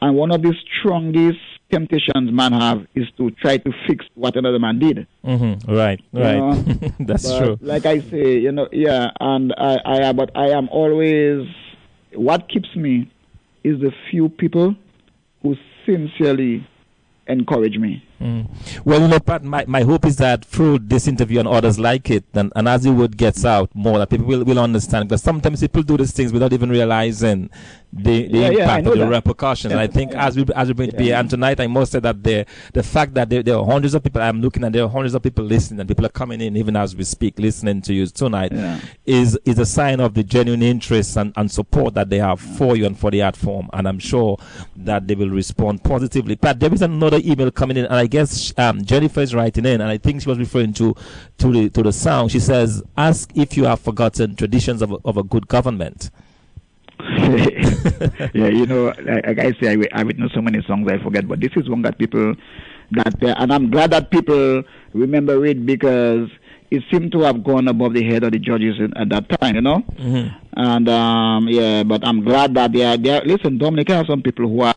and 0.00 0.16
one 0.16 0.30
of 0.30 0.42
the 0.42 0.54
strongest 0.78 1.38
temptations 1.70 2.32
man 2.32 2.52
have 2.52 2.86
is 2.94 3.06
to 3.16 3.30
try 3.32 3.58
to 3.58 3.70
fix 3.86 4.04
what 4.14 4.36
another 4.36 4.58
man 4.58 4.78
did. 4.78 5.06
Mm-hmm. 5.24 5.72
Right, 5.72 6.00
right. 6.12 6.92
That's 7.00 7.30
But 7.30 7.38
true. 7.38 7.58
Like 7.60 7.86
I 7.86 8.00
say, 8.00 8.38
you 8.38 8.52
know, 8.52 8.68
yeah, 8.72 9.10
and 9.20 9.52
I, 9.56 9.78
I, 9.84 10.12
but 10.12 10.30
I 10.36 10.50
am 10.50 10.68
always. 10.70 11.46
What 12.14 12.48
keeps 12.48 12.74
me 12.74 13.10
is 13.64 13.80
the 13.80 13.92
few 14.10 14.28
people 14.28 14.74
who 15.42 15.56
sincerely 15.84 16.66
encourage 17.28 17.76
me. 17.76 18.02
Mm. 18.20 18.48
Well, 18.84 19.02
you 19.02 19.08
know, 19.08 19.20
Pat, 19.20 19.44
my, 19.44 19.64
my 19.68 19.82
hope 19.82 20.06
is 20.06 20.16
that 20.16 20.44
through 20.44 20.80
this 20.80 21.06
interview 21.06 21.38
and 21.38 21.46
others 21.46 21.78
like 21.78 22.10
it, 22.10 22.24
and, 22.34 22.52
and 22.56 22.66
as 22.66 22.82
the 22.82 22.92
word 22.92 23.16
gets 23.16 23.44
out 23.44 23.70
more, 23.74 23.98
that 23.98 24.10
people 24.10 24.26
will, 24.26 24.44
will 24.44 24.58
understand. 24.58 25.08
Because 25.08 25.22
sometimes 25.22 25.60
people 25.60 25.82
do 25.82 25.96
these 25.96 26.12
things 26.12 26.32
without 26.32 26.52
even 26.52 26.70
realizing 26.70 27.50
the, 27.90 28.28
the 28.28 28.38
Yeah, 28.38 28.50
yeah, 28.50 28.60
impact 28.62 28.86
of 28.86 28.92
the 28.94 28.98
that. 29.00 29.10
repercussions. 29.10 29.72
And 29.72 29.80
I 29.80 29.86
think 29.86 30.12
Yeah. 30.12 30.26
as 30.26 30.36
we 30.36 30.44
as 30.54 30.68
we 30.68 30.74
bring 30.74 30.88
it 30.90 30.92
to 30.92 30.98
be, 30.98 31.12
and 31.12 31.28
tonight 31.28 31.58
I 31.58 31.66
must 31.68 31.92
say 31.92 32.00
that 32.00 32.22
the 32.22 32.44
the 32.74 32.82
fact 32.82 33.14
that 33.14 33.30
there, 33.30 33.42
there 33.42 33.56
are 33.56 33.64
hundreds 33.64 33.94
of 33.94 34.02
people 34.02 34.20
I'm 34.20 34.42
looking 34.42 34.62
at, 34.64 34.72
there 34.74 34.84
are 34.84 34.88
hundreds 34.88 35.14
of 35.14 35.22
people 35.22 35.44
listening, 35.44 35.80
and 35.80 35.88
people 35.88 36.04
are 36.04 36.10
coming 36.10 36.40
in 36.42 36.56
even 36.56 36.76
as 36.76 36.94
we 36.94 37.04
speak, 37.04 37.38
listening 37.38 37.80
to 37.82 37.94
you 37.94 38.06
tonight, 38.06 38.52
Yeah. 38.52 38.78
is 39.06 39.38
is 39.46 39.58
a 39.58 39.64
sign 39.66 40.00
of 40.00 40.12
the 40.12 40.22
genuine 40.22 40.62
interest 40.62 41.16
and, 41.16 41.32
and 41.36 41.50
support 41.50 41.94
that 41.94 42.10
they 42.10 42.18
have 42.18 42.40
for 42.40 42.76
you 42.76 42.84
and 42.84 42.98
for 42.98 43.10
the 43.10 43.22
art 43.22 43.36
form. 43.36 43.70
And 43.72 43.88
I'm 43.88 43.98
sure 43.98 44.36
that 44.76 45.08
they 45.08 45.14
will 45.14 45.30
respond 45.30 45.82
positively. 45.82 46.34
But 46.34 46.60
there 46.60 46.72
is 46.72 46.82
another 46.82 47.20
email 47.24 47.50
coming 47.50 47.78
in, 47.78 47.86
and 47.86 47.94
I 47.94 48.06
guess 48.06 48.52
um, 48.58 48.84
Jennifer 48.84 49.20
is 49.22 49.34
writing 49.34 49.64
in, 49.64 49.80
and 49.80 49.90
I 49.90 49.96
think 49.96 50.20
she 50.22 50.28
was 50.28 50.38
referring 50.38 50.74
to 50.74 50.94
to 51.38 51.52
the 51.52 51.70
to 51.70 51.82
the 51.82 51.92
song. 51.92 52.28
She 52.28 52.40
says, 52.40 52.82
"Ask 52.98 53.30
if 53.34 53.56
you 53.56 53.64
have 53.64 53.80
forgotten 53.80 54.36
traditions 54.36 54.82
of 54.82 54.94
of 55.06 55.16
a 55.16 55.22
good 55.22 55.48
government." 55.48 56.10
yeah, 58.34 58.48
you 58.48 58.66
know, 58.66 58.86
like, 59.02 59.26
like 59.26 59.38
I 59.38 59.52
say, 59.60 59.72
I, 59.72 60.00
I 60.00 60.02
witness 60.04 60.32
so 60.34 60.42
many 60.42 60.62
songs 60.66 60.88
I 60.90 61.02
forget, 61.02 61.26
but 61.26 61.40
this 61.40 61.50
is 61.56 61.68
one 61.68 61.82
that 61.82 61.98
people 61.98 62.34
that, 62.92 63.22
uh, 63.22 63.34
and 63.38 63.52
I'm 63.52 63.70
glad 63.70 63.90
that 63.92 64.10
people 64.10 64.62
remember 64.92 65.44
it 65.46 65.64
because 65.64 66.28
it 66.70 66.82
seemed 66.90 67.12
to 67.12 67.20
have 67.22 67.42
gone 67.44 67.68
above 67.68 67.94
the 67.94 68.04
head 68.04 68.24
of 68.24 68.32
the 68.32 68.38
judges 68.38 68.76
in, 68.78 68.96
at 68.96 69.08
that 69.10 69.28
time, 69.40 69.54
you 69.54 69.60
know. 69.62 69.80
Mhm. 69.98 70.34
And 70.54 70.88
um, 70.88 71.48
yeah, 71.48 71.82
but 71.82 72.06
I'm 72.06 72.24
glad 72.24 72.54
that 72.54 72.72
they 72.72 72.84
are 72.84 72.96
there. 72.96 73.22
Listen, 73.24 73.58
Dominica 73.58 73.94
have 73.94 74.06
some 74.06 74.22
people 74.22 74.48
who 74.48 74.60
are 74.62 74.74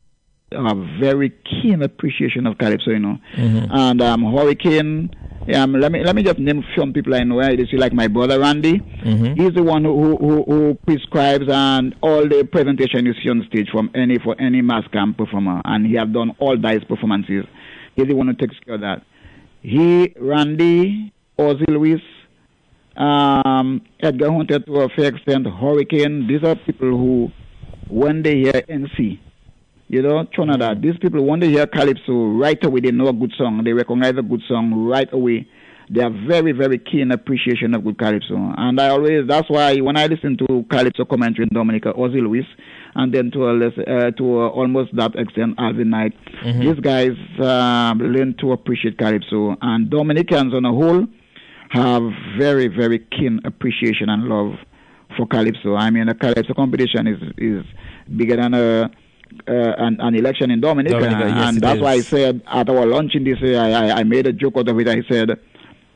have 0.52 0.78
very 0.99 1.30
keen 1.45 1.82
appreciation 1.82 2.45
of 2.45 2.58
calypso, 2.58 2.91
you 2.91 2.99
know. 2.99 3.18
Mhm. 3.36 3.68
And 3.72 4.02
um, 4.02 4.24
Hurricane. 4.24 5.10
Um, 5.56 5.74
let 5.74 5.91
me 5.91 6.04
let 6.04 6.16
me 6.16 6.22
just 6.22 6.38
name 6.38 6.64
some 6.78 6.93
people 6.93 7.16
I 7.16 7.24
know. 7.24 7.39
I 7.41 7.56
see 7.56 7.76
like 7.78 7.93
my 7.93 8.08
brother 8.08 8.39
Randy. 8.39 8.80
Mhm. 8.80 9.39
He's 9.39 9.54
the 9.54 9.64
one 9.64 9.84
who, 9.84 10.16
who, 10.18 10.43
who 10.43 10.78
prescribes 10.86 11.45
and 11.49 11.95
all 12.02 12.28
the 12.28 12.47
presentation 12.52 13.08
you 13.08 13.14
see 13.24 13.30
on 13.30 13.43
stage 13.49 13.68
from 13.72 13.89
any 13.95 14.20
for 14.20 14.39
any 14.39 14.62
mass 14.62 14.84
camp 14.93 15.18
performer, 15.18 15.62
and 15.66 15.88
he 15.88 15.95
have 15.95 16.14
done 16.14 16.36
all 16.38 16.56
dice 16.58 16.84
performances. 16.88 17.45
He's 17.95 18.06
the 18.08 18.14
one 18.14 18.28
who 18.28 18.34
takes 18.34 18.56
care 18.60 18.76
of 18.76 18.82
that. 18.82 19.02
He, 19.64 20.14
Randy, 20.20 21.12
Ozzy 21.39 21.68
Lewis, 21.70 22.02
um, 22.95 23.82
Edgar 23.99 24.32
Hunter 24.32 24.60
to 24.60 24.76
a 24.82 24.89
fair 24.89 25.08
extent, 25.16 25.47
Hurricane. 25.47 26.28
These 26.28 26.43
are 26.43 26.56
people 26.56 26.89
who, 26.89 27.32
when 27.89 28.22
they 28.22 28.36
hear 28.38 28.54
NC, 28.70 29.20
You 29.92 30.02
know, 30.02 30.24
Trinidad. 30.34 30.82
These 30.82 30.98
people, 31.02 31.26
when 31.26 31.42
they 31.42 31.50
hear 31.50 31.68
calypso, 31.68 32.14
right 32.46 32.62
away 32.64 32.80
they 32.80 32.92
know 32.92 33.08
a 33.10 33.14
good 33.14 33.34
song. 33.38 33.62
They 33.66 33.74
recognize 33.74 34.14
a 34.18 34.22
good 34.22 34.42
song 34.48 34.74
right 34.88 35.12
away. 35.12 35.46
They 35.94 36.02
have 36.02 36.14
very, 36.26 36.54
very 36.54 36.80
keen 36.80 37.12
appreciation 37.12 37.76
of 37.76 37.84
good 37.84 38.00
calypso. 38.00 38.38
And 38.58 38.80
I 38.80 38.88
always, 38.88 39.28
that's 39.28 39.50
why 39.50 39.76
when 39.80 39.98
I 39.98 40.06
listen 40.06 40.38
to 40.38 40.66
calypso 40.72 41.04
commentary 41.04 41.44
in 41.52 41.54
Dominica, 41.54 41.92
Ozzy 41.92 42.22
Lewis, 42.22 42.46
and 42.96 43.14
then 43.14 43.32
to 43.32 43.50
a 43.50 43.52
less, 43.52 43.74
uh, 43.78 44.12
to 44.12 44.24
a, 44.44 44.50
almost 44.50 44.96
that 44.96 45.14
extent, 45.16 45.56
Alvin 45.58 45.89
Knight, 45.89 46.14
Mm-hmm. 46.46 46.62
these 46.62 46.80
guys 46.80 47.12
um, 47.39 48.00
learn 48.00 48.34
to 48.39 48.54
appreciate 48.54 48.98
calypso. 48.98 49.58
And 49.62 49.89
Dominicans 49.92 50.54
on 50.54 50.64
a 50.66 50.72
whole 50.72 51.06
have 51.72 52.02
very, 52.39 52.68
very 52.68 53.00
keen 53.00 53.42
appreciation 53.44 54.10
and 54.10 54.24
love 54.24 54.54
for 55.18 55.28
calypso. 55.28 55.76
I 55.76 55.89
mean, 55.92 56.08
a 56.08 56.16
calypso 56.16 56.54
competition 56.54 57.06
is 57.08 57.20
is 57.38 57.66
bigger 58.18 58.38
than 58.38 58.54
a 58.54 58.89
uh, 59.48 59.74
an, 59.78 59.98
an 60.00 60.16
election 60.16 60.52
in 60.52 60.62
Dominica, 60.62 61.00
Dominica, 61.00 61.28
yes, 61.28 61.50
and 61.50 61.62
that's 61.62 61.80
why 61.80 61.94
I 61.94 62.02
said 62.02 62.42
at 62.48 62.70
our 62.70 62.86
luncheon 62.86 63.24
this 63.24 63.40
year, 63.42 63.60
I, 63.60 63.72
I, 63.72 63.92
I 64.00 64.04
made 64.04 64.28
a 64.28 64.34
joke 64.34 64.58
out 64.58 64.68
of 64.68 64.80
it. 64.80 64.88
I 64.88 65.02
said, 65.10 65.40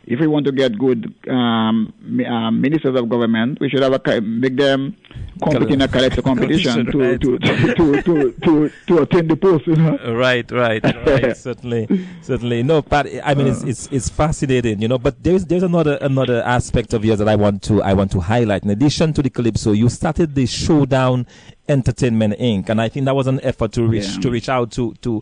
if 0.06 0.20
we 0.20 0.28
want 0.28 0.46
to 0.46 0.52
get 0.52 0.78
good 0.78 1.14
um, 1.30 1.94
um, 2.28 2.62
ministers 2.62 2.98
of 3.00 3.10
government, 3.10 3.60
we 3.60 3.70
should 3.70 3.82
have 3.82 3.94
a, 3.94 4.22
make 4.22 4.56
them 4.58 4.96
compete 5.42 5.72
in 5.72 5.82
a 5.82 5.88
calypso 5.88 6.22
competition 6.30 6.86
to, 6.86 6.92
Competition, 6.92 7.38
to, 7.38 7.40
to, 7.40 7.76
to, 7.76 8.02
to, 8.02 8.32
to, 8.44 8.72
to 8.88 8.98
attain 9.02 9.28
the 9.28 9.36
post. 9.36 9.68
You 9.68 9.76
know? 9.76 9.98
Right, 10.14 10.50
right, 10.52 10.84
right. 11.06 11.36
certainly, 11.36 11.88
certainly. 12.22 12.64
No, 12.64 12.82
but 12.82 13.08
I 13.24 13.34
mean, 13.34 13.48
it's, 13.48 13.64
uh. 13.64 13.68
it's 13.68 13.88
it's 13.92 14.10
fascinating, 14.10 14.82
you 14.82 14.88
know. 14.88 14.98
But 14.98 15.24
there's 15.24 15.46
there's 15.46 15.64
another 15.64 15.98
another 16.02 16.42
aspect 16.44 16.94
of 16.94 17.04
yours 17.04 17.20
that 17.20 17.30
I 17.30 17.36
want 17.36 17.62
to 17.64 17.82
I 17.84 17.94
want 17.94 18.12
to 18.12 18.20
highlight. 18.20 18.64
In 18.64 18.70
addition 18.70 19.14
to 19.14 19.22
the 19.22 19.30
calypso, 19.30 19.72
you 19.72 19.90
started 19.90 20.36
the 20.36 20.46
Showdown 20.46 21.28
Entertainment 21.68 22.36
Inc. 22.40 22.70
and 22.70 22.80
I 22.80 22.90
think 22.90 23.06
that 23.06 23.16
was 23.16 23.28
an 23.28 23.40
effort 23.44 23.72
to 23.74 23.88
reach 23.88 24.08
Yeah. 24.08 24.20
to 24.22 24.32
reach 24.32 24.50
out 24.50 24.72
to 24.74 24.94
to 25.02 25.22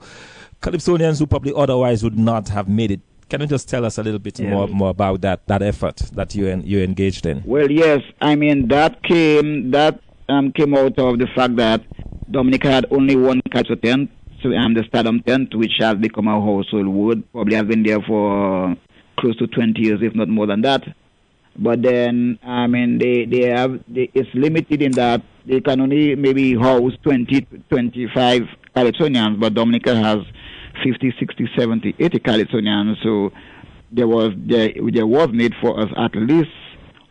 calypsonians 0.61 1.19
who 1.19 1.27
probably 1.27 1.53
otherwise 1.55 2.03
would 2.03 2.17
not 2.17 2.49
have 2.49 2.67
made 2.67 2.91
it. 2.91 3.01
Can 3.29 3.41
you 3.41 3.47
just 3.47 3.67
tell 3.69 3.85
us 3.85 3.97
a 3.97 4.03
little 4.03 4.19
bit 4.19 4.39
Yeah. 4.39 4.49
more 4.51 4.67
more 4.67 4.89
about 4.89 5.21
that 5.21 5.47
that 5.47 5.61
effort 5.61 5.97
that 6.13 6.35
you 6.35 6.47
en- 6.47 6.63
you 6.65 6.79
engaged 6.81 7.25
in? 7.25 7.41
Well, 7.45 7.69
yes. 7.71 8.01
I 8.21 8.35
mean 8.35 8.67
that 8.69 9.01
came 9.03 9.71
that 9.71 9.99
um, 10.29 10.51
came 10.51 10.73
out 10.75 10.97
of 10.99 11.19
the 11.19 11.27
fact 11.35 11.55
that 11.57 11.81
Dominica 12.31 12.71
had 12.71 12.85
only 12.91 13.15
one 13.15 13.41
calypso 13.51 13.75
tent, 13.75 14.09
so 14.41 14.49
um, 14.53 14.73
the 14.73 14.83
Stardom 14.87 15.21
tent, 15.21 15.53
which 15.55 15.73
has 15.79 15.95
become 15.95 16.27
a 16.27 16.39
household 16.39 16.87
word. 16.87 17.23
Probably 17.31 17.55
have 17.55 17.67
been 17.67 17.83
there 17.83 17.99
for 18.01 18.75
close 19.19 19.35
to 19.37 19.47
20 19.47 19.81
years, 19.81 19.99
if 20.01 20.15
not 20.15 20.29
more 20.29 20.47
than 20.47 20.61
that. 20.61 20.83
But 21.55 21.81
then, 21.83 22.39
I 22.43 22.65
mean, 22.67 22.97
they 22.97 23.25
they 23.25 23.47
have 23.49 23.79
they, 23.87 24.09
it's 24.13 24.29
limited 24.33 24.81
in 24.81 24.93
that 24.93 25.21
they 25.45 25.59
can 25.61 25.81
only 25.81 26.15
maybe 26.15 26.55
house 26.55 26.93
20, 27.03 27.41
25 27.69 28.41
Calypsonians, 28.75 29.39
but 29.39 29.53
Dominica 29.53 29.93
has 29.95 30.19
50, 30.83 31.13
60, 31.19 31.49
70, 31.57 31.95
80 31.99 32.19
Calypsonians. 32.19 32.95
So 33.03 33.31
there 33.91 34.07
was 34.07 34.31
there, 34.37 34.69
there 34.91 35.07
was 35.07 35.29
need 35.31 35.53
for 35.61 35.79
us 35.79 35.89
at 35.97 36.15
least 36.15 36.49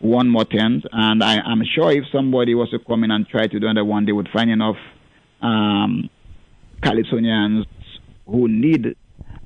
one 0.00 0.28
more 0.28 0.44
tent, 0.44 0.84
and 0.90 1.22
I, 1.22 1.36
I'm 1.38 1.62
sure 1.76 1.92
if 1.92 2.04
somebody 2.10 2.54
was 2.56 2.70
to 2.70 2.80
come 2.80 3.04
in 3.04 3.12
and 3.12 3.26
try 3.28 3.46
to 3.46 3.60
do 3.60 3.66
another 3.68 3.84
one, 3.84 4.04
they 4.04 4.10
would 4.10 4.28
find 4.32 4.50
enough 4.50 4.76
um, 5.40 6.10
Calypsonians 6.82 7.64
who 8.26 8.48
need 8.48 8.96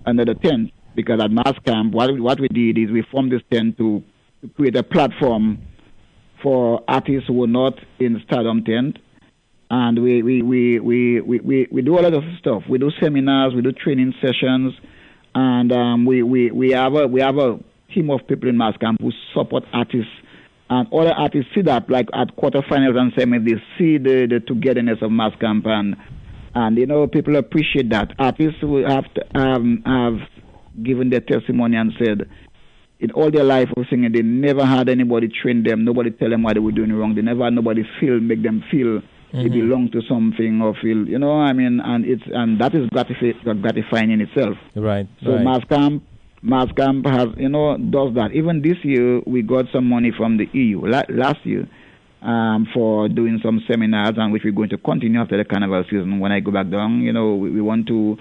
another 0.07 0.35
tent 0.35 0.73
because 0.95 1.21
at 1.23 1.31
Mass 1.31 1.53
Camp, 1.64 1.93
what, 1.93 2.19
what 2.19 2.41
we 2.41 2.49
did 2.49 2.79
is 2.79 2.91
we 2.91 3.03
formed 3.11 3.31
this 3.31 3.43
tent 3.53 3.77
to, 3.77 4.03
to 4.41 4.49
create 4.49 4.77
a 4.77 4.83
platform 4.83 5.59
for 6.43 6.83
artists 6.89 7.29
who 7.29 7.35
were 7.35 7.47
not 7.47 7.75
in 7.99 8.23
Stardom 8.27 8.64
tent. 8.64 8.99
And 9.71 10.01
we, 10.03 10.23
we, 10.23 10.43
we, 10.43 10.81
we, 10.81 11.21
we, 11.21 11.69
we, 11.73 11.83
do 11.83 11.99
a 11.99 12.01
lot 12.01 12.14
of 12.14 12.23
stuff. 12.39 12.62
We 12.69 12.79
do 12.79 12.91
seminars, 13.03 13.53
we 13.55 13.62
do 13.62 13.73
training 13.73 14.14
sessions, 14.21 14.75
and 15.35 15.73
um, 15.73 16.07
we, 16.07 16.23
we, 16.23 16.53
we, 16.53 16.71
have 16.71 16.95
a, 16.95 17.07
we 17.09 17.21
have 17.21 17.37
a 17.37 17.59
team 17.93 18.11
of 18.11 18.21
people 18.29 18.49
in 18.49 18.57
Mass 18.57 18.77
Camp 18.77 19.01
who 19.01 19.11
support 19.35 19.64
artists. 19.73 20.12
And 20.71 20.87
other 20.93 21.12
artists 21.12 21.51
see 21.55 21.62
that, 21.62 21.91
like 21.91 22.07
at 22.12 22.37
quarterfinals 22.37 22.97
and 22.97 23.12
semis, 23.14 23.45
they 23.45 23.61
see 23.77 23.99
the, 23.99 24.27
the 24.29 24.41
togetherness 24.47 24.99
of 25.03 25.11
Mass 25.11 25.33
Camp 25.41 25.64
and 25.67 25.97
and 26.57 26.79
you 26.79 26.87
know 26.87 27.07
people 27.07 27.37
appreciate 27.37 27.91
that. 27.91 28.12
Artists 28.19 28.61
who 28.62 28.79
have 28.79 29.05
to, 29.14 29.39
um, 29.39 29.83
have 29.85 30.27
given 30.83 31.11
their 31.11 31.21
testimony 31.21 31.77
and 31.77 31.93
said 31.99 32.29
in 32.99 33.11
all 33.11 33.31
their 33.31 33.45
life 33.45 33.69
of 33.77 33.85
singing 33.91 34.11
they 34.12 34.23
never 34.23 34.64
had 34.64 34.89
anybody 34.89 35.29
train 35.29 35.62
them. 35.62 35.85
Nobody 35.85 36.11
tell 36.11 36.31
them 36.31 36.43
what 36.43 36.55
they 36.55 36.61
were 36.61 36.73
doing 36.73 36.93
wrong. 36.93 37.14
They 37.14 37.21
never 37.21 37.45
had 37.45 37.53
nobody 37.53 37.83
feel 38.01 38.19
make 38.21 38.43
them 38.43 38.64
feel 38.71 39.03
they 39.33 39.49
belong 39.49 39.91
to 39.91 40.01
something 40.09 40.62
or 40.62 40.74
feel 40.81 41.07
you 41.09 41.18
know 41.18 41.33
i 41.41 41.53
mean 41.53 41.81
and 41.81 42.05
it's 42.05 42.22
and 42.33 42.61
that 42.61 42.74
is 42.74 42.89
gratifying 42.91 44.11
in 44.11 44.20
itself 44.20 44.57
Right, 44.74 45.09
so 45.24 45.33
right. 45.33 45.45
Mascamp, 45.45 46.03
Mascamp 46.45 47.07
has, 47.07 47.29
you 47.37 47.49
know, 47.49 47.77
does 47.77 48.14
that. 48.14 48.31
Even 48.33 48.62
this 48.62 48.77
year, 48.85 49.20
we 49.27 49.43
got 49.43 49.64
some 49.72 49.89
money 49.89 50.12
from 50.16 50.37
the 50.37 50.47
EU 50.53 50.87
la- 50.87 51.03
last 51.09 51.45
year 51.45 51.66
um, 52.22 52.66
for 52.72 53.09
doing 53.09 53.41
some 53.43 53.61
seminars, 53.68 54.14
and 54.16 54.33
which 54.33 54.43
we're 54.45 54.53
going 54.53 54.68
to 54.70 54.79
continue 54.79 55.20
after 55.20 55.37
the 55.37 55.45
carnival 55.45 55.83
season. 55.91 56.20
When 56.20 56.31
I 56.33 56.41
go 56.41 56.53
back 56.53 56.70
down, 56.70 57.01
you 57.01 57.12
know, 57.12 57.35
we, 57.35 57.51
we 57.51 57.61
want 57.61 57.87
to, 57.89 58.16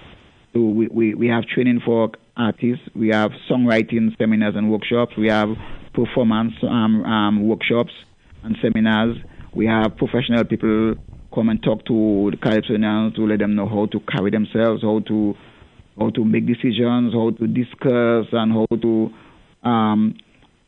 to 0.54 0.60
we, 0.60 0.88
we, 0.88 1.14
we 1.14 1.28
have 1.28 1.44
training 1.44 1.80
for 1.84 2.10
artists, 2.36 2.84
we 2.94 3.08
have 3.08 3.30
songwriting 3.48 4.16
seminars 4.18 4.56
and 4.56 4.70
workshops, 4.70 5.12
we 5.16 5.28
have 5.28 5.48
performance 5.94 6.54
um, 6.62 7.04
um, 7.04 7.46
workshops 7.48 7.92
and 8.42 8.56
seminars. 8.60 9.16
We 9.56 9.64
have 9.68 9.96
professional 9.96 10.44
people 10.44 10.96
come 11.34 11.48
and 11.48 11.62
talk 11.62 11.86
to 11.86 12.30
the 12.30 12.36
Calypsonians 12.36 13.14
to 13.16 13.26
let 13.26 13.38
them 13.38 13.54
know 13.54 13.66
how 13.66 13.86
to 13.86 14.00
carry 14.00 14.30
themselves, 14.30 14.82
how 14.82 15.00
to 15.08 15.34
how 15.98 16.10
to 16.10 16.24
make 16.26 16.46
decisions, 16.46 17.14
how 17.14 17.30
to 17.30 17.46
discuss, 17.46 18.26
and 18.32 18.52
how 18.52 18.66
to 18.82 19.10
um, 19.66 20.14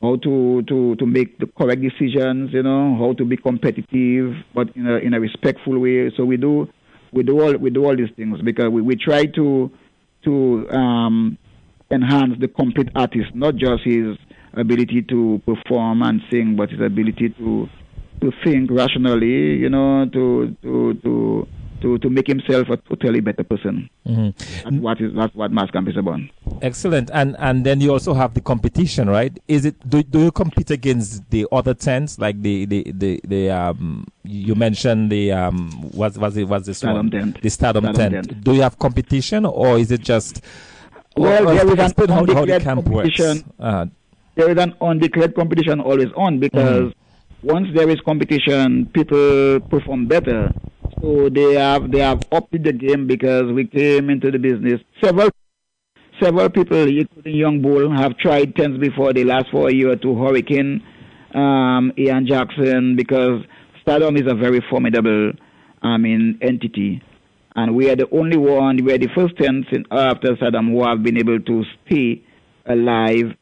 how 0.01 0.17
to, 0.17 0.63
to, 0.63 0.97
to 0.97 1.07
make 1.07 1.39
the 1.39 1.47
correct 1.47 1.83
decisions. 1.83 2.55
You 2.55 2.63
know, 2.63 2.97
how 2.97 3.13
to 3.13 3.27
be 3.27 3.37
competitive, 3.37 4.33
but 4.55 4.75
in 4.75 4.87
a 4.87 4.97
in 4.97 5.13
a 5.13 5.21
respectful 5.21 5.79
way. 5.79 6.11
So 6.17 6.25
we 6.25 6.39
do 6.39 6.67
we 7.13 7.23
do 7.25 7.43
all 7.43 7.55
we 7.59 7.69
do 7.69 7.85
all 7.85 7.95
these 7.95 8.15
things 8.17 8.41
because 8.41 8.71
we, 8.71 8.81
we 8.81 8.97
try 8.97 9.27
to 9.27 9.71
to 10.25 10.71
um, 10.71 11.37
enhance 11.91 12.41
the 12.41 12.49
complete 12.49 12.89
artist, 12.95 13.35
not 13.35 13.57
just 13.57 13.83
his 13.85 14.17
ability 14.55 15.03
to 15.11 15.43
perform 15.45 16.01
and 16.01 16.23
sing, 16.31 16.57
but 16.57 16.71
his 16.71 16.81
ability 16.81 17.35
to 17.39 17.69
to 18.21 18.33
think 18.45 18.71
rationally. 18.71 19.57
You 19.57 19.69
know, 19.71 20.07
to 20.07 20.57
to 20.63 20.95
to 20.95 21.49
to, 21.81 21.97
to 21.99 22.11
make 22.11 22.27
himself 22.27 22.69
a 22.71 22.77
totally 22.77 23.21
better 23.21 23.45
person. 23.45 23.89
Mhm. 24.05 24.35
That's 24.65 24.77
what 24.77 25.01
is 25.01 25.15
that's 25.15 25.33
what 25.37 25.53
mass 25.53 25.71
camp 25.71 25.89
is 25.89 25.97
about. 25.97 26.19
Excellent, 26.61 27.09
and 27.15 27.37
and 27.39 27.65
then 27.65 27.81
you 27.81 27.93
also 27.93 28.15
have 28.15 28.35
the 28.35 28.41
competition, 28.41 29.09
right? 29.09 29.39
Is 29.47 29.65
it 29.65 29.77
do, 29.89 30.03
do 30.03 30.19
you 30.25 30.33
compete 30.33 30.73
against 30.73 31.31
the 31.31 31.47
other 31.53 31.75
tents 31.75 32.19
like 32.19 32.43
the 32.43 32.65
the 32.67 32.91
the, 32.93 33.21
the 33.25 33.51
um 33.51 34.07
you 34.25 34.57
mentioned 34.57 35.13
the 35.13 35.31
um 35.31 35.71
what's 35.93 36.19
what's 36.19 36.37
it 36.37 36.49
what's 36.49 36.67
this 36.67 36.79
Stardom 36.79 36.97
one 37.07 37.11
tent. 37.13 37.41
the 37.43 37.49
Stardom, 37.49 37.85
Stardom 37.85 38.13
tent. 38.13 38.29
tent. 38.29 38.43
Do 38.45 38.55
you 38.55 38.63
have 38.63 38.77
competition 38.81 39.45
or 39.47 39.79
is 39.79 39.93
it 39.93 40.01
just 40.01 40.43
Well, 41.17 41.49
or 41.49 41.55
there 41.55 41.67
is 41.67 41.73
an 41.75 41.81
explain 41.81 42.09
how, 42.09 42.15
how 42.17 42.25
the 42.25 42.33
undeclared 42.41 42.63
competition. 42.65 43.45
Uh, 43.61 43.87
There 44.35 44.51
is 44.51 44.59
an 44.59 44.75
undeclared 44.81 45.35
competition 45.37 45.79
always 45.81 46.09
on 46.17 46.41
because 46.41 46.91
Mm-hmm. 46.91 46.99
Once 47.43 47.69
there 47.75 47.89
is 47.89 47.97
competition, 48.05 48.91
people 48.93 49.61
perform 49.71 50.07
better. 50.07 50.53
So 51.01 51.29
they 51.29 51.55
have 51.55 51.91
they 51.91 52.01
have 52.01 52.21
upped 52.33 52.53
the 52.53 52.73
game 52.73 53.07
because 53.07 53.45
we 53.53 53.67
came 53.67 54.11
into 54.11 54.31
the 54.31 54.39
business. 54.39 54.81
Several 55.03 55.31
several 56.21 56.51
people, 56.51 56.89
including 56.89 57.37
Young 57.37 57.63
Bull, 57.63 57.91
have 57.97 58.17
tried 58.19 58.57
tents 58.57 58.79
before. 58.79 59.13
They 59.13 59.25
last 59.25 59.47
for 59.53 59.69
a 59.69 59.75
year. 59.75 59.97
Hurricane, 60.03 60.83
um, 61.35 61.93
Ian 61.97 62.27
Jackson, 62.27 62.97
because 62.97 63.43
Stardom 63.83 64.17
is 64.17 64.25
a 64.27 64.35
very 64.35 64.61
formidable, 64.69 65.33
I 65.83 65.97
mean, 65.99 66.39
entity, 66.43 67.01
and 67.55 67.77
we 67.77 67.89
are 67.91 67.97
the 67.97 68.09
only 68.11 68.37
one. 68.37 68.85
We 68.85 68.93
are 68.93 68.99
the 68.99 69.11
first 69.15 69.37
tents 69.37 69.69
in, 69.71 69.85
after 69.93 70.37
Stardom 70.37 70.73
who 70.73 70.85
have 70.85 71.05
been 71.05 71.19
able 71.19 71.39
to 71.39 71.65
stay 71.87 72.25
alive 72.67 73.37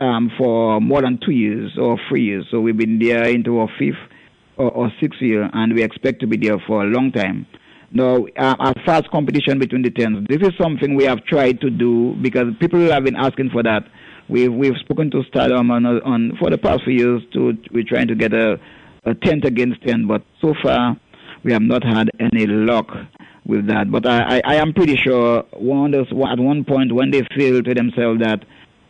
um, 0.00 0.30
for 0.38 0.80
more 0.80 1.02
than 1.02 1.18
two 1.24 1.32
years 1.32 1.72
or 1.78 1.98
three 2.08 2.24
years. 2.24 2.46
So 2.50 2.60
we've 2.60 2.76
been 2.76 2.98
there 2.98 3.24
into 3.24 3.58
our 3.58 3.68
fifth 3.78 3.96
or, 4.56 4.70
or 4.70 4.92
sixth 5.00 5.20
year, 5.20 5.48
and 5.52 5.74
we 5.74 5.82
expect 5.82 6.20
to 6.20 6.26
be 6.26 6.36
there 6.36 6.58
for 6.66 6.82
a 6.82 6.86
long 6.86 7.12
time. 7.12 7.46
Now, 7.90 8.26
uh, 8.36 8.56
as 8.60 8.74
far 8.84 8.96
as 8.96 9.04
competition 9.12 9.58
between 9.58 9.82
the 9.82 9.90
tents, 9.90 10.26
this 10.28 10.42
is 10.42 10.52
something 10.60 10.96
we 10.96 11.04
have 11.04 11.24
tried 11.24 11.60
to 11.60 11.70
do 11.70 12.16
because 12.20 12.46
people 12.58 12.80
have 12.90 13.04
been 13.04 13.16
asking 13.16 13.50
for 13.50 13.62
that. 13.62 13.84
We've 14.28 14.52
we've 14.52 14.76
spoken 14.80 15.10
to 15.12 15.22
Stardom 15.28 15.70
on, 15.70 15.86
on 15.86 16.36
for 16.40 16.50
the 16.50 16.58
past 16.58 16.82
few 16.84 16.94
years 16.94 17.22
to 17.34 17.52
we're 17.70 17.84
trying 17.84 18.08
to 18.08 18.14
get 18.14 18.32
a, 18.32 18.58
a 19.04 19.14
tent 19.14 19.44
against 19.44 19.82
tent, 19.86 20.08
but 20.08 20.22
so 20.40 20.54
far 20.62 20.96
we 21.44 21.52
have 21.52 21.62
not 21.62 21.84
had 21.84 22.10
any 22.18 22.46
luck 22.46 22.88
with 23.46 23.66
that. 23.68 23.92
But 23.92 24.06
I, 24.06 24.38
I, 24.38 24.42
I 24.44 24.54
am 24.56 24.72
pretty 24.72 24.96
sure 24.96 25.44
one 25.52 25.94
at 25.94 26.12
one 26.12 26.64
point 26.64 26.92
when 26.92 27.10
they 27.10 27.22
feel 27.36 27.62
to 27.62 27.74
themselves 27.74 28.20
that 28.20 28.44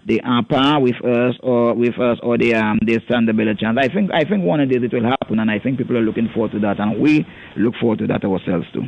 they 0.07 0.21
are 0.21 0.45
par 0.45 0.81
with 0.81 0.97
us 1.05 1.35
or 1.43 1.75
with 1.75 1.99
us 1.99 2.19
or 2.23 2.39
they 2.39 2.55
um 2.55 2.79
a 2.85 3.33
better 3.33 3.55
chance. 3.55 3.79
I 3.81 3.89
think 3.89 4.11
I 4.13 4.25
think 4.25 4.45
one 4.45 4.61
of 4.61 4.69
these 4.69 4.83
it 4.83 4.93
will 4.93 5.05
happen 5.05 5.39
and 5.39 5.51
I 5.51 5.59
think 5.59 5.79
people 5.79 5.97
are 5.97 6.03
looking 6.03 6.29
forward 6.33 6.53
to 6.53 6.61
that 6.61 6.81
and 6.81 7.01
we 7.01 7.27
look 7.57 7.75
forward 7.81 7.99
to 8.01 8.07
that 8.09 8.25
ourselves 8.25 8.67
too. 8.73 8.83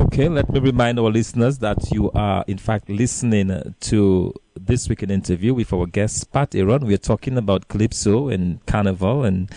Okay, 0.00 0.28
let 0.28 0.48
me 0.50 0.60
remind 0.60 1.00
our 1.00 1.10
listeners 1.10 1.58
that 1.58 1.90
you 1.90 2.08
are, 2.12 2.44
in 2.46 2.56
fact, 2.56 2.88
listening 2.88 3.74
to 3.80 4.32
this 4.54 4.88
weekend 4.88 5.10
interview 5.10 5.52
with 5.52 5.72
our 5.72 5.86
guest, 5.86 6.30
Pat 6.32 6.54
Aaron. 6.54 6.86
We're 6.86 6.98
talking 6.98 7.36
about 7.36 7.66
Calypso 7.66 8.28
and 8.28 8.64
Carnival 8.66 9.24
and 9.24 9.50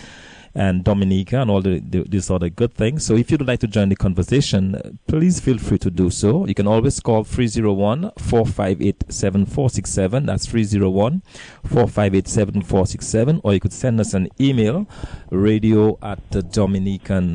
and 0.54 0.84
Dominica 0.84 1.40
and 1.40 1.50
all 1.50 1.62
the, 1.62 1.80
the, 1.80 2.02
these 2.02 2.30
other 2.30 2.50
good 2.50 2.74
things. 2.74 3.04
So 3.06 3.16
if 3.16 3.30
you'd 3.30 3.46
like 3.46 3.60
to 3.60 3.66
join 3.66 3.88
the 3.88 3.96
conversation, 3.96 4.98
please 5.06 5.40
feel 5.40 5.56
free 5.58 5.78
to 5.78 5.90
do 5.90 6.10
so. 6.10 6.46
You 6.46 6.54
can 6.54 6.66
always 6.66 7.00
call 7.00 7.24
301 7.24 8.12
458 8.18 9.04
7467. 9.08 10.26
That's 10.26 10.44
301 10.46 11.22
458 11.64 12.28
7467. 12.28 13.40
Or 13.42 13.54
you 13.54 13.60
could 13.60 13.72
send 13.72 13.98
us 14.00 14.12
an 14.14 14.28
email, 14.40 14.86
radio 15.30 15.98
at 16.02 16.20
dominican.net. 16.50 17.30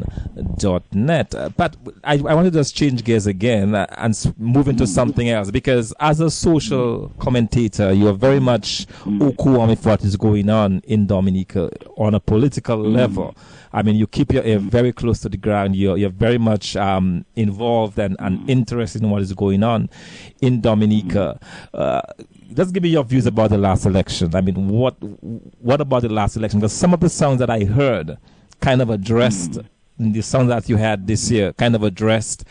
But 1.58 1.76
I, 2.04 2.14
I 2.14 2.34
want 2.36 2.46
to 2.46 2.52
just 2.52 2.76
change 2.76 3.04
gears 3.04 3.26
again 3.26 3.74
uh, 3.74 3.88
and 3.98 4.34
move 4.38 4.68
into 4.68 4.86
something 4.86 5.30
else 5.30 5.50
because 5.50 5.92
as 6.00 6.20
a 6.20 6.30
social 6.30 7.10
commentator, 7.20 7.92
you 7.94 8.08
are 8.10 8.14
very 8.14 8.40
much 8.40 8.86
ukuam 9.06 9.70
with 9.70 9.84
what 9.86 10.04
is 10.04 10.16
going 10.16 10.50
on 10.50 10.82
in 10.86 11.08
Dominica 11.08 11.72
on 11.96 12.14
a 12.14 12.20
political 12.20 12.78
level 12.78 13.07
level. 13.08 13.36
I 13.74 13.82
mean, 13.84 13.96
you 13.96 14.08
keep 14.08 14.32
your 14.32 14.44
ear 14.44 14.60
very 14.60 14.94
close 14.94 15.20
to 15.22 15.30
the 15.30 15.38
ground. 15.38 15.76
You're, 15.76 15.98
you're 15.98 16.10
very 16.10 16.38
much 16.38 16.76
um, 16.76 17.26
involved 17.36 18.00
and, 18.00 18.16
and 18.20 18.50
interested 18.50 19.04
in 19.04 19.10
what 19.10 19.22
is 19.22 19.34
going 19.34 19.64
on 19.64 19.90
in 20.42 20.62
Dominica. 20.62 21.40
Uh, 21.74 22.02
just 22.54 22.74
give 22.74 22.84
me 22.84 22.90
your 22.90 23.04
views 23.04 23.26
about 23.26 23.50
the 23.50 23.58
last 23.58 23.86
election. 23.86 24.34
I 24.34 24.42
mean, 24.42 24.70
what 24.70 24.96
what 25.60 25.82
about 25.82 26.04
the 26.04 26.10
last 26.10 26.38
election? 26.38 26.60
Because 26.60 26.74
some 26.74 26.94
of 26.94 27.02
the 27.02 27.10
songs 27.10 27.40
that 27.40 27.50
I 27.50 27.66
heard 27.66 28.18
kind 28.62 28.82
of 28.82 28.90
addressed 28.90 29.60
the 30.00 30.22
songs 30.22 30.48
that 30.50 30.70
you 30.70 30.78
had 30.78 31.08
this 31.08 31.30
year, 31.30 31.54
kind 31.54 31.76
of 31.76 31.84
addressed 31.84 32.46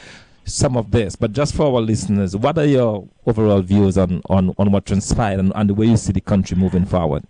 some 0.45 0.77
of 0.77 0.91
this. 0.91 1.17
But 1.17 1.33
just 1.33 1.55
for 1.55 1.67
our 1.67 1.81
listeners, 1.81 2.37
what 2.37 2.59
are 2.59 2.65
your 2.65 3.09
overall 3.27 3.63
views 3.63 3.99
on, 3.99 4.23
on, 4.29 4.55
on 4.59 4.71
what 4.71 4.87
transpired 4.87 5.41
and, 5.41 5.53
and 5.55 5.71
the 5.71 5.75
way 5.75 5.87
you 5.87 5.97
see 5.97 6.13
the 6.13 6.21
country 6.21 6.57
moving 6.57 6.85
forward? 6.85 7.25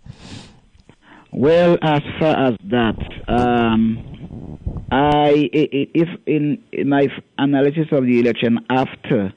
Well, 1.31 1.77
as 1.81 2.01
far 2.19 2.47
as 2.47 2.55
that, 2.69 2.97
um, 3.27 4.59
I 4.91 5.49
if 5.51 6.07
in, 6.25 6.63
in 6.71 6.89
my 6.89 7.07
analysis 7.37 7.87
of 7.91 8.05
the 8.05 8.19
election 8.19 8.59
after 8.69 9.33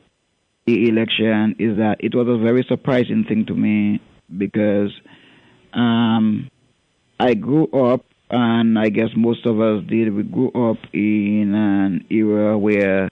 the 0.66 0.88
election 0.88 1.56
is 1.58 1.76
that 1.78 1.96
it 2.00 2.14
was 2.14 2.28
a 2.28 2.38
very 2.38 2.64
surprising 2.68 3.24
thing 3.28 3.44
to 3.46 3.54
me 3.54 4.00
because 4.38 4.92
um, 5.72 6.48
I 7.18 7.34
grew 7.34 7.66
up, 7.66 8.04
and 8.30 8.78
I 8.78 8.88
guess 8.88 9.08
most 9.16 9.44
of 9.44 9.60
us 9.60 9.82
did. 9.88 10.14
We 10.14 10.22
grew 10.22 10.50
up 10.50 10.78
in 10.92 11.54
an 11.54 12.06
era 12.08 12.56
where 12.56 13.08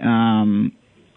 um, 0.00 0.72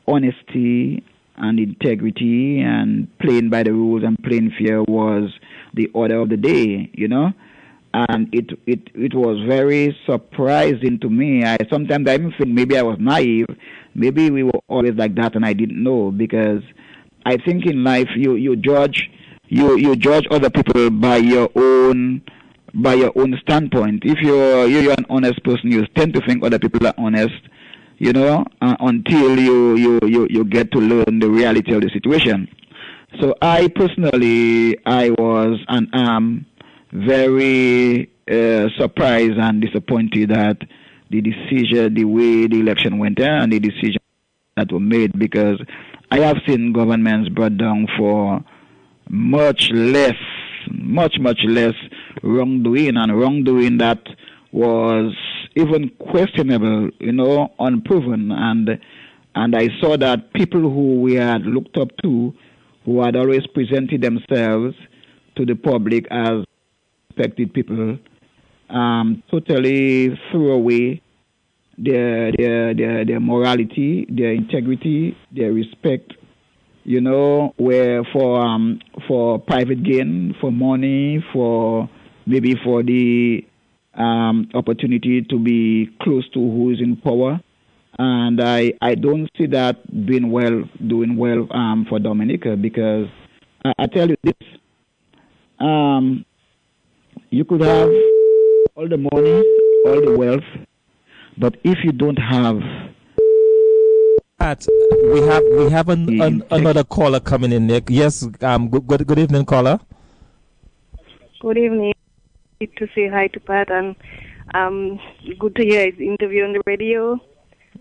honesty 0.08 1.04
and 1.36 1.60
integrity 1.60 2.62
and 2.62 3.08
playing 3.20 3.50
by 3.50 3.64
the 3.64 3.74
rules 3.74 4.04
and 4.04 4.18
playing 4.24 4.52
fair 4.58 4.82
was 4.84 5.32
the 5.74 5.88
order 5.94 6.20
of 6.20 6.30
the 6.30 6.38
day, 6.38 6.90
you 6.94 7.08
know. 7.08 7.32
And 7.94 8.30
it 8.34 8.52
it 8.68 8.90
it 8.94 9.16
was 9.16 9.44
very 9.48 9.98
surprising 10.06 11.00
to 11.02 11.10
me. 11.10 11.44
I 11.44 11.58
sometimes 11.72 12.08
I 12.08 12.16
even 12.16 12.34
think 12.38 12.50
maybe 12.52 12.78
I 12.78 12.84
was 12.84 12.98
naive. 13.00 13.48
Maybe 13.96 14.30
we 14.30 14.44
were 14.44 14.60
always 14.68 14.94
like 14.94 15.16
that, 15.16 15.36
and 15.36 15.44
I 15.46 15.54
didn't 15.54 15.82
know 15.82 16.12
because 16.12 16.62
I 17.26 17.38
think 17.38 17.66
in 17.66 17.84
life 17.84 18.10
you 18.16 18.36
you 18.36 18.56
judge 18.56 19.10
you 19.48 19.76
you 19.78 19.96
judge 19.96 20.26
other 20.30 20.50
people 20.52 20.92
by 20.92 21.18
your 21.18 21.50
own 21.56 22.22
by 22.74 22.94
your 22.94 23.12
own 23.16 23.36
standpoint. 23.42 24.04
If 24.06 24.20
you're 24.22 24.68
you're 24.68 24.92
an 24.94 25.06
honest 25.10 25.44
person, 25.44 25.72
you 25.72 25.86
tend 25.96 26.14
to 26.14 26.22
think 26.28 26.44
other 26.44 26.60
people 26.60 26.86
are 26.86 26.94
honest, 26.98 27.34
you 27.98 28.14
know, 28.14 28.46
uh, 28.62 28.76
until 28.82 29.40
you, 29.40 29.76
you 29.76 30.00
you 30.04 30.28
you 30.30 30.46
get 30.46 30.72
to 30.74 30.80
learn 30.80 31.20
the 31.20 31.30
reality 31.30 31.74
of 31.74 31.82
the 31.82 31.90
situation. 31.90 32.48
So 33.18 33.36
I 33.42 33.68
personally, 33.70 34.78
I 34.86 35.10
was 35.10 35.60
and 35.68 35.88
am 35.94 36.46
very 36.94 38.10
uh, 38.30 38.70
surprised 38.78 39.38
and 39.38 39.62
disappointed 39.62 40.32
at 40.32 40.58
the 41.10 41.22
decision, 41.22 41.96
the 41.96 42.06
way 42.06 42.48
the 42.48 42.60
election 42.60 43.00
went 43.00 43.20
and 43.20 43.52
the 43.52 43.60
decision 43.60 44.00
that 44.56 44.72
were 44.72 44.80
made 44.80 45.18
because 45.18 45.60
I 46.12 46.20
have 46.20 46.38
seen 46.48 46.72
governments 46.72 47.30
brought 47.30 47.58
down 47.58 47.88
for 47.98 48.44
much 49.10 49.72
less, 49.72 50.16
much, 50.72 51.16
much 51.20 51.40
less 51.46 51.74
wrongdoing 52.22 52.96
and 52.96 53.20
wrongdoing 53.20 53.80
that 53.80 54.04
was 54.52 55.16
even 55.56 55.90
questionable, 56.12 56.92
you 57.00 57.12
know, 57.12 57.52
unproven. 57.60 58.32
And, 58.32 58.80
and 59.34 59.56
I 59.56 59.70
saw 59.82 59.98
that 59.98 60.32
people 60.34 60.62
who 60.62 61.02
we 61.02 61.16
had 61.16 61.42
looked 61.42 61.78
up 61.78 61.90
to 62.04 62.34
who 62.90 63.04
had 63.04 63.16
always 63.16 63.46
presented 63.54 64.02
themselves 64.02 64.76
to 65.36 65.46
the 65.46 65.54
public 65.54 66.08
as 66.10 66.44
respected 67.10 67.54
people 67.54 68.00
um, 68.72 69.22
totally 69.30 70.20
threw 70.32 70.52
away 70.54 71.00
their, 71.78 72.32
their, 72.32 72.74
their, 72.74 73.06
their 73.06 73.20
morality, 73.20 74.08
their 74.10 74.32
integrity, 74.32 75.16
their 75.32 75.52
respect, 75.52 76.14
you 76.84 77.00
know, 77.00 77.54
where 77.58 78.04
for, 78.12 78.42
um, 78.42 78.80
for 79.08 79.38
private 79.38 79.84
gain, 79.84 80.36
for 80.42 80.52
money, 80.52 81.24
for 81.32 81.88
maybe 82.26 82.56
for 82.64 82.82
the 82.82 83.46
um, 83.94 84.50
opportunity 84.56 85.22
to 85.22 85.38
be 85.38 85.90
close 86.02 86.28
to 86.30 86.40
who 86.40 86.72
is 86.72 86.80
in 86.82 86.96
power 86.98 87.40
and 88.00 88.42
I 88.42 88.74
I 88.82 88.96
don't 88.96 89.30
see 89.38 89.46
that 89.48 89.76
being 90.06 90.32
well 90.32 90.64
doing 90.88 91.18
well 91.18 91.48
um, 91.52 91.86
for 91.88 92.00
Dominica 92.00 92.56
because 92.56 93.08
I, 93.66 93.74
I, 93.78 93.88
tell 93.88 94.10
you 94.10 94.16
this, 94.24 94.34
um, 95.60 96.26
you 97.30 97.44
could 97.44 97.60
have 97.60 97.90
all 98.76 98.88
the 98.88 98.98
money, 98.98 99.44
all 99.86 100.02
the 100.02 100.16
wealth, 100.18 100.48
but 101.38 101.58
if 101.66 101.78
you 101.84 101.92
don't 101.92 102.18
have 102.18 102.62
Pat, 104.40 104.66
we 105.04 105.22
have 105.24 105.44
we 105.58 105.70
have 105.70 105.90
an, 105.90 106.22
an, 106.22 106.44
another 106.52 106.86
caller 106.86 107.20
coming 107.20 107.52
in. 107.52 107.68
Nick. 107.68 107.90
Yes, 107.90 108.26
um, 108.42 108.70
good, 108.70 108.88
good 108.88 109.08
good 109.08 109.20
evening, 109.20 109.44
caller. 109.44 109.78
Good 111.42 111.58
evening. 111.58 111.94
To 112.62 112.88
say 112.96 113.10
hi 113.10 113.28
to 113.28 113.40
Pat 113.42 113.72
and 113.72 113.96
um, 114.54 115.00
good 115.38 115.56
to 115.56 115.64
hear 115.64 115.92
his 115.92 116.00
interview 116.00 116.46
on 116.46 116.54
the 116.54 116.62
radio. 116.66 117.20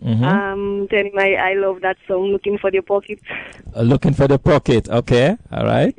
Mm-hmm. 0.02 0.24
Um, 0.24 0.86
telling 0.88 1.12
my 1.14 1.34
I 1.34 1.54
love 1.54 1.80
that 1.80 1.96
song, 2.06 2.30
Looking 2.30 2.58
for 2.58 2.70
the 2.70 2.80
Pocket. 2.80 3.20
Uh, 3.74 3.82
looking 3.82 4.14
for 4.14 4.28
the 4.28 4.38
Pocket, 4.38 4.88
okay, 4.88 5.36
all 5.50 5.64
right. 5.64 5.94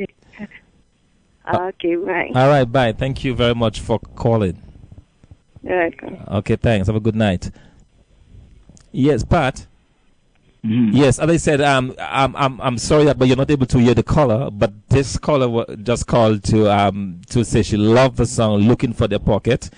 okay, 1.53 1.95
bye. 1.95 2.31
All 2.33 2.47
right, 2.47 2.65
bye. 2.65 2.93
Thank 2.93 3.23
you 3.23 3.35
very 3.35 3.55
much 3.55 3.81
for 3.81 3.99
calling. 3.99 4.61
You're 5.61 5.91
Okay, 6.29 6.55
thanks. 6.55 6.87
Have 6.87 6.95
a 6.95 7.01
good 7.01 7.15
night. 7.15 7.51
Yes, 8.91 9.23
Pat. 9.23 9.67
Mm-hmm. 10.65 10.95
Yes, 10.95 11.19
as 11.19 11.29
I 11.29 11.37
said, 11.37 11.61
um, 11.61 11.95
I'm, 11.99 12.35
I'm, 12.35 12.59
I'm 12.59 12.77
sorry 12.77 13.05
that, 13.05 13.17
but 13.17 13.27
you're 13.29 13.37
not 13.37 13.49
able 13.49 13.65
to 13.67 13.79
hear 13.79 13.93
the 13.93 14.03
caller. 14.03 14.51
But 14.51 14.73
this 14.89 15.17
caller 15.17 15.65
just 15.77 16.05
called 16.07 16.43
to, 16.45 16.69
um, 16.69 17.21
to 17.29 17.45
say 17.45 17.61
she 17.63 17.77
loved 17.77 18.17
the 18.17 18.25
song 18.25 18.61
"Looking 18.61 18.91
for 18.91 19.07
the 19.07 19.19
Pocket," 19.19 19.69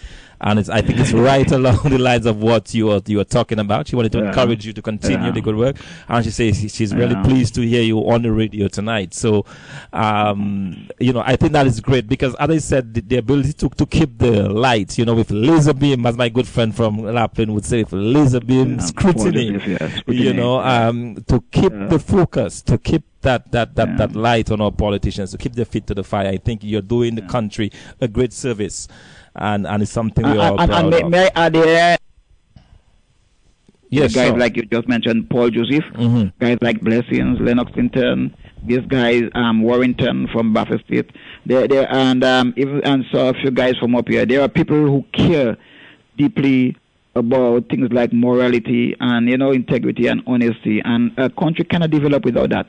and 0.41 0.59
I 0.69 0.81
think 0.81 0.99
it's 0.99 1.13
right 1.13 1.49
along 1.51 1.77
the 1.83 1.97
lines 1.97 2.25
of 2.25 2.41
what 2.41 2.73
you 2.73 2.87
were 2.87 3.01
you 3.05 3.17
were 3.17 3.23
talking 3.23 3.59
about. 3.59 3.87
She 3.87 3.95
wanted 3.95 4.11
to 4.13 4.19
yeah. 4.19 4.27
encourage 4.29 4.65
you 4.65 4.73
to 4.73 4.81
continue 4.81 5.27
yeah. 5.27 5.31
the 5.31 5.41
good 5.41 5.55
work, 5.55 5.77
and 6.07 6.25
she 6.25 6.31
says 6.31 6.73
she's 6.73 6.93
really 6.93 7.13
yeah. 7.13 7.23
pleased 7.23 7.55
to 7.55 7.61
hear 7.61 7.81
you 7.81 7.99
on 7.99 8.23
the 8.23 8.31
radio 8.31 8.67
tonight. 8.67 9.13
So, 9.13 9.45
um, 9.93 10.89
you 10.99 11.13
know, 11.13 11.21
I 11.25 11.35
think 11.35 11.53
that 11.53 11.67
is 11.67 11.79
great 11.79 12.07
because, 12.07 12.35
as 12.35 12.49
I 12.49 12.57
said, 12.57 12.93
the, 12.93 13.01
the, 13.01 13.17
ability 13.17 13.53
to 13.53 13.69
to 13.69 13.85
keep 13.85 14.17
the 14.17 14.49
light, 14.49 14.97
you 14.97 15.05
know, 15.05 15.13
with 15.13 15.29
laser 15.31 15.73
beam, 15.73 16.05
as 16.05 16.17
my 16.17 16.29
good 16.29 16.47
friend 16.47 16.75
from 16.75 16.97
La 16.97 17.27
Plaine 17.27 17.53
would 17.53 17.65
say, 17.65 17.83
with 17.83 17.93
laser 17.93 18.39
beam 18.39 18.79
scrutiny, 18.79 19.59
scrutiny, 19.59 20.03
you 20.07 20.33
know, 20.33 20.59
um, 20.59 21.15
to 21.27 21.41
keep 21.51 21.71
the 21.71 21.99
focus, 21.99 22.61
to 22.63 22.77
keep 22.77 23.03
that 23.21 23.51
that 23.51 23.75
that, 23.75 23.97
that 23.97 24.15
light 24.15 24.49
on 24.49 24.61
our 24.61 24.71
politicians 24.71 25.29
to 25.31 25.37
keep 25.37 25.53
their 25.53 25.65
feet 25.65 25.85
to 25.87 25.93
the 25.93 26.03
fire. 26.03 26.27
I 26.27 26.37
think 26.37 26.63
you're 26.63 26.81
doing 26.81 27.13
the 27.13 27.21
country 27.21 27.71
a 27.99 28.07
great 28.07 28.33
service 28.33 28.87
and 29.35 29.67
and 29.67 29.83
it's 29.83 29.91
something 29.91 30.25
we 30.25 30.37
all 30.37 30.59
and, 30.59 30.69
proud 30.69 30.93
and, 30.93 31.03
of. 31.05 31.11
May 31.11 31.25
I 31.27 31.31
add 31.35 31.55
here? 31.55 31.97
Yes, 33.89 34.13
guys 34.13 34.29
sure. 34.29 34.37
like 34.37 34.55
you 34.55 34.63
just 34.63 34.87
mentioned, 34.87 35.29
Paul 35.29 35.49
Joseph, 35.49 35.83
mm-hmm. 35.93 36.29
guys 36.39 36.57
like 36.61 36.79
Blessings, 36.79 37.39
Lennox 37.41 37.71
Linton, 37.75 38.33
these 38.63 38.85
guys, 38.87 39.23
um, 39.35 39.63
Warrington 39.63 40.29
from 40.31 40.53
Bath 40.53 40.71
Estate, 40.71 41.11
they 41.45 41.67
they 41.67 41.85
and 41.85 42.23
um, 42.23 42.53
even 42.55 42.81
and 42.85 43.05
so 43.11 43.29
a 43.29 43.33
few 43.33 43.51
guys 43.51 43.77
from 43.77 43.95
up 43.95 44.07
here. 44.07 44.25
There 44.25 44.41
are 44.41 44.47
people 44.47 44.77
who 44.77 45.03
care 45.11 45.57
deeply 46.17 46.77
about 47.15 47.67
things 47.67 47.91
like 47.91 48.13
morality 48.13 48.95
and 49.01 49.27
you 49.27 49.37
know 49.37 49.51
integrity 49.51 50.07
and 50.07 50.21
honesty, 50.25 50.81
and 50.83 51.11
a 51.17 51.29
country 51.29 51.65
cannot 51.65 51.91
develop 51.91 52.23
without 52.23 52.49
that 52.51 52.67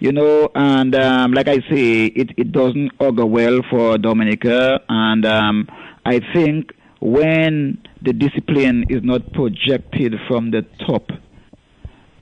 you 0.00 0.12
know, 0.12 0.50
and 0.54 0.94
um, 0.94 1.32
like 1.32 1.48
I 1.48 1.60
say, 1.70 2.06
it, 2.06 2.30
it 2.36 2.52
doesn't 2.52 2.90
augur 2.98 3.24
well 3.24 3.60
for 3.70 3.96
Dominica, 3.96 4.80
and 4.88 5.24
um, 5.24 5.68
I 6.04 6.20
think 6.34 6.72
when 7.00 7.78
the 8.02 8.12
discipline 8.12 8.84
is 8.88 9.02
not 9.02 9.32
projected 9.32 10.14
from 10.28 10.50
the 10.50 10.62
top, 10.86 11.10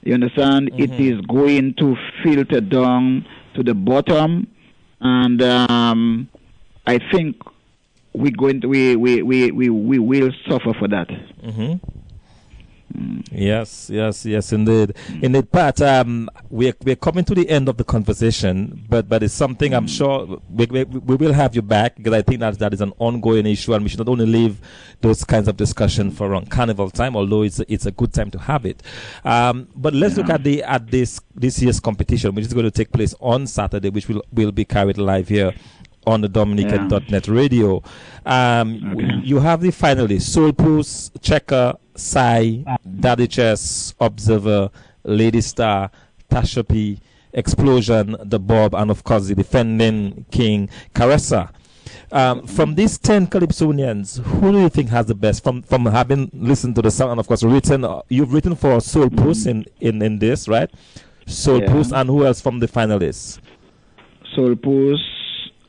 You 0.04 0.14
understand? 0.14 0.70
It 0.78 0.90
Mm-hmm. 0.90 1.02
is 1.12 1.20
going 1.26 1.74
to 1.74 1.96
filter 2.24 2.60
down 2.60 3.24
to 3.54 3.62
the 3.62 3.74
bottom, 3.74 4.48
and 5.00 5.40
um, 5.42 6.28
I 6.86 6.98
think 7.12 7.36
we 8.12 8.30
going 8.32 8.60
to 8.62 8.66
we 8.68 8.96
we, 8.96 9.22
we, 9.22 9.50
we 9.52 9.68
we 9.68 9.98
will 10.00 10.30
suffer 10.48 10.74
for 10.74 10.88
that. 10.88 11.08
Yes, 13.30 13.88
yes, 13.90 14.26
yes, 14.26 14.52
indeed. 14.52 14.94
Indeed, 15.22 15.50
Pat, 15.50 15.80
um, 15.80 16.28
we're, 16.50 16.74
we're 16.84 16.96
coming 16.96 17.24
to 17.24 17.34
the 17.34 17.48
end 17.48 17.68
of 17.68 17.76
the 17.76 17.84
conversation, 17.84 18.84
but, 18.88 19.08
but 19.08 19.22
it's 19.22 19.32
something 19.32 19.72
I'm 19.72 19.86
sure 19.86 20.40
we, 20.50 20.66
we, 20.66 20.84
we 20.84 21.16
will 21.16 21.32
have 21.32 21.54
you 21.54 21.62
back 21.62 21.96
because 21.96 22.12
I 22.12 22.22
think 22.22 22.40
that 22.40 22.58
that 22.58 22.74
is 22.74 22.80
an 22.80 22.92
ongoing 22.98 23.46
issue 23.46 23.72
and 23.72 23.82
we 23.82 23.88
should 23.88 24.00
not 24.00 24.08
only 24.08 24.26
leave 24.26 24.60
those 25.00 25.24
kinds 25.24 25.48
of 25.48 25.56
discussion 25.56 26.10
for 26.10 26.40
carnival 26.50 26.90
time, 26.90 27.16
although 27.16 27.42
it's, 27.42 27.60
it's 27.60 27.86
a 27.86 27.90
good 27.90 28.12
time 28.12 28.30
to 28.30 28.38
have 28.38 28.66
it. 28.66 28.82
Um, 29.24 29.68
but 29.74 29.94
let's 29.94 30.16
look 30.16 30.28
at 30.28 30.44
the 30.44 30.62
at 30.62 30.90
this 30.90 31.20
this 31.34 31.60
year's 31.62 31.80
competition, 31.80 32.34
which 32.34 32.44
is 32.44 32.52
going 32.52 32.64
to 32.64 32.70
take 32.70 32.92
place 32.92 33.14
on 33.20 33.46
Saturday, 33.46 33.90
which 33.90 34.08
will, 34.08 34.22
will 34.32 34.52
be 34.52 34.64
carried 34.64 34.98
live 34.98 35.28
here 35.28 35.54
on 36.06 36.20
the 36.20 36.28
Dominican.net 36.28 37.28
radio. 37.28 37.82
Um, 38.26 38.80
w- 38.90 39.20
You 39.22 39.40
have 39.40 39.60
the 39.60 39.68
finalists 39.68 40.22
Soul 40.22 40.52
Puss, 40.52 41.10
Checker, 41.20 41.74
Sai, 41.94 42.64
Daddy 43.00 43.26
Chess, 43.28 43.94
Observer, 44.00 44.70
Lady 45.04 45.40
Star, 45.40 45.90
Tasha 46.30 46.66
P, 46.66 46.98
Explosion, 47.32 48.16
The 48.24 48.38
Bob, 48.38 48.74
and 48.74 48.90
of 48.90 49.04
course 49.04 49.26
the 49.26 49.34
defending 49.34 50.24
king, 50.30 50.68
Caressa. 50.94 51.50
Um, 52.10 52.46
from 52.46 52.74
these 52.74 52.98
10 52.98 53.26
Calypsonians, 53.28 54.22
who 54.22 54.52
do 54.52 54.60
you 54.60 54.68
think 54.68 54.90
has 54.90 55.06
the 55.06 55.14
best? 55.14 55.42
From 55.42 55.62
from 55.62 55.86
having 55.86 56.30
listened 56.34 56.74
to 56.76 56.82
the 56.82 56.90
song 56.90 57.10
and 57.10 57.18
of 57.20 57.26
course 57.26 57.42
written, 57.42 57.84
uh, 57.84 58.02
you've 58.10 58.34
written 58.34 58.54
for 58.54 58.80
Soul 58.82 59.08
Puss 59.08 59.46
in, 59.46 59.64
in, 59.80 60.02
in 60.02 60.18
this, 60.18 60.46
right? 60.46 60.70
Soul 61.26 61.62
Yeah. 61.62 61.72
Puss, 61.72 61.90
and 61.90 62.08
who 62.10 62.26
else 62.26 62.40
from 62.42 62.58
the 62.58 62.68
finalists? 62.68 63.38
Soul 64.36 64.56
Puss, 64.56 65.00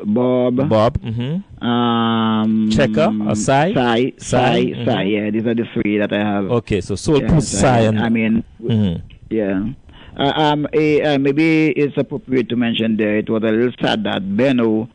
Bob, 0.04 0.68
Bob. 0.70 1.00
hmm 1.02 1.38
um, 1.66 2.70
Checker 2.72 3.12
or 3.28 3.36
Sai? 3.36 3.74
Sai, 3.74 3.74
Sai, 3.74 4.14
Sai, 4.18 4.60
mhm. 4.66 4.86
Sai. 4.86 5.04
Yeah, 5.04 5.30
these 5.32 5.46
are 5.46 5.56
the 5.56 5.66
three 5.74 5.98
that 5.98 6.12
I 6.12 6.20
have. 6.20 6.46
Okay, 6.52 6.82
so 6.82 6.96
Soul 6.96 7.22
Yeah, 7.22 7.40
Sai, 7.40 7.80
and 7.82 8.00
I 8.00 8.10
mean, 8.10 8.44
Mhm. 8.62 9.02
yeah. 9.30 9.64
Uh, 10.18 10.32
um, 10.36 10.68
eh, 10.74 11.02
uh, 11.02 11.18
maybe 11.18 11.70
it's 11.72 11.98
appropriate 11.98 12.48
to 12.50 12.56
mention 12.56 12.98
there 12.98 13.18
it 13.18 13.30
was 13.30 13.42
a 13.44 13.48
little 13.52 13.72
sad 13.82 14.04
that 14.04 14.22
Benno 14.38 14.88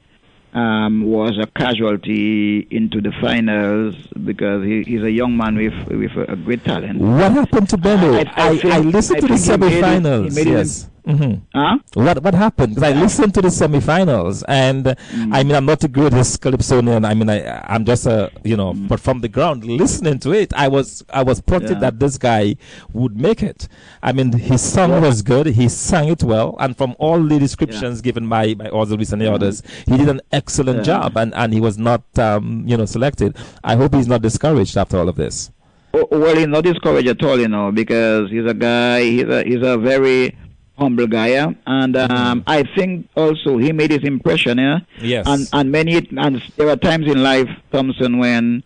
um, 0.54 1.02
was 1.04 1.36
a 1.38 1.46
casualty 1.58 2.66
into 2.70 3.00
the 3.00 3.12
finals 3.20 3.94
because 4.24 4.64
he, 4.64 4.82
he's 4.84 5.02
a 5.02 5.10
young 5.10 5.36
man 5.36 5.56
with 5.56 5.74
with 5.88 6.12
a, 6.16 6.32
a 6.32 6.36
great 6.36 6.64
talent. 6.64 7.00
What 7.00 7.32
happened 7.32 7.68
to 7.70 7.76
Benno? 7.76 8.14
I- 8.14 8.32
I, 8.36 8.48
I 8.64 8.76
I, 8.76 8.78
listened 8.80 9.20
to 9.22 9.26
the 9.28 9.34
semifinals. 9.34 10.30
he 10.38 10.44
made 10.44 10.46
it 10.52 10.58
yes. 10.58 10.88
Hmm 11.08 11.34
Huh? 11.54 11.78
What 11.94 12.22
what 12.22 12.34
happened? 12.34 12.74
Because 12.74 12.92
I 12.92 13.00
listened 13.00 13.32
to 13.34 13.42
the 13.42 13.48
semifinals, 13.48 14.44
and 14.46 14.86
uh, 14.88 14.94
Mm. 15.18 15.34
I 15.34 15.42
mean, 15.42 15.56
I'm 15.56 15.64
not 15.64 15.80
the 15.80 15.88
greatest 15.88 16.40
calypsonian. 16.42 17.04
I 17.04 17.14
mean, 17.14 17.30
I 17.30 17.38
I'm 17.66 17.84
just 17.84 18.04
a 18.06 18.30
you 18.44 18.56
know, 18.60 18.74
but 18.74 19.00
from 19.00 19.20
the 19.22 19.28
ground, 19.28 19.64
listening 19.64 20.18
to 20.20 20.32
it, 20.32 20.52
I 20.54 20.68
was 20.68 21.02
I 21.20 21.22
was 21.22 21.40
prompted. 21.40 21.76
Yeah. 21.76 21.80
that 21.80 21.98
this 21.98 22.18
guy 22.18 22.56
would 22.92 23.16
make 23.16 23.42
it. 23.42 23.68
I 24.02 24.12
mean, 24.12 24.32
his 24.32 24.60
song 24.60 25.00
was 25.00 25.22
good. 25.22 25.46
He 25.46 25.68
sang 25.68 26.08
it 26.08 26.22
well, 26.22 26.56
and 26.60 26.76
from 26.76 26.94
all 26.98 27.20
the 27.22 27.38
descriptions 27.38 28.02
given 28.02 28.28
by 28.28 28.54
by 28.54 28.68
Osiris 28.72 29.12
and 29.12 29.22
the 29.22 29.32
others, 29.32 29.62
he 29.86 29.96
did 29.96 30.08
an 30.08 30.20
excellent. 30.30 30.78
Yeah. 30.78 30.84
job, 30.92 31.16
and 31.16 31.34
and 31.34 31.52
he 31.54 31.60
was 31.60 31.78
not 31.78 32.02
um 32.18 32.64
you 32.66 32.76
know 32.76 32.84
selected. 32.84 33.34
I 33.64 33.76
hope 33.76 33.94
he's 33.94 34.08
not 34.08 34.20
discouraged 34.22 34.76
after 34.76 34.98
all 34.98 35.08
of 35.08 35.16
this. 35.16 35.50
Well, 35.92 36.36
he's 36.36 36.46
not 36.46 36.64
discouraged 36.64 37.08
at 37.08 37.22
all, 37.24 37.38
you 37.40 37.48
know, 37.48 37.72
because 37.72 38.30
he's 38.30 38.44
a 38.44 38.52
guy. 38.54 39.02
He's 39.02 39.24
a 39.24 39.42
he's 39.42 39.62
a 39.62 39.78
very 39.78 40.36
humble 40.78 41.06
guy, 41.06 41.28
yeah? 41.28 41.52
and 41.66 41.96
um, 41.96 42.44
I 42.46 42.62
think 42.76 43.08
also 43.16 43.58
he 43.58 43.72
made 43.72 43.90
his 43.90 44.04
impression, 44.04 44.58
yeah. 44.58 44.78
Yes. 45.00 45.26
And 45.26 45.48
and 45.52 45.72
many 45.72 45.96
and 46.16 46.42
there 46.56 46.68
are 46.68 46.76
times 46.76 47.06
in 47.10 47.22
life, 47.22 47.48
Thompson, 47.72 48.18
when 48.18 48.62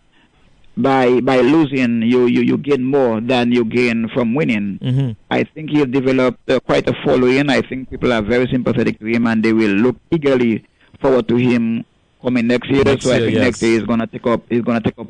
by 0.75 1.21
by 1.21 1.37
losing 1.41 2.01
you 2.01 2.25
you 2.25 2.41
you 2.41 2.57
gain 2.57 2.83
more 2.83 3.21
than 3.21 3.51
you 3.51 3.65
gain 3.65 4.09
from 4.09 4.33
winning. 4.33 4.79
hmm 4.81 5.11
I 5.29 5.43
think 5.43 5.69
he 5.69 5.85
developed 5.85 6.49
uh, 6.49 6.59
quite 6.59 6.87
a 6.87 6.95
following. 7.05 7.49
I 7.49 7.61
think 7.61 7.89
people 7.89 8.13
are 8.13 8.21
very 8.21 8.47
sympathetic 8.47 8.99
to 8.99 9.05
him, 9.05 9.27
and 9.27 9.43
they 9.43 9.53
will 9.53 9.71
look 9.71 9.97
eagerly 10.11 10.65
forward 11.01 11.27
to 11.27 11.35
him 11.35 11.85
coming 12.21 12.47
next 12.47 12.69
year. 12.69 12.83
Next 12.83 13.03
so 13.05 13.11
I 13.11 13.19
think 13.19 13.33
yes. 13.33 13.41
next 13.41 13.61
year 13.61 13.79
he's 13.79 13.87
gonna 13.87 14.07
take 14.07 14.25
up 14.25 14.41
he's 14.49 14.61
gonna 14.61 14.81
take 14.81 14.97
up 14.97 15.09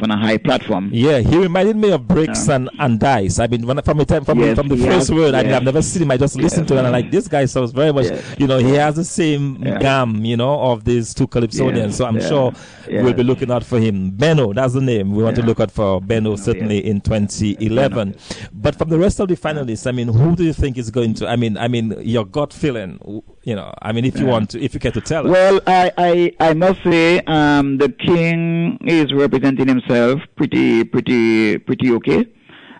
on 0.00 0.10
a 0.10 0.16
high 0.16 0.38
platform. 0.38 0.90
Yeah, 0.92 1.18
he 1.18 1.36
reminded 1.36 1.76
me 1.76 1.90
of 1.90 2.06
bricks 2.06 2.48
and, 2.48 2.70
and 2.78 2.98
dice. 3.00 3.38
I 3.38 3.46
mean, 3.48 3.66
when, 3.66 3.80
from 3.82 3.98
the 3.98 4.04
time 4.04 4.24
from, 4.24 4.38
Yes, 4.38 4.56
from 4.56 4.68
the 4.68 4.76
first 4.76 5.08
has- 5.08 5.12
word, 5.12 5.34
I 5.34 5.42
mean, 5.42 5.52
I've 5.52 5.64
never 5.64 5.82
seen 5.82 6.02
him. 6.02 6.10
I 6.12 6.16
just 6.16 6.36
listened 6.36 6.68
to 6.68 6.74
it 6.74 6.78
and 6.78 6.86
I'm 6.86 6.92
like, 6.92 7.10
this 7.10 7.28
guy 7.28 7.44
sounds 7.46 7.72
very 7.72 7.92
much, 7.92 8.06
Yes. 8.06 8.36
you 8.38 8.46
know, 8.46 8.58
he 8.58 8.70
has 8.74 8.96
the 8.96 9.04
same 9.04 9.62
Yeah. 9.62 9.78
gam, 9.78 10.24
you 10.24 10.36
know, 10.36 10.58
of 10.60 10.84
these 10.84 11.12
two 11.12 11.26
Calypsonians. 11.26 11.76
Yes, 11.76 11.96
So 11.96 12.06
I'm 12.06 12.16
yeah, 12.18 12.28
sure 12.28 12.52
yeah. 12.88 13.02
we'll 13.02 13.12
be 13.14 13.22
looking 13.24 13.50
out 13.50 13.64
for 13.64 13.78
him. 13.80 14.10
Benno, 14.12 14.52
that's 14.52 14.74
the 14.74 14.80
name. 14.80 15.12
We 15.14 15.22
want 15.24 15.36
to 15.36 15.42
look 15.42 15.60
out 15.60 15.70
for 15.70 16.00
Benno 16.00 16.36
certainly 16.36 16.78
in 16.86 17.00
2011. 17.00 18.16
But 18.52 18.76
from 18.76 18.88
the 18.88 18.98
rest 18.98 19.20
of 19.20 19.28
the 19.28 19.36
finalists, 19.36 19.86
I 19.86 19.92
mean, 19.92 20.08
who 20.08 20.36
do 20.36 20.44
you 20.44 20.52
think 20.52 20.78
is 20.78 20.90
going 20.90 21.14
to? 21.14 21.28
I 21.28 21.36
mean, 21.36 21.56
I 21.56 21.68
mean, 21.68 21.94
your 22.00 22.24
gut 22.24 22.52
feeling, 22.52 22.98
you 23.44 23.54
know. 23.54 23.72
I 23.82 23.92
mean, 23.92 24.04
if 24.04 24.18
you 24.18 24.24
Yeah. 24.26 24.30
want 24.32 24.50
to, 24.50 24.60
if 24.60 24.74
you 24.74 24.80
care 24.80 24.92
to 24.92 25.00
tell 25.00 25.26
us. 25.26 25.30
Well, 25.32 25.60
I, 25.66 25.90
I, 25.98 26.32
I 26.50 26.54
must 26.54 26.82
say, 26.84 27.20
um, 27.26 27.78
the 27.78 27.88
king 27.88 28.78
is 28.86 29.12
representing 29.12 29.68
himself 29.68 30.20
pretty, 30.36 30.84
pretty, 30.84 31.58
pretty 31.58 31.92
okay, 31.92 32.26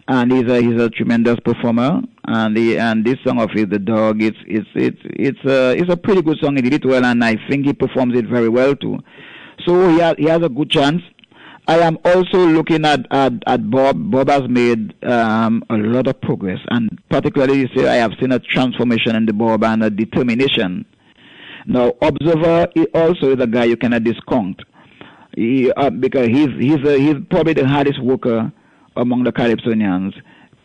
and 0.09 0.33
he's 0.33 0.47
a 0.51 0.61
he's 0.61 0.81
a 0.81 0.89
tremendous 0.91 1.39
performer. 1.41 2.03
And 2.25 2.57
the 2.57 2.79
and 2.79 3.05
this 3.05 3.17
song 3.27 3.41
of 3.41 3.51
his, 3.51 3.67
the 3.67 3.79
dog, 3.79 4.23
it's 4.23 4.37
it's 4.47 4.69
it's 4.75 4.99
it's 5.05 5.45
a 5.45 5.77
it's 5.77 5.91
a 5.93 5.97
pretty 5.97 6.23
good 6.23 6.39
song. 6.41 6.57
He 6.57 6.63
did 6.63 6.75
it 6.75 6.87
well, 6.87 7.05
and 7.05 7.23
I 7.25 7.37
think 7.49 7.67
he 7.67 7.73
performs 7.73 8.17
it 8.17 8.27
very 8.29 8.49
well 8.49 8.75
too. 8.77 8.99
So 9.67 9.89
he 9.91 9.99
has 9.99 10.15
he 10.19 10.25
has 10.27 10.43
a 10.43 10.49
good 10.49 10.71
chance. 10.71 11.03
I 11.69 11.79
am 11.79 11.97
also 12.05 12.45
looking 12.45 12.85
at, 12.85 13.07
at, 13.13 13.35
at 13.47 13.71
Bob. 13.71 14.11
Bob 14.11 14.29
has 14.29 14.43
made 14.49 14.95
um, 15.05 15.65
a 15.71 15.77
lot 15.77 16.09
of 16.09 16.21
progress, 16.21 16.59
and 16.71 17.01
particularly 17.09 17.61
you 17.61 17.69
say 17.75 17.89
I 17.89 17.95
have 17.97 18.13
seen 18.21 18.33
a 18.33 18.41
transformation 18.41 19.15
in 19.15 19.27
the 19.27 19.33
Bob 19.33 19.63
and 19.63 19.85
a 19.85 19.91
determination. 19.91 20.85
Now, 21.67 21.93
Observer 22.03 22.67
he 22.75 22.87
also 22.87 23.33
is 23.37 23.41
a 23.41 23.47
guy 23.47 23.65
you 23.65 23.77
cannot 23.77 24.03
discount. 24.03 24.61
He, 25.37 25.71
uh, 25.71 25.91
because 25.91 26.27
he's 26.27 26.49
he's 26.59 26.85
a, 26.85 26.99
he's 26.99 27.15
probably 27.31 27.53
the 27.55 27.67
hardest 27.67 28.03
worker 28.03 28.53
among 28.97 29.23
the 29.23 29.33
Calypsonians. 29.33 30.13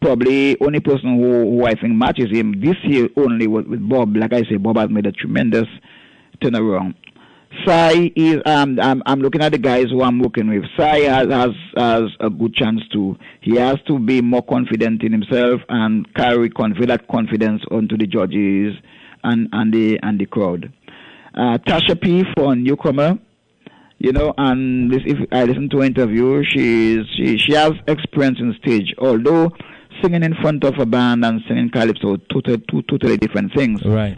Probably 0.02 0.60
only 0.60 0.80
person 0.80 1.20
who, 1.20 1.44
who 1.44 1.66
I 1.66 1.76
think 1.76 1.94
matches 1.94 2.30
him 2.32 2.60
this 2.60 2.76
year 2.84 3.08
only 3.18 3.48
with, 3.48 3.68
with 3.68 3.88
Bob. 3.88 4.16
Like 4.16 4.34
I 4.34 4.42
say, 4.44 4.58
Bob 4.58 4.78
has 4.78 4.90
made 4.90 5.06
a 5.06 5.12
tremendous 5.12 5.68
turnaround. 6.42 6.96
Sai 7.66 8.12
is 8.16 8.38
um 8.46 8.78
I'm, 8.82 9.02
I'm 9.06 9.20
looking 9.22 9.42
at 9.42 9.52
the 9.52 9.58
guys 9.58 9.86
who 9.90 10.02
I'm 10.04 10.20
working 10.20 10.50
with. 10.50 10.64
Sai 10.78 11.00
has, 11.02 11.28
has 11.28 11.52
has 11.76 12.04
a 12.20 12.30
good 12.30 12.54
chance 12.54 12.82
to. 12.94 13.18
He 13.42 13.56
has 13.56 13.78
to 13.88 14.00
be 14.00 14.22
more 14.22 14.44
confident 14.44 15.02
in 15.04 15.12
himself 15.12 15.62
and 15.70 16.14
carry 16.14 16.50
convey 16.50 16.86
that 16.88 17.08
confidence 17.08 17.62
onto 17.72 17.98
the 17.98 18.06
judges 18.06 18.76
and 19.24 19.50
and 19.54 19.74
the 19.74 19.98
and 20.04 20.20
the 20.20 20.26
crowd. 20.26 20.72
Uh, 21.34 21.58
Tasha 21.60 22.00
P 22.00 22.24
for 22.36 22.56
newcomer, 22.56 23.18
you 24.00 24.12
know, 24.12 24.34
and 24.38 24.92
this, 24.92 25.02
if 25.06 25.18
I 25.32 25.46
listen 25.46 25.70
to 25.70 25.78
her 25.80 25.86
interview, 25.86 26.44
she's 26.44 27.06
she 27.16 27.38
she 27.38 27.54
has 27.54 27.72
experience 27.88 28.40
in 28.40 28.56
stage. 28.62 28.94
Although 28.98 29.52
singing 30.02 30.24
in 30.24 30.34
front 30.36 30.64
of 30.64 30.78
a 30.80 30.86
band 30.86 31.24
and 31.26 31.42
singing 31.48 31.70
calypso, 31.70 32.18
totally 32.34 32.58
two 32.70 32.82
totally 32.84 33.18
different 33.18 33.54
things 33.54 33.82
right. 33.86 34.18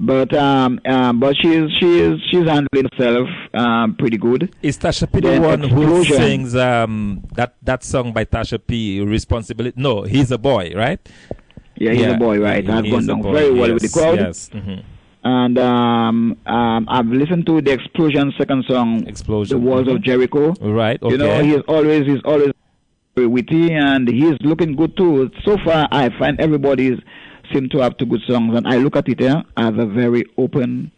but 0.00 0.32
um, 0.34 0.80
um 0.86 1.20
but 1.20 1.34
she's 1.40 1.64
she's 1.78 2.14
she's 2.30 2.46
handling 2.46 2.86
herself 2.92 3.28
um 3.54 3.96
pretty 3.96 4.16
good. 4.16 4.54
Is 4.62 4.78
Tasha 4.78 5.10
P 5.12 5.20
the 5.20 5.40
one 5.40 5.62
who 5.62 6.04
sings 6.04 6.54
um, 6.54 7.22
that 7.34 7.54
that 7.62 7.82
song 7.84 8.12
by 8.12 8.24
Tasha 8.24 8.58
P? 8.64 9.00
Responsibility? 9.00 9.80
No, 9.80 10.02
he's 10.02 10.30
a 10.30 10.38
boy, 10.38 10.72
right? 10.74 11.00
Yeah, 11.76 11.92
he's 11.92 12.06
a 12.06 12.16
boy, 12.16 12.40
right? 12.40 12.64
he- 12.64 12.82
he 12.82 12.90
gone 12.90 13.06
down 13.06 13.22
boy, 13.22 13.32
very 13.32 13.52
well 13.52 13.72
with 13.74 13.82
the 13.82 13.88
crowd. 13.88 14.18
Yes. 14.18 14.50
mhm. 14.52 14.82
And 15.24 15.58
um, 15.58 16.36
um 16.46 16.86
I've 16.88 17.06
listened 17.06 17.46
to 17.46 17.60
the 17.60 17.72
Explosion 17.72 18.32
second 18.38 18.64
song, 18.68 19.06
Explosion. 19.06 19.60
The 19.60 19.66
Walls 19.68 19.88
of 19.88 19.96
mhm. 19.98 20.02
Jericho. 20.04 20.54
Right. 20.60 21.02
Okay. 21.02 21.12
You 21.12 21.18
know, 21.18 21.42
he's 21.42 21.62
always 21.68 22.06
he's 22.06 22.22
always 22.24 22.52
very 23.16 23.26
witty 23.26 23.72
and 23.72 24.08
he's 24.08 24.36
looking 24.40 24.76
good 24.76 24.96
too. 24.96 25.30
So 25.44 25.56
far, 25.64 25.88
I 25.90 26.08
find 26.18 26.40
everybody 26.40 27.02
seem 27.52 27.68
to 27.70 27.78
have 27.78 27.96
two 27.96 28.06
good 28.06 28.20
songs, 28.28 28.56
and 28.56 28.66
I 28.66 28.76
look 28.76 28.96
at 28.96 29.08
it 29.08 29.20
eh, 29.20 29.42
as 29.56 29.72
a 29.78 29.86
very 29.86 30.24
open. 30.36 30.92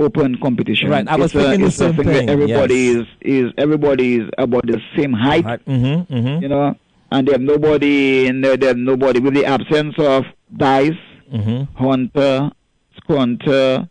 Open 0.00 0.38
competition. 0.40 0.90
Right, 0.90 1.08
I 1.08 1.16
was 1.16 1.34
It's 1.34 1.44
a- 1.44 1.48
thinking 1.48 1.64
the 1.64 1.70
same 1.72 1.94
thing 1.96 2.30
Everybody 2.30 2.74
yes. 2.76 2.96
is 2.98 3.06
is 3.46 3.52
everybody 3.58 4.14
is 4.18 4.30
about 4.38 4.64
the 4.64 4.80
same 4.96 5.12
height. 5.12 5.44
mm-hmm, 5.44 6.14
mm-hmm, 6.14 6.40
you 6.42 6.48
know, 6.48 6.76
and 7.10 7.26
they 7.26 7.32
have 7.32 7.40
nobody 7.40 8.26
in 8.28 8.40
there, 8.40 8.56
they 8.56 8.68
have 8.68 8.76
nobody 8.76 9.18
with 9.18 9.34
the 9.34 9.44
absence 9.44 9.96
of 9.98 10.22
Dice, 10.56 10.92
mm-hmm. 11.34 11.64
Hunter, 11.76 12.48
Squanter, 12.96 13.88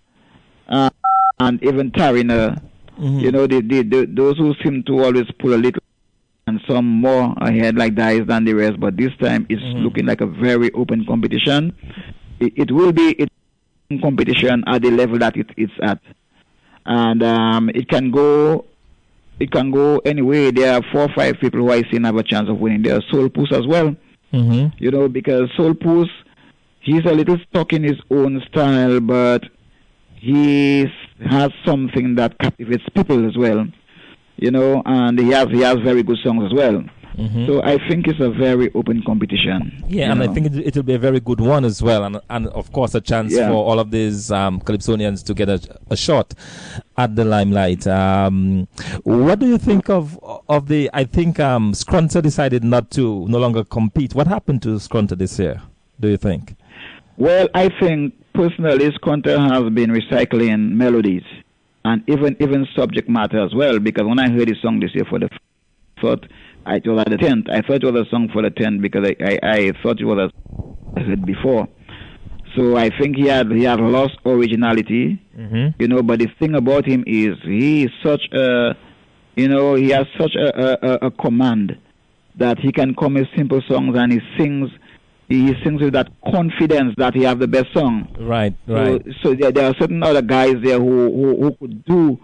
uh, 0.70 0.90
and 1.42 1.62
even 1.62 1.92
Tarina. 1.92 2.62
Mhm. 2.98 3.22
You 3.22 3.32
know, 3.34 3.46
the, 3.46 3.60
the, 3.62 3.84
the, 3.84 4.06
those 4.10 4.38
who 4.38 4.54
seem 4.64 4.84
to 4.84 5.04
always 5.04 5.26
pull 5.40 5.54
a 5.56 5.60
little 5.60 5.82
and 6.48 6.62
some 6.68 6.86
more 6.86 7.34
ahead 7.42 7.76
like 7.78 7.94
Dice 7.96 8.24
than 8.26 8.46
the 8.46 8.54
rest, 8.54 8.80
but 8.80 8.96
this 8.98 9.12
time 9.22 9.46
it's 9.50 9.62
Mhm. 9.62 9.84
looking 9.84 10.06
like 10.06 10.22
a 10.22 10.26
very 10.26 10.72
open 10.72 11.06
competition. 11.06 11.74
It, 12.40 12.54
it 12.56 12.72
will 12.72 12.92
be 12.94 13.16
a 13.20 13.98
competition 14.00 14.64
at 14.68 14.82
the 14.82 14.92
level 14.92 15.18
that 15.20 15.36
it, 15.36 15.50
it's 15.58 15.74
at, 15.84 16.00
and 16.86 17.22
um, 17.24 17.70
it 17.76 17.90
can 17.90 18.12
go. 18.12 18.66
It 19.40 19.52
can 19.52 19.70
go 19.72 20.00
anyway. 20.00 20.50
There 20.52 20.74
are 20.74 20.82
four 20.92 21.02
or 21.04 21.10
five 21.16 21.36
people 21.40 21.60
who 21.60 21.72
I 21.72 21.84
see 21.92 22.02
have 22.02 22.16
a 22.16 22.24
chance 22.24 22.50
of 22.50 22.60
winning. 22.60 22.82
There 22.82 22.96
are 22.98 23.04
Soul 23.12 23.30
Puss 23.30 23.52
as 23.52 23.68
well 23.68 23.96
Mm-hmm. 24.34 24.84
you 24.84 24.92
know, 24.92 25.08
because 25.08 25.50
Soul 25.56 25.74
Puss, 25.74 26.10
he's 26.82 27.06
a 27.06 27.14
little 27.14 27.38
stuck 27.50 27.72
in 27.72 27.84
his 27.84 27.98
own 28.12 28.42
style, 28.50 29.00
but 29.00 29.44
he 30.16 30.86
has 31.30 31.50
something 31.66 32.16
that 32.16 32.38
captivates 32.40 32.84
people 32.96 33.26
as 33.28 33.38
well, 33.38 33.66
you 34.38 34.52
know, 34.52 34.82
and 34.86 35.20
he 35.20 35.30
has 35.32 35.48
he 35.50 35.62
has 35.62 35.78
very 35.80 36.04
good 36.04 36.18
songs 36.24 36.44
as 36.46 36.54
well. 36.54 36.84
Mm-hmm. 37.18 37.48
So 37.48 37.64
I 37.64 37.80
think 37.90 38.08
it's 38.08 38.20
a 38.20 38.30
very 38.30 38.72
open 38.76 39.02
competition. 39.04 39.84
Yeah, 39.88 40.12
and 40.12 40.22
I 40.22 40.28
think 40.28 40.48
it, 40.48 40.68
it'll 40.68 40.84
be 40.84 40.94
a 40.94 41.00
very 41.00 41.20
good 41.20 41.40
one 41.40 41.66
as 41.66 41.82
well, 41.82 42.04
and 42.04 42.22
and 42.30 42.48
of 42.50 42.72
course 42.72 42.94
a 42.94 43.02
chance 43.02 43.34
Yeah. 43.34 43.48
for 43.50 43.56
all 43.56 43.80
of 43.80 43.90
these 43.90 44.32
um, 44.32 44.60
Calypsonians 44.62 45.26
to 45.26 45.34
get 45.34 45.50
a, 45.50 45.60
a 45.90 45.98
shot 45.98 46.36
at 46.96 47.16
the 47.16 47.26
limelight. 47.26 47.88
Um, 47.88 48.68
what 49.04 49.40
do 49.40 49.48
you 49.48 49.58
think 49.58 49.90
of 49.90 50.20
of 50.48 50.68
the? 50.68 50.92
I 50.94 51.06
think 51.06 51.40
um, 51.40 51.74
Scrunter 51.74 52.22
decided 52.22 52.64
not 52.64 52.92
to 52.92 53.28
no 53.28 53.40
longer 53.40 53.64
compete. 53.64 54.14
What 54.14 54.28
happened 54.28 54.62
to 54.64 54.78
Scrunter 54.80 55.18
this 55.18 55.40
year? 55.40 55.62
Do 56.00 56.10
you 56.10 56.18
think? 56.18 56.56
Well, 57.18 57.50
I 57.56 57.70
think 57.80 58.14
personally, 58.36 58.92
Scrunter 58.92 59.40
has 59.40 59.74
been 59.74 59.90
recycling 59.90 60.74
melodies 60.74 61.24
and 61.88 62.04
even 62.08 62.36
even 62.46 62.68
subject 62.76 63.08
matter 63.10 63.40
as 63.48 63.54
well. 63.54 63.80
Because 63.80 64.06
when 64.06 64.20
I 64.20 64.30
heard 64.36 64.50
his 64.50 64.62
song 64.62 64.80
this 64.80 64.94
year 64.96 65.06
for 65.10 65.20
the 65.20 65.30
thought 66.02 66.24
I 66.66 66.80
thought 66.80 67.00
at 67.06 67.10
the 67.10 67.18
tenth, 67.18 67.46
I 67.50 67.62
thought 67.62 67.84
it 67.84 67.92
was 67.94 68.06
a 68.08 68.10
song 68.10 68.30
for 68.34 68.42
the 68.42 68.50
tenth 68.62 68.82
because 68.82 69.04
I, 69.12 69.14
I, 69.32 69.34
I 69.58 69.72
thought 69.82 70.00
it 70.00 70.06
was 70.06 70.20
a 70.26 71.00
I 71.00 71.04
heard 71.04 71.26
before. 71.26 71.68
So 72.56 72.76
I 72.76 72.90
think 73.00 73.16
he 73.16 73.28
had 73.28 73.52
he 73.52 73.64
had 73.64 73.80
lost 73.80 74.18
originality, 74.26 75.22
Mm-hmm. 75.38 75.82
you 75.82 75.88
know. 75.88 76.02
But 76.02 76.20
the 76.20 76.30
thing 76.40 76.56
about 76.56 76.88
him 76.88 77.04
is 77.06 77.36
he 77.44 77.84
is 77.84 77.92
such 78.04 78.24
a, 78.34 78.74
you 79.36 79.48
know, 79.48 79.76
he 79.76 79.90
has 79.90 80.08
such 80.20 80.34
a 80.36 80.48
a, 80.66 80.70
a, 80.92 80.94
a 81.08 81.12
command 81.12 81.78
that 82.40 82.58
he 82.60 82.72
can 82.72 82.96
come 82.96 83.14
with 83.16 83.28
simple 83.38 83.62
songs 83.70 83.96
and 83.98 84.12
he 84.14 84.20
sings. 84.38 84.70
He 85.30 85.54
sings 85.64 85.82
with 85.82 85.94
that 85.94 86.10
confidence 86.32 86.94
that 86.98 87.14
he 87.14 87.24
has 87.24 87.38
the 87.38 87.48
best 87.48 87.74
song. 87.74 88.08
Right, 88.20 88.54
right. 88.68 89.04
So, 89.06 89.12
so 89.32 89.34
there, 89.36 89.52
there 89.52 89.66
are 89.70 89.76
certain 89.80 90.02
other 90.02 90.22
guys 90.22 90.56
there 90.64 90.80
who, 90.80 91.12
who, 91.12 91.42
who 91.44 91.52
could 91.60 91.84
do 91.86 92.18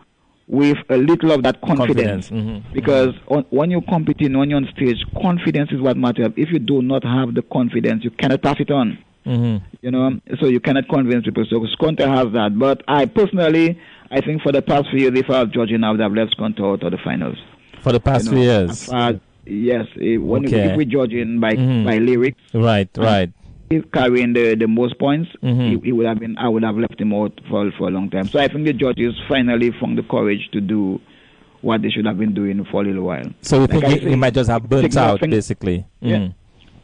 with 0.47 0.77
a 0.89 0.97
little 0.97 1.31
of 1.31 1.43
that 1.43 1.59
confidence. 1.61 2.29
Mhm. 2.29 2.63
Because 2.73 3.09
on, 3.27 3.45
when 3.49 3.71
you're 3.71 3.81
competing, 3.81 4.37
when 4.37 4.49
you're 4.49 4.57
on 4.57 4.69
stage, 4.75 4.97
confidence 5.21 5.71
is 5.71 5.81
what 5.81 5.97
matters. 5.97 6.31
If 6.37 6.49
you 6.51 6.59
do 6.59 6.81
not 6.81 7.03
have 7.03 7.33
the 7.33 7.41
confidence, 7.41 8.03
you 8.03 8.11
cannot 8.11 8.41
pass 8.41 8.55
it 8.59 8.71
on. 8.71 8.97
Mm-hmm. 9.25 9.65
You 9.81 9.91
know, 9.91 10.19
so 10.41 10.47
you 10.47 10.59
cannot 10.59 10.87
convince 10.89 11.25
people. 11.25 11.45
So 11.49 11.65
Scrunter 11.77 12.07
has 12.07 12.31
that. 12.33 12.57
But 12.57 12.83
I 12.87 13.05
personally, 13.05 13.79
I 14.11 14.19
think 14.21 14.41
for 14.41 14.51
the 14.51 14.61
past 14.61 14.89
few 14.91 14.99
years, 14.99 15.17
if 15.17 15.29
I 15.29 15.43
was 15.43 15.51
judging, 15.53 15.83
I 15.83 15.91
would 15.91 15.99
have 16.01 16.13
left 16.13 16.35
Scrunter 16.37 16.73
out 16.73 16.83
of 16.83 16.91
the 16.91 16.97
finals. 17.03 17.37
For 17.81 17.91
the 17.91 17.99
past 18.01 18.25
You 18.25 18.31
few 18.31 18.39
know, 18.39 18.45
years. 18.45 18.89
As 19.45 19.51
far 19.51 19.55
as- 19.55 19.63
yes, 19.63 19.87
eh, 20.01 20.17
when 20.17 20.45
Okay. 20.45 20.69
if 20.71 20.77
we're 20.77 20.85
judging 20.85 21.39
by 21.39 21.51
Mhm. 21.53 21.85
by 21.85 21.97
lyrics, 21.97 22.41
Right, 22.53 22.89
right. 22.97 23.29
if 23.69 23.89
carrying 23.91 24.33
the, 24.33 24.55
the 24.55 24.67
most 24.67 24.97
points, 24.99 25.29
Mhm. 25.43 25.69
he, 25.69 25.79
he 25.85 25.91
would 25.91 26.05
have 26.05 26.19
been. 26.19 26.37
I 26.37 26.47
would 26.49 26.63
have 26.63 26.77
left 26.77 26.99
him 26.99 27.13
out 27.13 27.39
for 27.49 27.71
for 27.77 27.87
a 27.87 27.91
long 27.91 28.09
time. 28.09 28.25
So 28.25 28.39
I 28.39 28.47
think 28.47 28.65
the 28.65 28.73
judges 28.73 29.13
finally 29.27 29.71
found 29.79 29.97
the 29.97 30.03
courage 30.03 30.49
to 30.51 30.61
do 30.61 30.99
what 31.61 31.81
they 31.81 31.89
should 31.89 32.05
have 32.05 32.17
been 32.19 32.33
doing 32.33 32.63
for 32.65 32.81
a 32.81 32.85
little 32.85 33.03
while. 33.05 33.25
So 33.41 33.55
you 33.55 33.61
Like 33.67 33.71
think 33.71 34.01
he, 34.03 34.09
he 34.09 34.15
might 34.15 34.33
just 34.33 34.49
have 34.49 34.67
burnt 34.69 34.95
out, 34.97 35.13
nothing- 35.21 35.29
basically? 35.31 35.85
Yeah. 36.01 36.17
Mhm. 36.17 36.33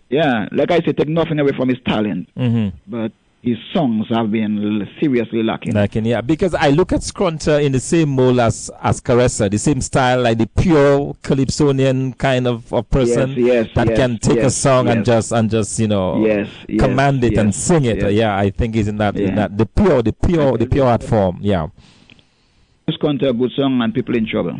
Yeah, 0.09 0.47
like 0.51 0.71
I 0.71 0.79
said, 0.79 0.97
take 0.97 1.09
nothing 1.09 1.37
away 1.39 1.51
from 1.51 1.69
his 1.69 1.77
talent, 1.85 2.29
Mhm. 2.35 2.71
but 2.87 3.11
his 3.41 3.57
songs 3.73 4.07
have 4.09 4.31
been 4.31 4.87
seriously 4.99 5.43
lacking. 5.43 5.75
In, 5.75 6.05
yeah, 6.05 6.21
because 6.21 6.53
I 6.53 6.69
look 6.69 6.91
at 6.91 7.01
Scrunter 7.01 7.63
in 7.63 7.71
the 7.71 7.79
same 7.79 8.09
mold 8.09 8.39
as 8.39 8.69
as 8.81 8.99
Caressa, 8.99 9.49
the 9.49 9.57
same 9.57 9.81
style, 9.81 10.21
like 10.21 10.37
the 10.37 10.47
pure 10.47 11.15
calypsonian 11.23 12.13
kind 12.13 12.47
of, 12.47 12.71
of 12.73 12.89
person 12.89 13.29
Yes, 13.31 13.37
yes, 13.37 13.67
that 13.75 13.87
yes, 13.89 13.97
can 13.97 14.17
take 14.17 14.39
a 14.39 14.49
song 14.49 14.89
and 14.89 15.05
just 15.05 15.31
and 15.31 15.49
just 15.49 15.79
you 15.79 15.87
know 15.87 16.25
yes, 16.25 16.49
command 16.79 17.23
it 17.23 17.37
and 17.37 17.55
sing 17.55 17.85
it. 17.85 18.11
Yeah, 18.11 18.37
I 18.37 18.49
think 18.49 18.75
he's 18.75 18.87
in 18.87 18.97
that 18.97 19.15
in 19.15 19.35
that 19.35 19.57
the 19.57 19.65
pure, 19.65 20.01
the 20.01 20.13
pure, 20.13 20.57
the 20.57 20.67
pure 20.67 20.87
art 20.87 21.03
form. 21.03 21.37
Yeah. 21.41 21.67
Country 22.99 23.29
a 23.29 23.33
good 23.33 23.51
song 23.55 23.81
and 23.83 23.93
people 23.93 24.17
in 24.17 24.27
trouble. 24.27 24.59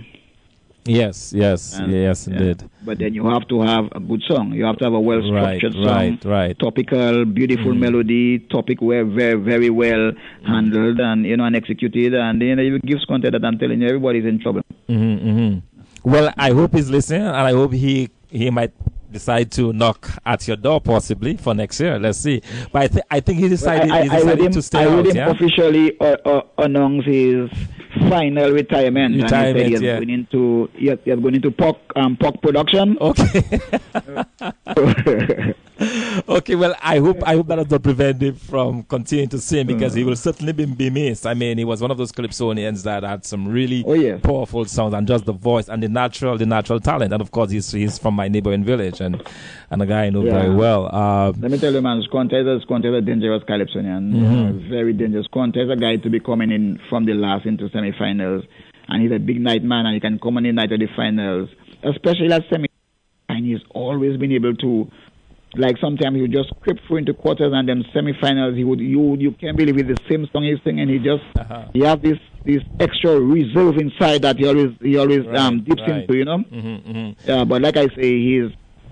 Yes, 0.86 1.34
yes, 1.36 1.78
And- 1.78 1.92
yes, 1.92 2.28
yeah. 2.28 2.38
indeed. 2.38 2.64
But 2.84 2.98
then 3.00 3.14
you 3.14 3.26
have 3.28 3.48
to 3.50 3.62
have 3.62 3.90
a 3.94 4.00
good 4.00 4.24
song. 4.28 4.54
You 4.54 4.66
have 4.66 4.78
to 4.78 4.86
have 4.86 4.94
a 4.94 5.00
well 5.00 5.20
Right, 5.32 5.58
structured 5.60 5.74
song. 5.74 5.84
right, 5.86 6.26
right. 6.26 6.60
topical, 6.60 7.26
beautiful 7.26 7.74
Mm. 7.74 7.80
melody, 7.80 8.40
topic 8.40 8.82
were 8.82 9.04
very, 9.04 9.36
very 9.36 9.70
well 9.70 10.12
handled 10.46 11.00
and 11.00 11.26
you 11.26 11.38
know 11.38 11.44
and 11.44 11.56
executed, 11.56 12.14
and 12.16 12.42
you 12.42 12.56
know 12.56 12.64
you 12.64 12.80
give 12.80 13.00
content 13.08 13.34
that 13.34 13.46
I'm 13.46 13.60
telling 13.60 13.82
you, 13.82 13.88
everybody's 13.88 14.26
in 14.26 14.40
trouble. 14.40 14.62
hmm 14.88 15.16
hmm 15.18 15.54
Well, 16.04 16.32
I 16.38 16.52
hope 16.52 16.74
he's 16.74 16.90
listening, 16.90 17.24
and 17.24 17.36
I 17.36 17.52
hope 17.52 17.74
he 17.74 18.10
he 18.32 18.50
might 18.50 18.72
decide 19.12 19.52
to 19.54 19.74
knock 19.74 20.10
at 20.26 20.48
your 20.48 20.58
door 20.58 20.80
possibly 20.82 21.38
for 21.38 21.54
next 21.54 21.80
year. 21.80 22.00
Let's 22.00 22.20
see. 22.20 22.42
But 22.72 22.82
I 22.84 22.88
think 22.88 23.06
I 23.12 23.20
think 23.20 23.40
he 23.40 23.48
decided 23.50 23.92
I, 23.92 23.98
I, 23.98 24.00
I 24.00 24.04
decided 24.04 24.28
read 24.28 24.40
him, 24.46 24.52
to 24.54 24.62
stay 24.62 24.80
I 24.80 24.86
out. 24.86 24.96
read 24.98 25.06
him 25.08 25.16
Yeah. 25.16 25.30
officially 25.32 26.00
uh, 26.00 26.18
uh, 26.26 26.42
announce 26.60 27.06
his 27.06 27.50
final 28.10 28.52
retirement, 28.52 29.16
and 29.16 29.24
Retirement, 29.24 29.66
he 29.68 29.74
said 29.76 29.82
he 29.82 29.88
yeah. 29.88 29.96
going 29.98 30.10
into 30.10 30.70
he 30.76 30.90
is, 30.90 31.00
he 31.04 31.12
is 31.12 31.20
going 31.20 31.36
into 31.36 31.52
pork 31.52 31.78
um, 31.96 32.18
pork 32.18 32.42
production. 32.42 32.98
Okay. 33.02 33.42
okay. 36.30 36.56
Well, 36.56 36.76
I 36.82 37.00
hope 37.00 37.24
I 37.26 37.36
hope 37.36 37.48
that 37.48 37.56
does 37.56 37.72
not 37.72 37.84
prevent 37.84 38.22
him 38.22 38.36
from 38.36 38.84
continuing 38.84 39.30
to 39.30 39.40
sing 39.40 39.68
because 39.68 39.94
he 39.94 40.04
will 40.04 40.16
certainly 40.16 40.54
be, 40.54 40.66
be 40.66 40.90
missed. 40.90 41.26
I 41.26 41.34
mean, 41.34 41.58
he 41.58 41.66
was 41.66 41.82
one 41.82 41.92
of 41.92 41.98
those 41.98 42.12
Calypsonians 42.12 42.84
that 42.84 43.04
had 43.04 43.26
some 43.26 43.48
really 43.48 43.84
Oh, 43.86 43.94
yes. 43.94 44.20
powerful 44.22 44.66
songs 44.66 44.94
and 44.94 45.08
just 45.08 45.26
the 45.26 45.32
voice 45.34 45.70
and 45.70 45.82
the 45.82 45.88
natural 45.88 46.38
the 46.38 46.46
natural 46.46 46.80
talent. 46.80 47.14
And 47.14 47.22
of 47.22 47.32
course, 47.32 47.52
he's 47.52 47.72
he's 47.72 47.98
from 47.98 48.14
my 48.16 48.28
neighboring 48.28 48.64
village 48.64 49.00
and 49.02 49.22
and 49.70 49.82
a 49.82 49.86
guy 49.86 50.06
I 50.06 50.10
know 50.10 50.24
Yeah. 50.24 50.34
very 50.42 50.56
well. 50.56 50.94
Um, 50.94 51.36
Let 51.42 51.52
me 51.52 51.58
tell 51.58 51.74
you, 51.74 51.82
man, 51.82 52.02
Scrunter 52.10 52.40
is 52.42 52.64
a 52.64 53.02
dangerous 53.02 53.44
Calypsonian. 53.48 54.14
Mm-hmm. 54.14 54.70
very 54.70 54.94
dangerous. 54.94 55.28
Scrunter 55.28 55.64
is 55.64 55.70
a 55.70 55.76
guy 55.76 55.96
to 55.98 56.10
be 56.10 56.20
coming 56.20 56.52
in 56.52 56.80
from 56.90 57.06
the 57.06 57.14
last 57.14 57.46
into 57.46 57.70
semi-finals, 57.70 58.44
and 58.88 59.02
he's 59.02 59.12
a 59.12 59.20
big 59.20 59.40
night 59.40 59.64
man, 59.64 59.86
and 59.86 59.94
he 59.94 60.00
can 60.00 60.20
come 60.20 60.38
on 60.38 60.46
in 60.46 60.56
night 60.56 60.72
of 60.72 60.80
the 60.80 60.88
finals, 60.96 61.50
especially 61.84 62.32
at 62.32 62.44
semi. 62.50 62.68
And 63.30 63.46
he's 63.46 63.60
always 63.76 64.18
been 64.18 64.32
able 64.32 64.56
to, 64.56 64.90
like 65.56 65.78
sometimes 65.80 66.16
he 66.16 66.22
would 66.22 66.32
just 66.32 66.52
creep 66.62 66.78
through 66.88 66.98
into 66.98 67.14
quarters 67.14 67.52
and 67.56 67.68
then 67.68 67.84
semi-finals. 67.94 68.56
He 68.56 68.64
would 68.64 68.80
you 68.80 69.16
you 69.18 69.32
can't 69.32 69.58
believe 69.58 69.78
it's 69.78 69.88
the 70.00 70.06
same 70.10 70.28
song 70.32 70.44
he's 70.44 70.60
singing. 70.64 70.88
He 70.90 71.00
just 71.00 71.24
Uh-huh. 71.38 71.66
he 71.74 71.80
have 71.82 72.02
this 72.02 72.18
this 72.46 72.62
extra 72.80 73.20
reserve 73.20 73.78
inside 73.78 74.22
that 74.22 74.38
he 74.38 74.46
always 74.48 74.72
he 74.82 74.98
always 74.98 75.26
Right, 75.26 75.38
um 75.38 75.62
dips 75.64 75.82
right. 75.82 76.02
into, 76.02 76.16
you 76.18 76.26
know. 76.26 76.38
mhm, 76.38 76.84
mhm. 76.84 77.16
Yeah, 77.26 77.44
but 77.46 77.62
like 77.62 77.78
I 77.78 77.88
say, 77.96 78.22
his 78.32 78.52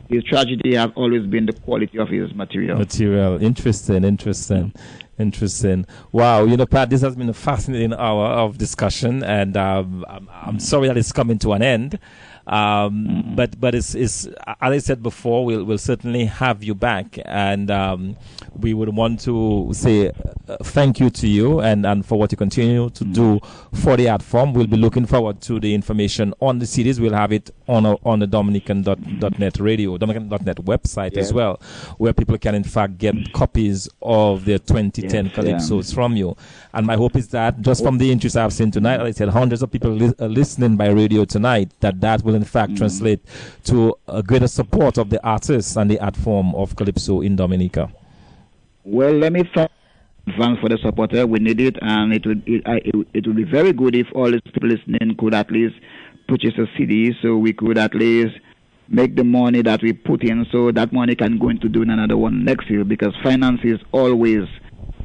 his 0.09 0.23
tragedy 0.23 0.73
has 0.75 0.89
always 0.95 1.25
been 1.25 1.45
the 1.45 1.53
quality 1.53 1.97
of 1.99 2.07
his 2.07 2.33
material. 2.33 2.77
material. 2.77 3.41
Interesting, 3.43 4.03
interesting, 4.05 4.71
interesting. 5.19 5.85
Wow, 6.13 6.45
you 6.45 6.55
know, 6.57 6.65
Pat, 6.65 6.89
this 6.89 7.01
has 7.01 7.15
been 7.15 7.27
a 7.29 7.33
fascinating 7.33 7.93
hour 7.93 8.25
of 8.27 8.57
discussion, 8.57 9.21
and 9.23 9.57
um, 9.57 10.05
I'm, 10.07 10.29
I'm 10.31 10.59
sorry 10.59 10.87
that 10.87 10.97
it's 10.97 11.11
coming 11.11 11.37
to 11.39 11.51
an 11.53 11.61
end. 11.61 11.99
Um, 12.47 13.33
But 13.35 13.59
but 13.59 13.75
it's, 13.75 13.93
it's 13.93 14.25
as 14.25 14.71
I 14.73 14.77
said 14.79 15.03
before, 15.03 15.45
we'll 15.45 15.63
we'll 15.65 15.77
certainly 15.77 16.25
have 16.25 16.63
you 16.63 16.73
back, 16.73 17.19
and 17.25 17.69
um, 17.69 18.15
we 18.57 18.73
would 18.73 18.89
want 18.95 19.19
to 19.21 19.69
say 19.73 20.09
uh, 20.47 20.57
thank 20.63 20.99
you 20.99 21.09
to 21.11 21.27
you 21.27 21.59
and, 21.59 21.85
and 21.85 22.05
for 22.05 22.17
what 22.17 22.31
you 22.31 22.37
continue 22.37 22.89
to 22.89 23.03
do 23.03 23.39
for 23.73 23.97
the 23.97 24.09
art 24.09 24.23
form. 24.23 24.53
We'll 24.53 24.65
be 24.67 24.77
looking 24.77 25.05
forward 25.05 25.41
to 25.41 25.59
the 25.59 25.73
information 25.75 26.33
on 26.39 26.59
the 26.59 26.65
series. 26.65 26.99
We'll 27.01 27.13
have 27.13 27.31
it 27.33 27.51
on 27.67 27.85
our, 27.85 27.97
on 28.03 28.19
the 28.19 28.27
Dominican.net 28.27 29.59
radio, 29.59 29.97
Dominican.net 29.97 30.57
website 30.57 31.17
as 31.17 31.33
well, 31.33 31.59
where 31.97 32.13
people 32.13 32.37
can 32.37 32.55
in 32.55 32.63
fact 32.63 32.97
get 32.97 33.33
copies 33.33 33.89
of 34.01 34.45
their 34.45 34.59
2010 34.59 35.25
Yes, 35.25 35.35
calypsos 35.35 35.93
from 35.93 36.15
you. 36.15 36.35
And 36.73 36.85
my 36.87 36.95
hope 36.95 37.15
is 37.15 37.27
that 37.29 37.61
just 37.61 37.83
from 37.83 37.97
the 37.97 38.11
interest 38.11 38.37
I've 38.37 38.53
seen 38.53 38.71
tonight, 38.71 38.97
like 38.97 39.07
I 39.07 39.11
said, 39.11 39.29
hundreds 39.29 39.61
of 39.61 39.71
people 39.71 39.91
li- 39.91 40.13
listening 40.19 40.77
by 40.77 40.87
radio 40.89 41.25
tonight, 41.25 41.71
that 41.81 41.99
that 42.01 42.23
will 42.23 42.36
in 42.37 42.43
fact 42.45 42.71
Mm. 42.71 42.77
translate 42.77 43.19
to 43.65 43.93
a 44.07 44.23
greater 44.23 44.47
support 44.47 44.97
of 44.97 45.09
the 45.09 45.19
artists 45.25 45.75
and 45.75 45.91
the 45.91 45.99
art 45.99 46.15
form 46.15 46.55
of 46.55 46.75
calypso 46.75 47.21
in 47.21 47.35
Dominica. 47.35 47.89
Well, 48.85 49.13
let 49.13 49.33
me 49.33 49.43
thank 49.53 49.69
advance 50.27 50.59
for 50.59 50.69
the 50.69 50.77
supporter. 50.77 51.25
We 51.27 51.39
need 51.39 51.59
it, 51.59 51.77
and 51.81 52.13
it 52.13 52.25
would 52.25 52.43
it, 52.47 52.61
I, 52.65 52.75
it, 52.85 52.95
would- 52.95 53.07
it 53.13 53.27
would 53.27 53.35
be 53.35 53.43
very 53.43 53.73
good 53.73 53.95
if 53.95 54.07
all 54.15 54.31
the 54.31 54.41
people 54.41 54.69
listening 54.69 55.15
could 55.17 55.33
at 55.33 55.51
least 55.51 55.75
purchase 56.27 56.53
a 56.57 56.65
CD, 56.77 57.13
so 57.21 57.37
we 57.37 57.53
could 57.53 57.77
at 57.77 57.93
least 57.95 58.35
make 58.89 59.15
the 59.15 59.23
money 59.23 59.61
that 59.61 59.81
we 59.81 59.91
put 59.93 60.23
in, 60.23 60.45
so 60.51 60.71
that 60.71 60.91
money 60.93 61.15
can 61.15 61.37
go 61.37 61.49
into 61.49 61.67
doing 61.69 61.89
another 61.89 62.15
one 62.17 62.43
next 62.45 62.69
year. 62.69 62.83
Because 62.85 63.13
finance 63.23 63.59
is 63.63 63.79
always 63.91 64.43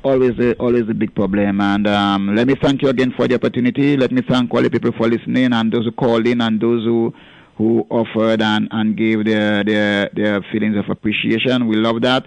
always 0.05 0.39
a, 0.39 0.55
always 0.55 0.89
a 0.89 0.95
big 0.95 1.15
problem. 1.15 1.61
And 1.61 1.87
um, 1.87 2.35
let 2.35 2.47
me 2.47 2.55
thank 2.61 2.83
you 2.83 2.89
again 2.89 3.13
for 3.17 3.29
the 3.29 3.35
opportunity. 3.35 3.97
Let 3.97 4.13
me 4.13 4.23
thank 4.29 4.53
all 4.53 4.63
the 4.63 4.71
people 4.71 4.93
for 4.97 5.09
listening 5.09 5.53
and 5.53 5.73
those 5.73 5.85
who 5.85 5.93
called 5.93 6.27
in 6.27 6.41
and 6.41 6.61
those 6.61 6.85
who 6.85 7.13
who 7.59 7.87
offered 7.91 8.41
and, 8.41 8.67
and 8.71 8.97
gave 8.97 9.25
their, 9.25 9.63
their 9.63 10.11
their 10.15 10.43
feelings 10.51 10.77
of 10.77 10.89
appreciation. 10.89 11.69
We 11.69 11.77
love 11.77 12.01
that. 12.03 12.27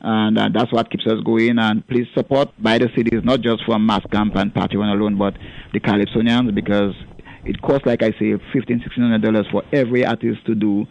And 0.00 0.36
uh, 0.38 0.48
that's 0.52 0.70
what 0.72 0.90
keeps 0.90 1.06
us 1.06 1.20
going. 1.24 1.58
And 1.58 1.86
please 1.86 2.06
support 2.14 2.50
Buy 2.62 2.78
the 2.78 2.86
CDs, 2.86 3.24
not 3.24 3.40
just 3.40 3.64
from 3.64 3.86
Mass 3.86 4.02
Camp 4.12 4.34
and 4.36 4.52
Party 4.52 4.76
One 4.76 4.90
alone, 4.90 5.16
but 5.16 5.34
the 5.72 5.80
Calypsonians, 5.80 6.54
because 6.54 6.92
it 7.44 7.60
costs, 7.62 7.86
like 7.86 8.02
I 8.02 8.10
say, 8.18 8.34
fifteen, 8.52 8.80
sixteen 8.82 9.04
hundred 9.04 9.22
dollars 9.22 9.46
for 9.50 9.62
every 9.72 10.04
artist 10.04 10.44
to 10.46 10.54
do 10.54 10.86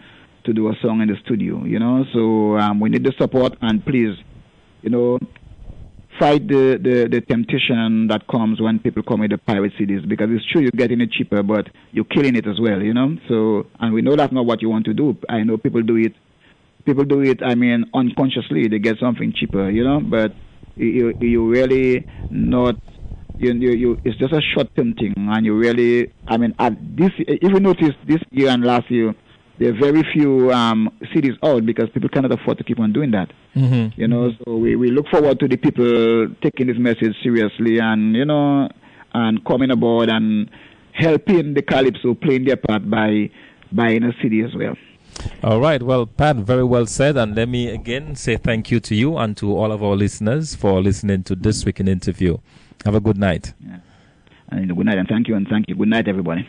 to 0.45 0.53
do 0.53 0.67
a 0.69 0.73
song 0.81 1.01
in 1.01 1.09
the 1.09 1.15
studio. 1.23 1.63
You 1.63 1.79
know, 1.79 2.05
so 2.13 2.57
um, 2.57 2.79
we 2.79 2.89
need 2.89 3.03
the 3.03 3.13
support. 3.19 3.55
And 3.61 3.85
please, 3.85 4.17
you 4.81 4.89
know, 4.89 5.19
fight 6.19 6.47
the, 6.47 6.77
the, 6.81 7.07
the 7.09 7.21
temptation 7.21 8.07
that 8.07 8.27
comes 8.27 8.61
when 8.61 8.79
people 8.79 9.03
come 9.03 9.21
with 9.21 9.31
the 9.31 9.37
pirate 9.37 9.73
CDs 9.79 10.07
because 10.07 10.27
it's 10.31 10.45
true 10.51 10.61
you're 10.61 10.71
getting 10.71 11.01
it 11.01 11.11
cheaper, 11.11 11.43
but 11.43 11.67
you're 11.91 12.05
killing 12.05 12.35
it 12.35 12.47
as 12.47 12.59
well, 12.59 12.81
you 12.81 12.93
know. 12.93 13.15
So, 13.27 13.67
and 13.79 13.93
we 13.93 14.01
know 14.01 14.15
that's 14.15 14.33
not 14.33 14.45
what 14.45 14.61
you 14.61 14.69
want 14.69 14.85
to 14.85 14.93
do. 14.93 15.17
I 15.29 15.43
know 15.43 15.57
people 15.57 15.81
do 15.81 15.97
it. 15.97 16.13
People 16.85 17.05
do 17.05 17.21
it. 17.21 17.41
I 17.43 17.55
mean, 17.55 17.85
unconsciously 17.93 18.67
they 18.67 18.79
get 18.79 18.97
something 18.99 19.33
cheaper, 19.35 19.69
you 19.69 19.83
know. 19.83 20.01
But 20.01 20.33
you 20.75 21.13
you 21.19 21.49
really 21.49 22.05
not. 22.29 22.75
You, 23.35 23.51
you, 23.53 23.71
you, 23.71 23.97
it's 24.05 24.17
just 24.19 24.31
a 24.31 24.41
short-term 24.53 24.93
thing, 24.93 25.15
and 25.17 25.43
you 25.43 25.57
really, 25.57 26.13
I 26.27 26.37
mean, 26.37 26.53
at 26.59 26.73
this, 26.95 27.09
even 27.41 27.63
notice 27.63 27.95
this 28.07 28.21
year 28.29 28.49
and 28.49 28.63
last 28.63 28.91
year, 28.91 29.15
there 29.63 29.73
are 29.73 29.79
very 29.79 30.03
few 30.11 30.51
um, 30.51 30.91
CDs 31.13 31.37
out 31.41 31.65
because 31.65 31.89
people 31.89 32.09
cannot 32.09 32.33
afford 32.33 32.57
to 32.57 32.65
keep 32.65 32.79
on 32.79 32.91
doing 32.91 33.11
that. 33.11 33.31
Mm-hmm. 33.55 33.99
You 33.99 34.07
know, 34.09 34.31
so 34.43 34.57
we, 34.57 34.75
we 34.75 34.91
look 34.91 35.07
forward 35.07 35.39
to 35.39 35.47
the 35.47 35.55
people 35.55 36.27
taking 36.41 36.67
this 36.67 36.77
message 36.77 37.15
seriously 37.23 37.79
and, 37.79 38.13
you 38.13 38.25
know, 38.25 38.67
and 39.13 39.43
coming 39.45 39.71
aboard 39.71 40.09
and 40.09 40.49
helping 40.91 41.53
the 41.53 41.61
Calypso 41.61 42.13
playing 42.13 42.45
their 42.45 42.57
part 42.57 42.89
by 42.89 43.29
buying 43.71 44.03
a 44.03 44.11
city 44.21 44.41
as 44.41 44.53
well. 44.53 44.75
All 45.43 45.61
right. 45.61 45.81
Well, 45.81 46.07
Pat, 46.07 46.35
very 46.37 46.65
well 46.65 46.85
said. 46.85 47.15
And 47.15 47.33
let 47.33 47.47
me 47.47 47.69
again 47.69 48.15
say 48.15 48.35
thank 48.35 48.69
you 48.69 48.81
to 48.81 48.95
you 48.95 49.17
and 49.17 49.37
to 49.37 49.55
all 49.55 49.71
of 49.71 49.81
our 49.81 49.95
listeners 49.95 50.55
for 50.55 50.81
listening 50.81 51.23
to 51.23 51.35
this 51.35 51.63
week 51.63 51.79
in 51.79 51.87
interview. 51.87 52.37
Have 52.83 52.95
a 52.95 52.99
good 52.99 53.17
night. 53.17 53.53
Yeah. 53.65 53.77
And 54.49 54.75
good 54.75 54.85
night 54.85 54.97
and 54.97 55.07
thank 55.07 55.29
you 55.29 55.35
and 55.35 55.47
thank 55.47 55.69
you. 55.69 55.75
Good 55.75 55.87
night, 55.87 56.07
everybody. 56.09 56.45